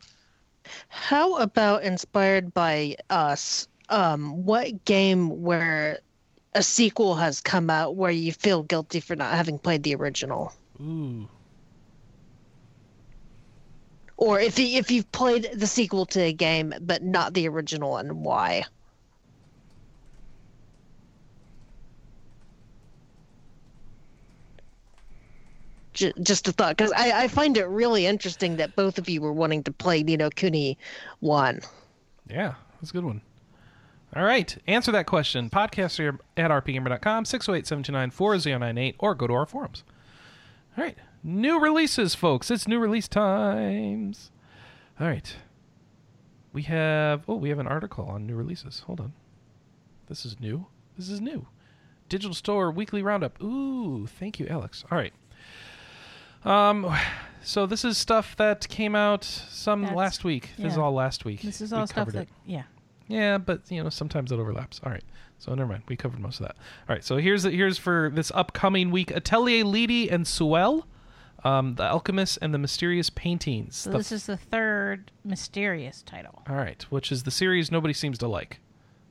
[0.88, 3.68] How about inspired by us?
[3.90, 6.00] Um, what game where
[6.54, 10.54] a sequel has come out where you feel guilty for not having played the original?
[10.82, 11.28] Ooh.
[14.18, 17.98] Or if you, if you've played the sequel to a game but not the original
[17.98, 18.66] and why?
[26.00, 29.22] J- just a thought, because I, I find it really interesting that both of you
[29.22, 30.78] were wanting to play Ni no Kuni
[31.20, 31.60] one.
[32.30, 33.22] Yeah, that's a good one.
[34.16, 35.50] All right, answer that question.
[35.50, 39.84] Podcast at rpgamer.com, 608-729-4098, or go to our forums.
[40.78, 42.50] All right, new releases, folks.
[42.50, 44.32] It's new release times.
[45.00, 45.36] All right.
[46.54, 48.80] We have, oh, we have an article on new releases.
[48.88, 49.14] Hold on.
[50.08, 50.66] This is new.
[50.98, 51.46] This is new.
[52.10, 53.42] Digital Store Weekly Roundup.
[53.44, 54.84] Ooh, thank you, Alex.
[54.92, 55.14] All right.
[56.46, 56.96] Um,
[57.44, 60.50] so this is stuff that came out some That's- last week.
[60.58, 60.84] This is yeah.
[60.84, 61.42] all last week.
[61.42, 62.30] This is We all stuff covered that, it.
[62.46, 62.64] yeah.
[63.08, 64.80] Yeah, but you know sometimes it overlaps.
[64.84, 65.04] All right,
[65.40, 65.84] so never mind.
[65.88, 66.56] We covered most of that.
[66.88, 70.84] All right, so here's here's for this upcoming week: Atelier Lydie and Suelle,
[71.44, 73.76] um, the Alchemist and the Mysterious Paintings.
[73.78, 76.44] So The- this is the third mysterious title.
[76.48, 78.60] all right, which is the series nobody seems to like.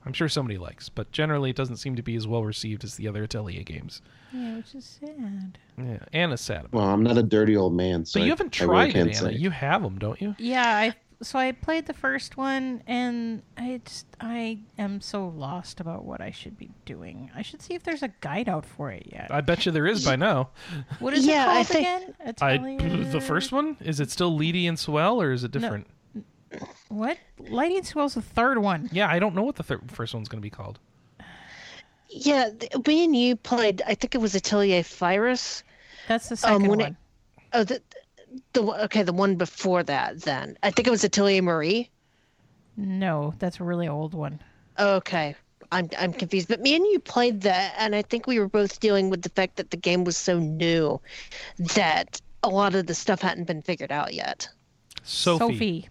[0.09, 2.95] I'm sure somebody likes, but generally it doesn't seem to be as well received as
[2.95, 4.01] the other Atelier games.
[4.33, 5.59] Yeah, which is sad.
[5.77, 6.61] Yeah, Anna's sad.
[6.65, 6.73] About.
[6.73, 8.95] Well, I'm not a dirty old man, so But you I- haven't I really tried
[8.95, 9.13] it, Anna.
[9.13, 9.33] say.
[9.35, 10.35] You have them, don't you?
[10.39, 15.79] Yeah, I so I played the first one and I just I am so lost
[15.79, 17.29] about what I should be doing.
[17.35, 19.27] I should see if there's a guide out for it yet.
[19.29, 20.49] I bet you there is by now.
[20.97, 23.03] What is Yeah, it I called think- again?
[23.05, 25.85] I the first one is it still Lydie and Suelle, or is it different?
[26.89, 27.17] What?
[27.37, 28.89] Lighting Swell's the third one.
[28.91, 30.79] Yeah, I don't know what the thir- first one's going to be called.
[32.09, 33.81] Yeah, th- me and you played.
[33.85, 35.63] I think it was Atelier Firis.
[36.07, 36.97] That's the um, second when it- one.
[37.53, 37.81] Oh, the
[38.53, 40.21] the okay, the one before that.
[40.21, 41.89] Then I think it was Atelier Marie.
[42.77, 44.39] No, that's a really old one.
[44.79, 45.35] Okay,
[45.71, 46.47] I'm I'm confused.
[46.47, 49.29] But me and you played that, and I think we were both dealing with the
[49.29, 50.99] fact that the game was so new
[51.75, 54.47] that a lot of the stuff hadn't been figured out yet.
[55.03, 55.39] Sophie.
[55.53, 55.89] Sophie.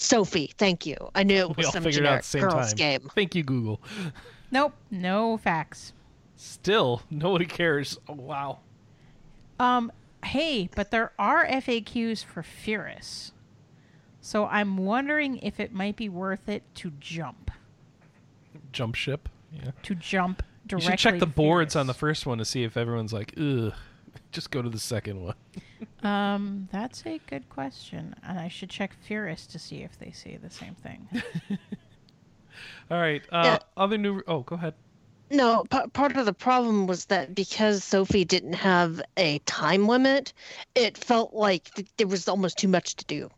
[0.00, 0.96] Sophie, thank you.
[1.16, 2.76] I knew it was all some figured out generic the same girls time.
[2.76, 3.10] game.
[3.16, 3.82] Thank you, Google.
[4.52, 5.92] Nope, no facts.
[6.36, 7.98] Still, nobody cares.
[8.08, 8.60] Oh, wow.
[9.58, 9.90] Um,
[10.24, 13.32] hey, but there are FAQs for Firis.
[14.20, 17.50] So I'm wondering if it might be worth it to jump.
[18.70, 19.28] Jump ship.
[19.52, 19.72] Yeah.
[19.82, 20.86] To jump directly.
[20.86, 21.80] You should check the boards Firis.
[21.80, 23.74] on the first one to see if everyone's like, ugh.
[24.30, 25.34] Just go to the second one.
[26.02, 30.36] Um, that's a good question, and I should check Firis to see if they say
[30.36, 31.08] the same thing.
[32.90, 33.22] All right.
[33.32, 33.58] Uh, Yeah.
[33.76, 34.22] Other new.
[34.26, 34.74] Oh, go ahead.
[35.30, 40.32] No, p- part of the problem was that because Sophie didn't have a time limit,
[40.74, 43.30] it felt like th- there was almost too much to do.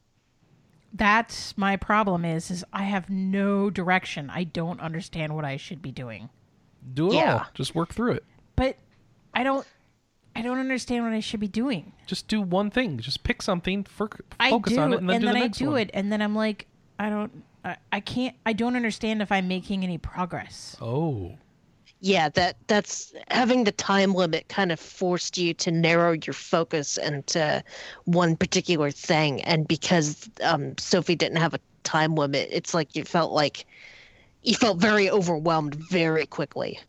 [0.94, 2.24] that's my problem.
[2.24, 4.28] Is is I have no direction.
[4.30, 6.28] I don't understand what I should be doing.
[6.94, 7.34] Do it Yeah.
[7.38, 7.46] all.
[7.54, 8.24] Just work through it.
[8.56, 8.76] But
[9.34, 9.66] I don't.
[10.40, 11.92] I don't understand what I should be doing.
[12.06, 12.98] Just do one thing.
[12.98, 14.08] Just pick something, for,
[14.40, 15.80] I focus do, on it, and then do the I do one.
[15.80, 16.66] it, and then I'm like,
[16.98, 20.78] I don't, I, I can't, I don't understand if I'm making any progress.
[20.80, 21.34] Oh.
[22.00, 26.96] Yeah, that that's having the time limit kind of forced you to narrow your focus
[26.96, 27.62] into
[28.04, 33.04] one particular thing, and because um, Sophie didn't have a time limit, it's like you
[33.04, 33.66] felt like
[34.42, 36.80] you felt very overwhelmed very quickly.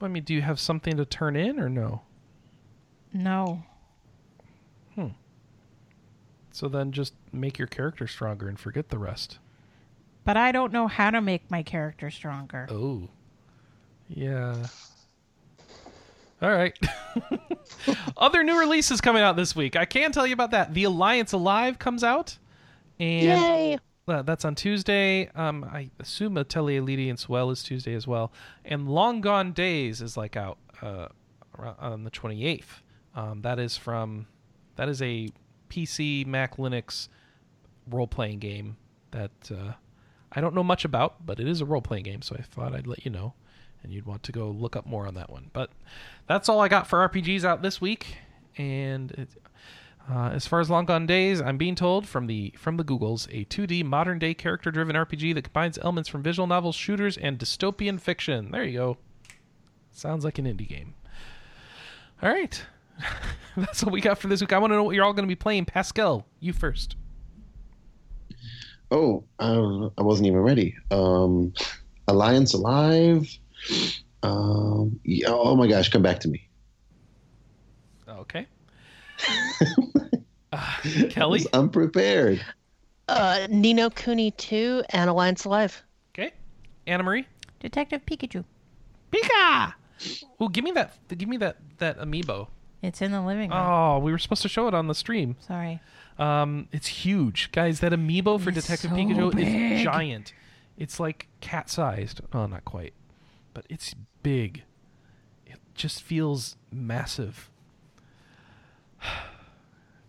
[0.00, 2.02] I mean, do you have something to turn in or no?
[3.12, 3.62] No,
[4.94, 5.08] Hmm.
[6.52, 9.38] So then just make your character stronger and forget the rest.
[10.24, 12.66] but I don't know how to make my character stronger.
[12.70, 13.08] Oh.
[14.08, 14.66] Yeah.
[16.42, 16.76] All right.
[18.16, 19.76] Other new releases coming out this week.
[19.76, 20.72] I can tell you about that.
[20.74, 22.38] The Alliance Alive comes out.
[22.98, 23.78] And Yay!
[24.08, 25.28] uh, that's on Tuesday.
[25.34, 28.32] Um, I assume Atelier Lydie and Suelle is Tuesday as well.
[28.64, 31.08] And Long Gone Days is like out uh,
[31.78, 32.64] on the 28th.
[33.20, 34.26] Um, that is from
[34.76, 35.28] that is a
[35.68, 37.08] PC Mac Linux
[37.88, 38.76] role playing game
[39.10, 39.72] that uh,
[40.32, 42.74] I don't know much about, but it is a role playing game, so I thought
[42.74, 43.34] I'd let you know,
[43.82, 45.50] and you'd want to go look up more on that one.
[45.52, 45.70] But
[46.26, 48.16] that's all I got for RPGs out this week,
[48.56, 49.28] and it,
[50.10, 53.28] uh, as far as Long Gone Days, I'm being told from the from the Googles,
[53.30, 57.38] a 2D modern day character driven RPG that combines elements from visual novels, shooters, and
[57.38, 58.50] dystopian fiction.
[58.50, 58.96] There you go.
[59.92, 60.94] Sounds like an indie game.
[62.22, 62.64] All right.
[63.56, 64.52] That's what we got for this week.
[64.52, 65.64] I want to know what you're all going to be playing.
[65.64, 66.96] Pascal, you first.
[68.90, 70.76] Oh, uh, I wasn't even ready.
[70.90, 71.52] Um,
[72.08, 73.28] Alliance Alive.
[74.22, 76.48] Um, yeah, oh my gosh, come back to me.
[78.08, 78.46] Okay.
[80.52, 80.74] Uh,
[81.10, 81.14] Kelley.
[81.16, 82.44] I was unprepared.
[83.06, 85.80] Uh, Ni no Kuni 2 and Alliance Alive.
[86.12, 86.32] Okay.
[86.88, 87.24] Anna Marie.
[87.60, 88.44] Detective Pikachu.
[89.12, 89.74] Pika.
[90.40, 90.96] Oh, give me that.
[91.08, 92.48] Give me that that amiibo.
[92.82, 93.58] It's in the living room.
[93.60, 95.36] Oh, we were supposed to show it on the stream.
[95.40, 95.80] Sorry.
[96.18, 97.80] Um, it's huge, guys.
[97.80, 99.84] That amiibo for It's Detective so Pikachu is big.
[99.84, 100.32] giant.
[100.78, 102.20] It's like cat sized.
[102.32, 102.94] Oh, not quite,
[103.54, 104.62] but it's big.
[105.46, 107.50] It just feels massive.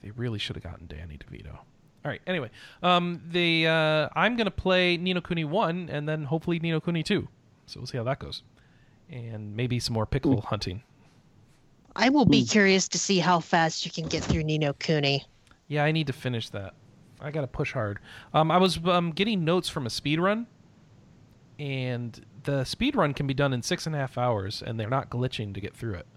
[0.03, 1.53] They really should have gotten Danny DeVito.
[1.53, 1.63] All
[2.05, 2.21] right.
[2.25, 2.49] Anyway,
[2.81, 6.81] um, the uh, I'm gonna play Ni no Kuni one, and then hopefully Ni no
[6.81, 7.27] Kuni two.
[7.67, 8.41] So we'll see how that goes,
[9.11, 10.81] and maybe some more pickle hunting.
[11.95, 12.45] I will be Hmm.
[12.45, 15.25] curious to see how fast you can get through Ni no Kuni.
[15.67, 16.75] Yeah, I need to finish that.
[17.19, 17.99] I gotta push hard.
[18.33, 20.47] Um, I was um, getting notes from a speed run,
[21.59, 24.89] and the speed run can be done in six and a half hours, and they're
[24.89, 26.07] not glitching to get through it.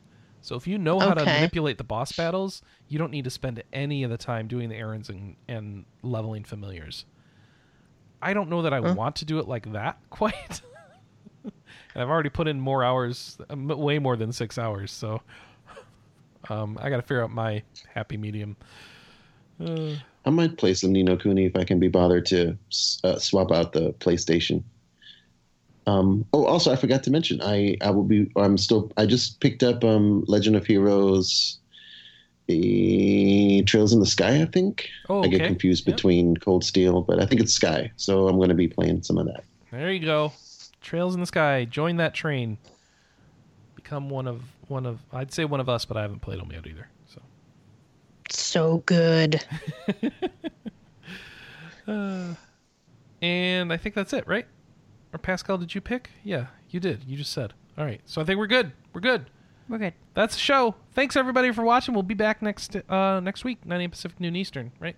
[0.41, 3.63] So if you know how to manipulate the boss battles, you don't need to spend
[3.73, 7.05] any of the time doing the errands and, and leveling familiars.
[8.23, 8.97] I don't know that I Huh.
[8.97, 10.61] want to do it like that quite.
[11.45, 11.53] and
[11.95, 14.93] I've already put in more hours, way more than six hours.
[14.93, 15.23] So
[16.51, 18.57] um, I got to figure out my happy medium.
[19.65, 22.57] Uh, I might play some Ni no Kuni if I can be bothered to
[23.05, 24.63] uh, swap out the PlayStation.
[25.87, 28.31] Um, oh, also, I forgot to mention, I, I will be.
[28.37, 28.91] I'm still.
[28.97, 31.59] I just picked up um, Legend of Heroes,
[32.47, 34.41] the Trails in the Sky.
[34.43, 35.47] I think Oh, I get okay.
[35.49, 35.97] confused Yep.
[35.97, 37.93] between Cold Steel, but I think it's Sky.
[37.97, 39.45] So I'm going to be playing some of that.
[39.71, 40.33] There you go.
[40.81, 41.65] Trails in the sky.
[41.65, 42.59] Join that train.
[43.85, 46.51] Become one of one of I'd say one of us, but I haven't played them
[46.51, 46.89] yet either.
[47.07, 47.21] So
[48.31, 49.45] So good.
[51.87, 52.35] uh,
[53.21, 54.47] and I think that's it, right?
[55.13, 56.09] Or Pascal, did you pick?
[56.23, 57.05] Yeah, you did.
[57.07, 57.53] You just said.
[57.77, 58.01] All right.
[58.07, 58.73] So I think we're good.
[58.95, 59.27] We're good.
[59.69, 59.93] We're good.
[60.15, 60.75] That's the show.
[60.93, 61.93] Thanks everybody for watching.
[61.93, 63.91] We'll be back next uh next week, 9 a.m.
[63.91, 64.97] Pacific, noon Eastern, right?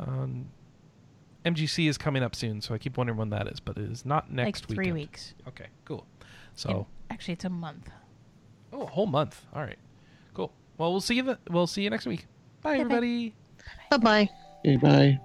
[0.00, 0.48] Um,
[1.44, 4.04] MGC is coming up soon, so I keep wondering when that is, but it is
[4.04, 4.94] not next like three weekend.
[4.94, 5.34] weeks.
[5.46, 6.04] Okay, cool.
[6.54, 7.88] So And actually, it's a month.
[8.72, 9.44] Oh, a whole month.
[9.54, 9.78] All right.
[10.34, 10.52] Cool.
[10.76, 11.22] Well, we'll see you.
[11.22, 12.26] The, we'll see you next week.
[12.62, 12.80] Bye, Bye-bye.
[12.80, 13.34] everybody.
[13.90, 14.30] Bye bye.
[14.64, 15.20] Okay, bye.